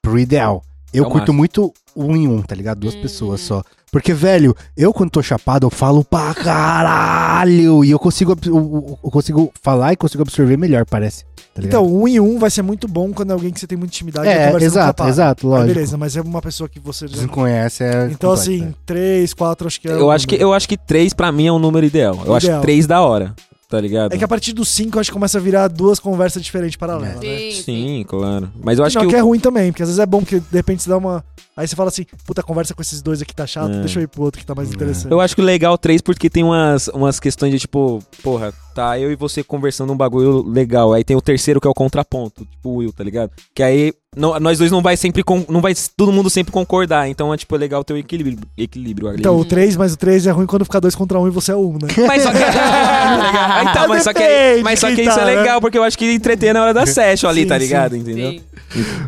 [0.00, 0.62] pro ideal.
[0.92, 1.38] Eu É o curto máximo.
[1.38, 2.80] muito um em um, tá ligado?
[2.80, 3.02] Duas Hum.
[3.02, 3.62] pessoas só.
[3.90, 7.84] Porque, velho, eu quando tô chapado, eu falo pra caralho.
[7.84, 11.24] E eu consigo, eu, eu- eu consigo falar e consigo absorver melhor, parece.
[11.54, 11.60] Tá?
[11.62, 13.92] Então, um em um vai ser muito bom quando é alguém que você tem muita
[13.94, 14.26] intimidade.
[14.26, 15.74] e é, exato, exato, Aí lógico.
[15.74, 17.16] beleza, mas é uma pessoa que você já...
[17.16, 18.06] Você não conhece, é.
[18.10, 18.74] Então, complexo, assim, é.
[18.86, 19.92] três, quatro, acho que é.
[19.92, 22.18] Eu o acho que, eu acho que três pra mim é um número ideal.
[22.24, 22.60] Eu acho Ideal.
[22.60, 23.34] que três da hora,
[23.68, 24.14] tá ligado?
[24.14, 27.20] É que a partir dos cinco, acho que começa a virar duas conversas diferentes paralelas,
[27.20, 27.36] né?
[27.52, 28.04] Sim, sim.
[28.08, 28.50] Claro.
[28.62, 29.10] Mas eu acho não, que...
[29.10, 30.96] que, o- é ruim também, porque às vezes é bom, porque de repente você dá
[30.96, 31.22] uma.
[31.56, 33.80] Aí você fala assim, puta, conversa com esses dois aqui tá chato, É.
[33.80, 35.12] deixa eu ir pro outro que tá mais interessante.
[35.12, 39.12] Eu acho que legal três porque tem umas, umas questões de tipo, porra, tá eu
[39.12, 40.94] e você conversando um bagulho legal.
[40.94, 43.30] Aí tem o terceiro que é o contraponto, tipo o Will, tá ligado?
[43.54, 47.06] Que aí não- nós dois não vai sempre con- não vai todo mundo sempre concordar,
[47.08, 49.18] então é tipo legal ter o equilíbrio, equilíbrio ali.
[49.20, 51.52] Então, o 3, mas o 3 é ruim quando fica dois contra um e você
[51.52, 51.88] é um, né?
[52.08, 52.38] mas só que
[53.70, 55.40] então, mas só que mas só que isso tá, é né?
[55.40, 57.64] legal porque eu acho que entreter na hora da session ali, Sim, tá sim.
[57.64, 57.96] ligado?
[57.96, 58.30] Entendeu?
[58.32, 58.40] Sim.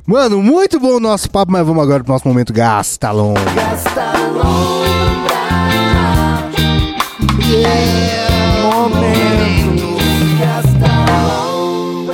[0.07, 3.41] Mano, muito bom o nosso papo, mas vamos agora pro nosso momento Gasta Longa.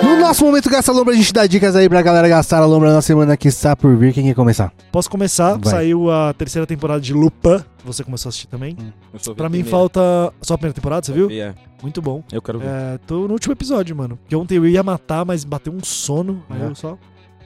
[0.02, 2.92] No nosso momento Gasta Lombra, a gente dá dicas aí pra galera gastar a lombra
[2.92, 4.12] na semana que está por vir.
[4.12, 4.72] Quem quer começar?
[4.90, 5.56] Posso começar?
[5.58, 5.70] Vai.
[5.72, 7.60] Saiu a terceira temporada de Lupin.
[7.84, 8.76] Você começou a assistir também?
[9.12, 10.00] Eu vi Pra mim falta.
[10.40, 11.30] Só a primeira temporada, você viu?
[11.30, 12.22] É, Muito bom.
[12.32, 12.66] eu quero ver.
[12.68, 14.16] É, tô no último episódio, mano.
[14.16, 16.42] Porque ontem eu ia matar, mas bateu um sono.
[16.48, 16.64] Aí É.
[16.66, 16.96] eu só.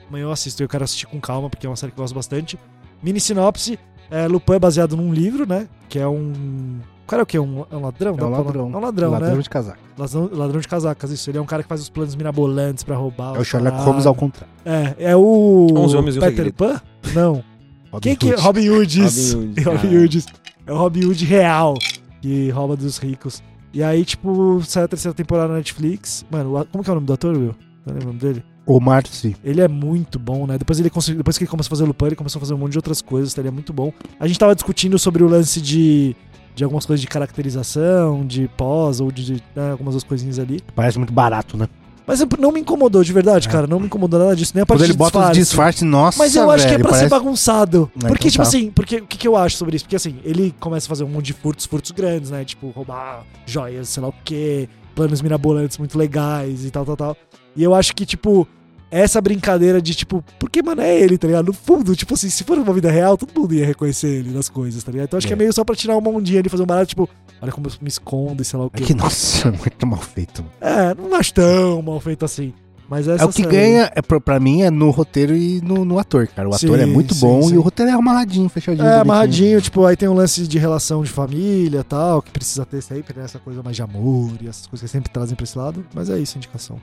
[0.09, 0.61] Amanhã eu assisto.
[0.63, 2.59] Eu quero assistir com calma, porque é uma série que eu gosto bastante.
[3.01, 3.79] Mini sinopse:
[4.09, 5.67] é, Lupin é baseado num livro, né?
[5.89, 6.79] Que é um.
[7.03, 7.37] O cara é o quê?
[7.37, 8.13] Um, é um ladrão?
[8.13, 8.71] É Dá um ladrão.
[8.73, 9.41] É um ladrão, Ladrão né?
[9.41, 9.77] de casaco.
[9.97, 11.29] Ladrão, ladrão de casacas, isso.
[11.29, 13.35] Ele é um cara que faz os planos mirabolantes pra roubar.
[13.35, 13.77] É o Sherlock.
[13.77, 14.51] Holmes ao contrário.
[14.65, 15.67] É, é o.
[15.75, 16.55] Onze Homens e um Peter Segredo.
[16.55, 16.81] Pan?
[17.13, 17.43] Não.
[17.91, 18.33] Robin Quem que é?
[18.33, 18.41] Hood.
[18.41, 19.37] Robin Hood, isso.
[19.37, 19.97] Robin Hood, Robin.
[19.97, 20.25] Hood.
[20.67, 21.75] É o Robin Hood real,
[22.21, 23.43] que rouba dos ricos.
[23.71, 26.25] E aí, tipo, sai a terceira temporada na Netflix.
[26.31, 27.55] Mano, como que é o nome do ator, Will?
[27.85, 28.43] Não lembro o nome dele?
[28.65, 29.35] O Marcy.
[29.43, 30.57] Ele é muito bom, né?
[30.57, 32.57] Depois, ele depois que ele começou a fazer o Lupin, ele começou a fazer um
[32.57, 33.41] monte de outras coisas, tá?
[33.41, 33.93] Ele é muito bom.
[34.19, 36.15] A gente tava discutindo sobre o lance de,
[36.55, 40.61] de algumas coisas de caracterização, de pós, ou de, de, né, algumas outras coisinhas ali.
[40.75, 41.67] Parece muito barato, né?
[42.07, 43.51] Mas não me incomodou, de verdade, É.
[43.51, 43.65] cara.
[43.65, 44.51] Não me incomodou nada disso.
[44.53, 45.39] Nem a parte Quando ele bota os disfarce.
[45.39, 47.91] disfarces, nossa, Mas eu acho que é velho, pra ser parece- bagunçado.
[47.95, 48.47] É, porque, então tipo tá.
[48.49, 49.85] assim, porque o que, que eu acho sobre isso?
[49.85, 52.45] Porque assim, ele começa a fazer um monte de furtos, furtos grandes, né?
[52.45, 57.17] Tipo, roubar joias, sei lá o quê, planos mirabolantes muito legais e tal, tal, tal.
[57.55, 58.47] E eu acho que, tipo,
[58.89, 61.47] essa brincadeira de, tipo, porque, mano, é ele, tá ligado?
[61.47, 64.47] No fundo, tipo assim, se for uma vida real, todo mundo ia reconhecer ele nas
[64.49, 65.07] coisas, tá ligado?
[65.07, 65.37] Então acho que é É.
[65.39, 67.09] meio só pra tirar uma ondinha ali, fazer um barato, tipo,
[67.41, 68.83] olha como eu me escondo e sei lá o É quê.
[68.85, 70.45] que, nossa, é muito mal feito.
[70.61, 72.53] É, não acho tão mal feito assim.
[72.87, 75.83] Mas essa É o que série- ganha, é, pra, mim, é no roteiro e no,
[75.83, 76.47] no ator, cara.
[76.47, 77.55] O ator Sim, é muito sim, bom sim.
[77.55, 78.83] e o roteiro é amarradinho, fechadinho.
[78.83, 79.01] É, bonitinho.
[79.01, 82.81] amarradinho, tipo, aí tem um lance de relação de família e tal, que precisa ter
[82.81, 83.25] sempre, né?
[83.25, 85.83] Essa coisa mais de amor e essas coisas que sempre trazem pra esse lado.
[85.95, 86.79] Mas é isso a indicação.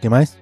[0.00, 0.36] Tem mais?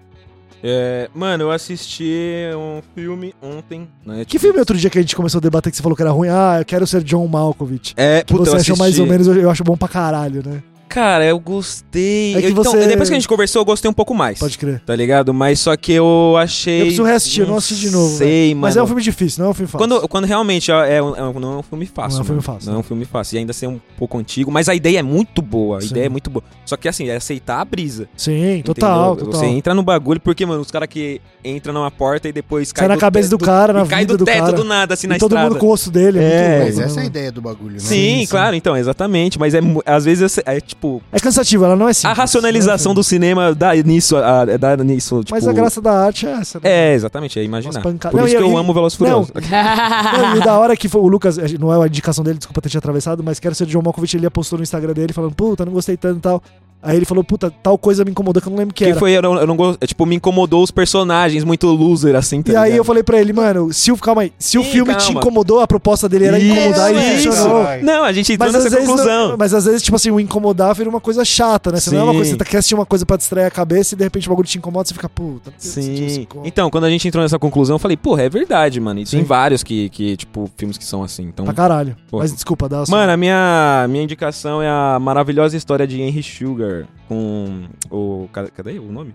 [0.63, 2.13] É, mano, eu assisti
[2.57, 3.89] um filme ontem.
[4.05, 6.03] Né, Que filme outro dia que a gente começou a debater que você falou que
[6.03, 6.29] era ruim?
[6.29, 7.95] Ah, eu quero ser John Malkovich.
[7.97, 8.79] É, Que puta, você eu achou assisti.
[8.79, 10.63] mais ou menos, eu, eu acho bom pra caralho, né?
[10.89, 12.34] Cara, eu gostei.
[12.34, 14.39] É que Eu- então, você- depois que a gente conversou, eu gostei um pouco mais.
[14.39, 14.80] Pode crer.
[14.84, 15.32] Tá ligado?
[15.34, 16.78] Mas só que eu achei.
[16.80, 18.62] Eu preciso reassistir, eu não assisti de novo, Sei, mano.
[18.62, 19.86] Mas é um filme difícil, não é um filme fácil.
[19.86, 22.12] Quando, quando realmente é, é um- é um- não é um filme fácil.
[22.14, 22.70] Não é um filme fácil.
[22.70, 23.36] Não é um filme fácil.
[23.36, 24.51] E ainda ser um pouco antigo.
[24.51, 25.78] Mas a ideia é muito boa.
[25.78, 25.89] A Sim.
[25.89, 26.43] ideia é muito boa.
[26.64, 28.09] Só que assim, é aceitar a brisa.
[28.16, 29.26] Sim, total, entendeu?
[29.32, 29.41] total.
[29.41, 32.82] Você entra no bagulho, porque, mano, os caras que entram numa porta e depois cai
[32.82, 34.53] Sai na do cabeça teto do cara, na e cai vida do do teto cara.
[34.53, 35.51] do nada, assim, na e todo estrada.
[35.51, 36.18] mundo com o osso dele.
[36.18, 37.78] É, É, muito Mas louco, essa é a ideia do bagulho, né?
[37.80, 39.39] Sim, claro, então, exatamente.
[39.39, 40.78] Mas é, às vezes é tipo.
[41.12, 42.18] É cansativo, ela não é simples.
[42.18, 45.35] a racionalização do cinema dá nisso, a, dá nisso, tipo.
[45.35, 46.70] Mas a graça da arte é essa, né?
[46.70, 47.81] É, exatamente, é imaginar.
[47.81, 49.33] Por Não, isso e- que eu e- amo Velozes e Furiosos.
[49.41, 52.68] Não, e da hora que foi o Lucas, não é a indicação dele, desculpa ter
[52.68, 55.72] te atravessado, mas quero ser John Malkovich, ele postou no Instagram dele falando, puta, não
[55.72, 56.43] gostei tanto e tal.
[56.83, 58.91] Aí ele falou, puta, tal coisa me incomodou que eu não lembro o que Que
[58.91, 58.99] era.
[58.99, 62.41] foi, eu não, eu não gosto, é, tipo, me incomodou os personagens muito loser, assim,
[62.41, 62.76] tá E aí ligado?
[62.79, 65.20] eu falei pra ele, mano, se o, calma aí, se o Ih, filme te calma.
[65.20, 67.62] incomodou, a proposta dele era incomodar e Isso, funcionou.
[67.74, 67.85] isso.
[67.85, 69.29] Não, a gente entrou Mas às, nessa vezes, conclusão.
[69.31, 71.81] não- mas às vezes, tipo assim, o incomodar vira uma coisa chata, né?
[71.81, 72.18] Você não é uma Sim.
[72.18, 74.31] coisa, você tá- quer assistir uma coisa pra distrair a cabeça e de repente o
[74.31, 76.26] bagulho te incomoda, você fica, puta, Sim.
[76.45, 79.01] Então, quando a gente entrou nessa conclusão, eu falei, porra, é verdade, mano.
[79.01, 79.26] E tem Sim.
[79.26, 81.24] vários que, que, tipo, filmes que são assim.
[81.24, 81.97] Então, Pra caralho.
[82.09, 82.18] Pô.
[82.18, 86.22] Mas desculpa, dá sua- Mano, a minha, minha indicação é a maravilhosa história de Henry
[86.22, 86.68] Sugar
[87.09, 88.29] com o.
[88.33, 89.14] ca- Cadê o nome?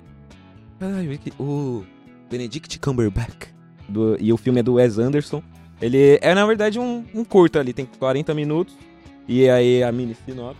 [1.23, 1.83] Que- o
[2.29, 3.47] Benedict Cumberbatch.
[3.87, 5.41] Do- e o filme é do Wes Anderson.
[5.81, 8.75] Ele é, na verdade, um, um curta ali, tem 40 minutos.
[9.27, 10.59] E aí a mini sinopse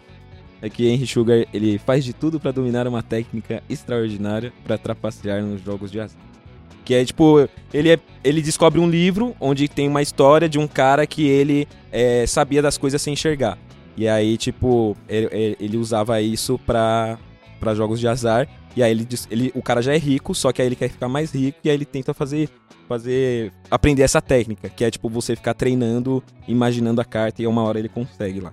[0.62, 5.42] é que Henry Sugar ele faz de tudo pra dominar uma técnica extraordinária pra trapacear
[5.44, 6.20] nos jogos de azar.
[6.86, 10.68] Que é tipo, ele, é, ele descobre um livro onde tem uma história de um
[10.68, 13.58] cara que ele é, sabia das coisas sem enxergar.
[13.96, 17.18] E aí, tipo, ele, ele- usava isso pra,
[17.60, 18.48] pra jogos de azar.
[18.76, 21.08] E aí ele, ele, o cara já é rico, só que aí ele quer ficar
[21.08, 22.50] mais rico e aí ele tenta fazer,
[22.90, 27.62] fazer, aprender essa técnica, que é tipo você ficar treinando, imaginando a carta e uma
[27.64, 28.52] hora ele consegue lá.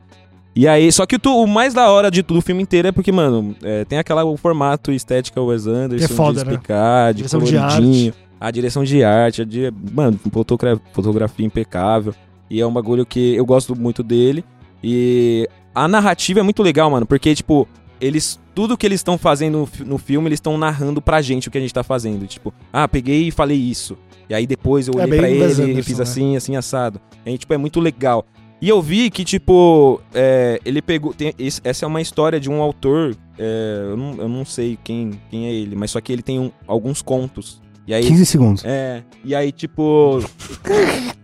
[0.55, 2.89] E aí, só que o, tu- o mais da hora de tudo o filme inteiro
[2.89, 6.47] é porque, mano, é, tem aquela o formato estética Wes Anderson Que é foda, de
[6.47, 6.53] né?
[6.53, 12.13] explicar, de Direção de coloridinho, a direção de arte, a di- mano, fotogra- fotografia impecável.
[12.51, 14.45] E é um bagulho que eu gosto muito dele.
[14.83, 17.69] E a narrativa é muito legal, mano, porque, tipo,
[18.01, 18.39] eles.
[18.55, 21.51] Tudo que eles estão fazendo no fi- no filme, eles estão narrando pra gente o
[21.51, 22.27] que a gente tá fazendo.
[22.27, 23.97] Tipo, ah, peguei e falei isso.
[24.29, 26.03] E aí depois eu É olhei bem pra ele e fiz né?
[26.03, 27.01] assim, assim, assado.
[27.25, 28.27] E, tipo, é muito legal.
[28.61, 31.15] E eu vi que, tipo, é, ele pegou.
[31.15, 33.17] tem- esse- essa é uma história de um autor.
[33.43, 36.39] é, eu, não, eu não sei quem, quem é ele, mas só que ele tem
[36.39, 37.63] um- alguns contos.
[37.87, 38.07] E aí.
[38.07, 38.63] 15 segundos.
[38.65, 40.23] É, e aí, tipo.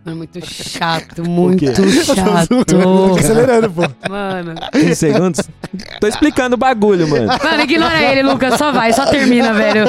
[0.05, 1.67] É muito chato, muito
[2.05, 2.65] chato.
[2.65, 3.83] Tô acelerando, pô.
[4.09, 4.55] Mano.
[4.73, 5.41] 15 segundos?
[6.01, 7.27] Tô explicando o bagulho, mano.
[7.27, 8.55] Mano, ignora ele, Lucas.
[8.59, 9.85] Só vai, só termina, velho.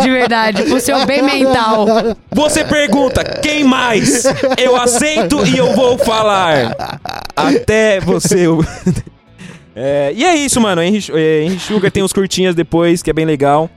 [0.00, 1.86] De verdade, pro seu bem mental.
[2.30, 4.24] Você pergunta, quem mais?
[4.58, 6.76] Eu aceito e eu vou falar.
[7.34, 8.46] Até você.
[9.82, 10.82] É, e é isso, mano.
[10.82, 13.70] Henry Sugar tem uns curtinhas depois, que é bem legal.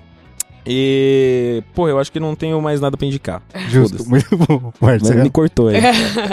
[0.66, 1.62] E.
[1.74, 3.42] Pô, eu acho que não tenho mais nada pra indicar.
[3.70, 4.72] Justo, muito bom.
[4.80, 5.76] Mas me cortou aí.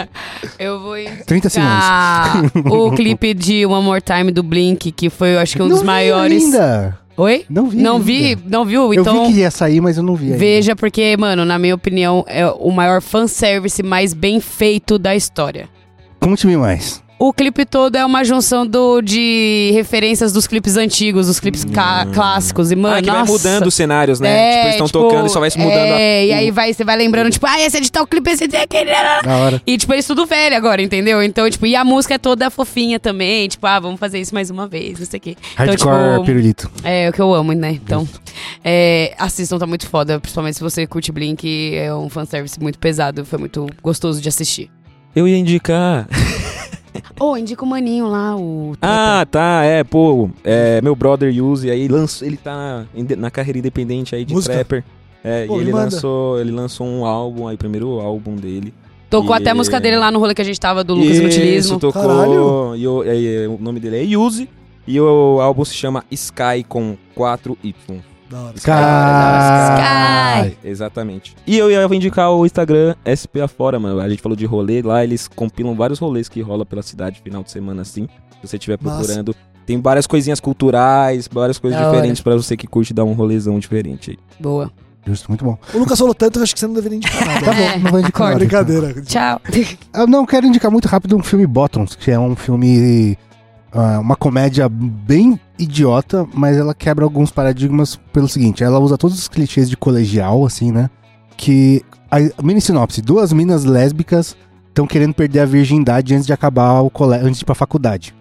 [0.57, 1.73] Eu vou 30 segundos.
[1.75, 5.65] indicar o clipe de One More Time do Blink, que foi, eu acho que um
[5.65, 6.43] Não dos vi maiores.
[6.43, 6.97] Ainda.
[7.17, 7.45] Oi?
[7.49, 7.77] Não vi.
[7.77, 8.05] Não ainda.
[8.05, 8.37] vi?
[8.45, 8.93] Não viu?
[8.93, 9.25] Eu Então.
[9.27, 10.37] vi que ia sair, mas eu não vi ainda.
[10.37, 15.67] Veja, porque, mano, na minha opinião, é o maior fanservice mais bem feito da história.
[16.19, 17.01] Conte-me mais.
[17.23, 22.07] O clipe todo é uma junção do, de referências dos clipes antigos, dos clipes ca-
[22.11, 22.71] clássicos.
[22.71, 23.31] E, mano, ah, que vai nossa.
[23.31, 24.29] mudando os cenários, né?
[24.31, 26.23] É, tipo, eles estão tipo, tocando e só vai se mudando É, a...
[26.25, 28.47] e aí vai, você vai lembrando, tipo, ah, esse é de tal clipe, esse é
[28.47, 28.89] de aquele.
[28.89, 29.61] Da hora.
[29.67, 31.21] E, tipo, eles tudo velho agora, entendeu?
[31.21, 33.47] Então, tipo, e a música é toda fofinha também.
[33.47, 35.35] Tipo, ah, vamos fazer isso mais uma vez, não sei o quê.
[35.55, 36.71] Hardcore então, tipo, pirulito.
[36.83, 37.69] é o que eu amo, né?
[37.73, 38.09] Então,
[38.63, 40.19] é, assistam, tá muito foda.
[40.19, 43.23] Principalmente se você curte Blink, é um fanservice muito pesado.
[43.25, 44.71] Foi muito gostoso de assistir.
[45.15, 46.07] Eu ia indicar...
[47.19, 48.73] Ô, indica o maninho lá, o...
[48.81, 53.59] Ah, tá, é, pô, é, meu brother Yuzi, aí lançou, ele tá na, na carreira
[53.59, 54.53] independente aí de Música?
[54.55, 54.83] trapper.
[55.23, 55.83] É, Pô, e ele manda.
[55.85, 58.73] lançou, ele lançou um álbum, aí o primeiro álbum dele.
[59.09, 61.11] Tocou E- até a música dele lá no rolê que a gente tava, do Lucas
[61.11, 61.79] Isso, Inutilismo.
[61.79, 62.75] tocou, Caralho.
[62.75, 64.49] e o, e o nome dele é Yuzi,
[64.87, 67.73] e o álbum se chama Sky com 4Y.
[68.31, 68.55] Da hora.
[68.55, 70.57] Sky.
[70.63, 71.35] Exatamente.
[71.45, 73.99] E eu ia indicar o Instagram SP Afora, mano.
[73.99, 77.43] A gente falou de rolê lá, eles compilam vários rolês que rola pela cidade final
[77.43, 78.07] de semana assim.
[78.41, 82.65] Se você estiver procurando, tem várias coisinhas culturais, várias coisas Da diferentes pra você que
[82.65, 84.17] curte dar um rolezão diferente aí.
[84.39, 84.71] Boa.
[85.05, 85.57] Justo, muito bom.
[85.73, 87.41] O Lucas falou tanto, eu acho que você não deveria indicar nada.
[87.45, 88.39] Tá bom, não vou indicar nada.
[88.39, 89.01] Brincadeira.
[89.01, 89.41] Tchau.
[89.93, 93.17] Eu não quero indicar muito rápido um filme Bottoms, que é um filme.
[93.73, 99.17] ah, uma comédia bem idiota, mas ela quebra alguns paradigmas pelo seguinte: ela usa todos
[99.17, 100.89] os clichês de colegial, assim, né?
[101.37, 101.81] Que.
[102.09, 104.35] A mini sinopse: duas minas lésbicas
[104.67, 108.13] estão querendo perder a virgindade antes de acabar o colégio, antes de ir pra faculdade.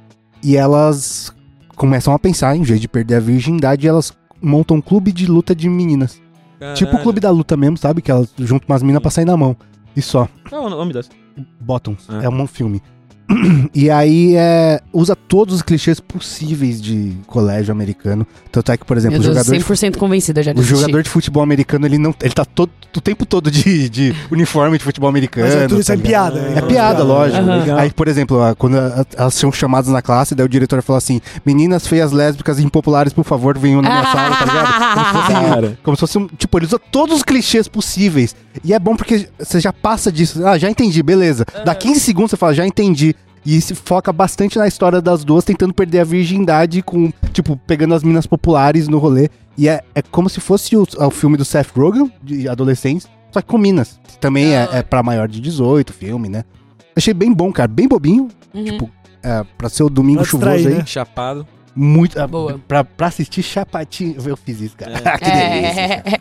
[0.42, 1.34] E elas
[1.76, 5.54] começam a pensar, em vez de perder a virgindade, elas montam um clube de luta
[5.54, 6.20] de meninas.
[6.74, 8.02] Tipo o clube da luta mesmo, sabe?
[8.02, 9.56] Que elas juntam umas minas pra sair na mão.
[9.96, 10.28] E só.
[10.52, 11.10] Não, o nome dessa.
[11.60, 12.06] Bottoms.
[12.08, 12.22] Ah.
[12.22, 12.82] É um filme.
[13.72, 18.26] E aí é, usa todos os clichês possíveis de colégio americano.
[18.50, 20.62] Tanto é que, por exemplo, Meu o Deus, jogador, de, 100% convencida já de o
[20.62, 22.14] jogador de futebol americano, ele não.
[22.20, 25.46] Ele tá todo, o tempo todo de, de uniforme de futebol americano.
[25.46, 26.40] Mas é tudo isso tá é piada.
[26.56, 27.42] É piada, lógico.
[27.42, 27.78] Legal.
[27.78, 28.76] Aí, por exemplo, quando
[29.16, 33.12] elas são chamadas na classe, daí o diretor fala assim: Meninas feias lésbicas e impopulares,
[33.12, 34.70] por favor, venham na minha sala, tá ligado?
[34.90, 35.78] Como se fosse, Cara.
[35.82, 36.26] como se fosse um.
[36.26, 38.34] Tipo, ele usa todos os clichês possíveis.
[38.64, 40.44] E é bom porque você já passa disso.
[40.44, 41.44] Ah, já entendi, beleza.
[41.64, 43.14] Dá 15 segundos você fala, já entendi.
[43.44, 47.94] E se foca bastante na história das duas, tentando perder a virgindade com, tipo, pegando
[47.94, 49.30] as minas populares no rolê.
[49.56, 53.40] E é, é como se fosse o, o filme do Seth Rogen, de adolescentes, só
[53.40, 53.98] que com minas.
[54.20, 56.44] Também é, é pra maior de 18 filme, né?
[56.94, 57.68] Achei bem bom, cara.
[57.68, 58.28] Bem bobinho.
[58.52, 58.64] Uhum.
[58.64, 58.90] Tipo,
[59.22, 60.78] é, pra ser o domingo Pra chuvoso distrair, aí.
[60.80, 60.86] né?
[60.86, 61.46] Chapado.
[61.74, 62.20] Muito.
[62.20, 62.60] ah, Boa.
[62.66, 64.16] Pra, pra assistir chapatinho.
[64.22, 64.92] Eu fiz isso, cara.
[65.04, 65.18] É.
[65.18, 66.02] que delícia.
[66.04, 66.20] É.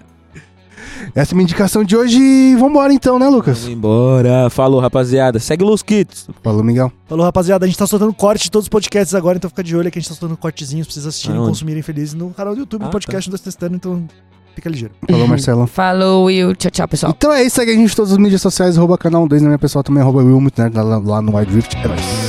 [1.16, 2.20] Essa é a minha indicação de hoje.
[2.20, 3.60] e Vambora então, né, Lucas?
[3.60, 4.50] Vamos embora.
[4.50, 5.40] Falou, rapaziada.
[5.40, 6.28] Segue Los Kits.
[6.44, 6.92] Falou, Miguel.
[7.08, 9.76] Falou, rapaziada, a gente tá soltando corte de todos os podcasts agora, então fica de
[9.76, 12.54] olho que a gente tá soltando cortezinhos pra vocês assistirem e consumirem felizes no canal
[12.54, 14.08] do YouTube, Ah, no podcast dos Testando, então
[14.56, 14.94] fica ligeiro.
[15.10, 15.66] Falou, Marcelo.
[15.68, 16.56] Falou, Will.
[16.56, 17.14] Tchau, tchau, pessoal.
[17.18, 19.48] Então é isso, segue a gente em todas as mídias sociais, arroba canal 2 na
[19.50, 21.76] minha pessoal também, arroba Will Muito Nerd, lá, lá no Wide Rift.
[21.78, 22.29] É nóis.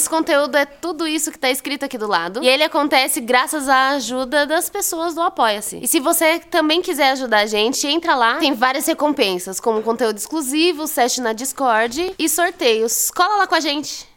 [0.00, 2.42] Esse conteúdo é tudo isso que tá escrito aqui do lado.
[2.42, 5.78] E ele acontece graças à ajuda das pessoas do Apoia-se.
[5.82, 8.36] E se você também quiser ajudar a gente, entra lá.
[8.36, 13.10] Tem várias recompensas, como conteúdo exclusivo, session na Discord e sorteios.
[13.10, 14.09] Cola lá com a gente.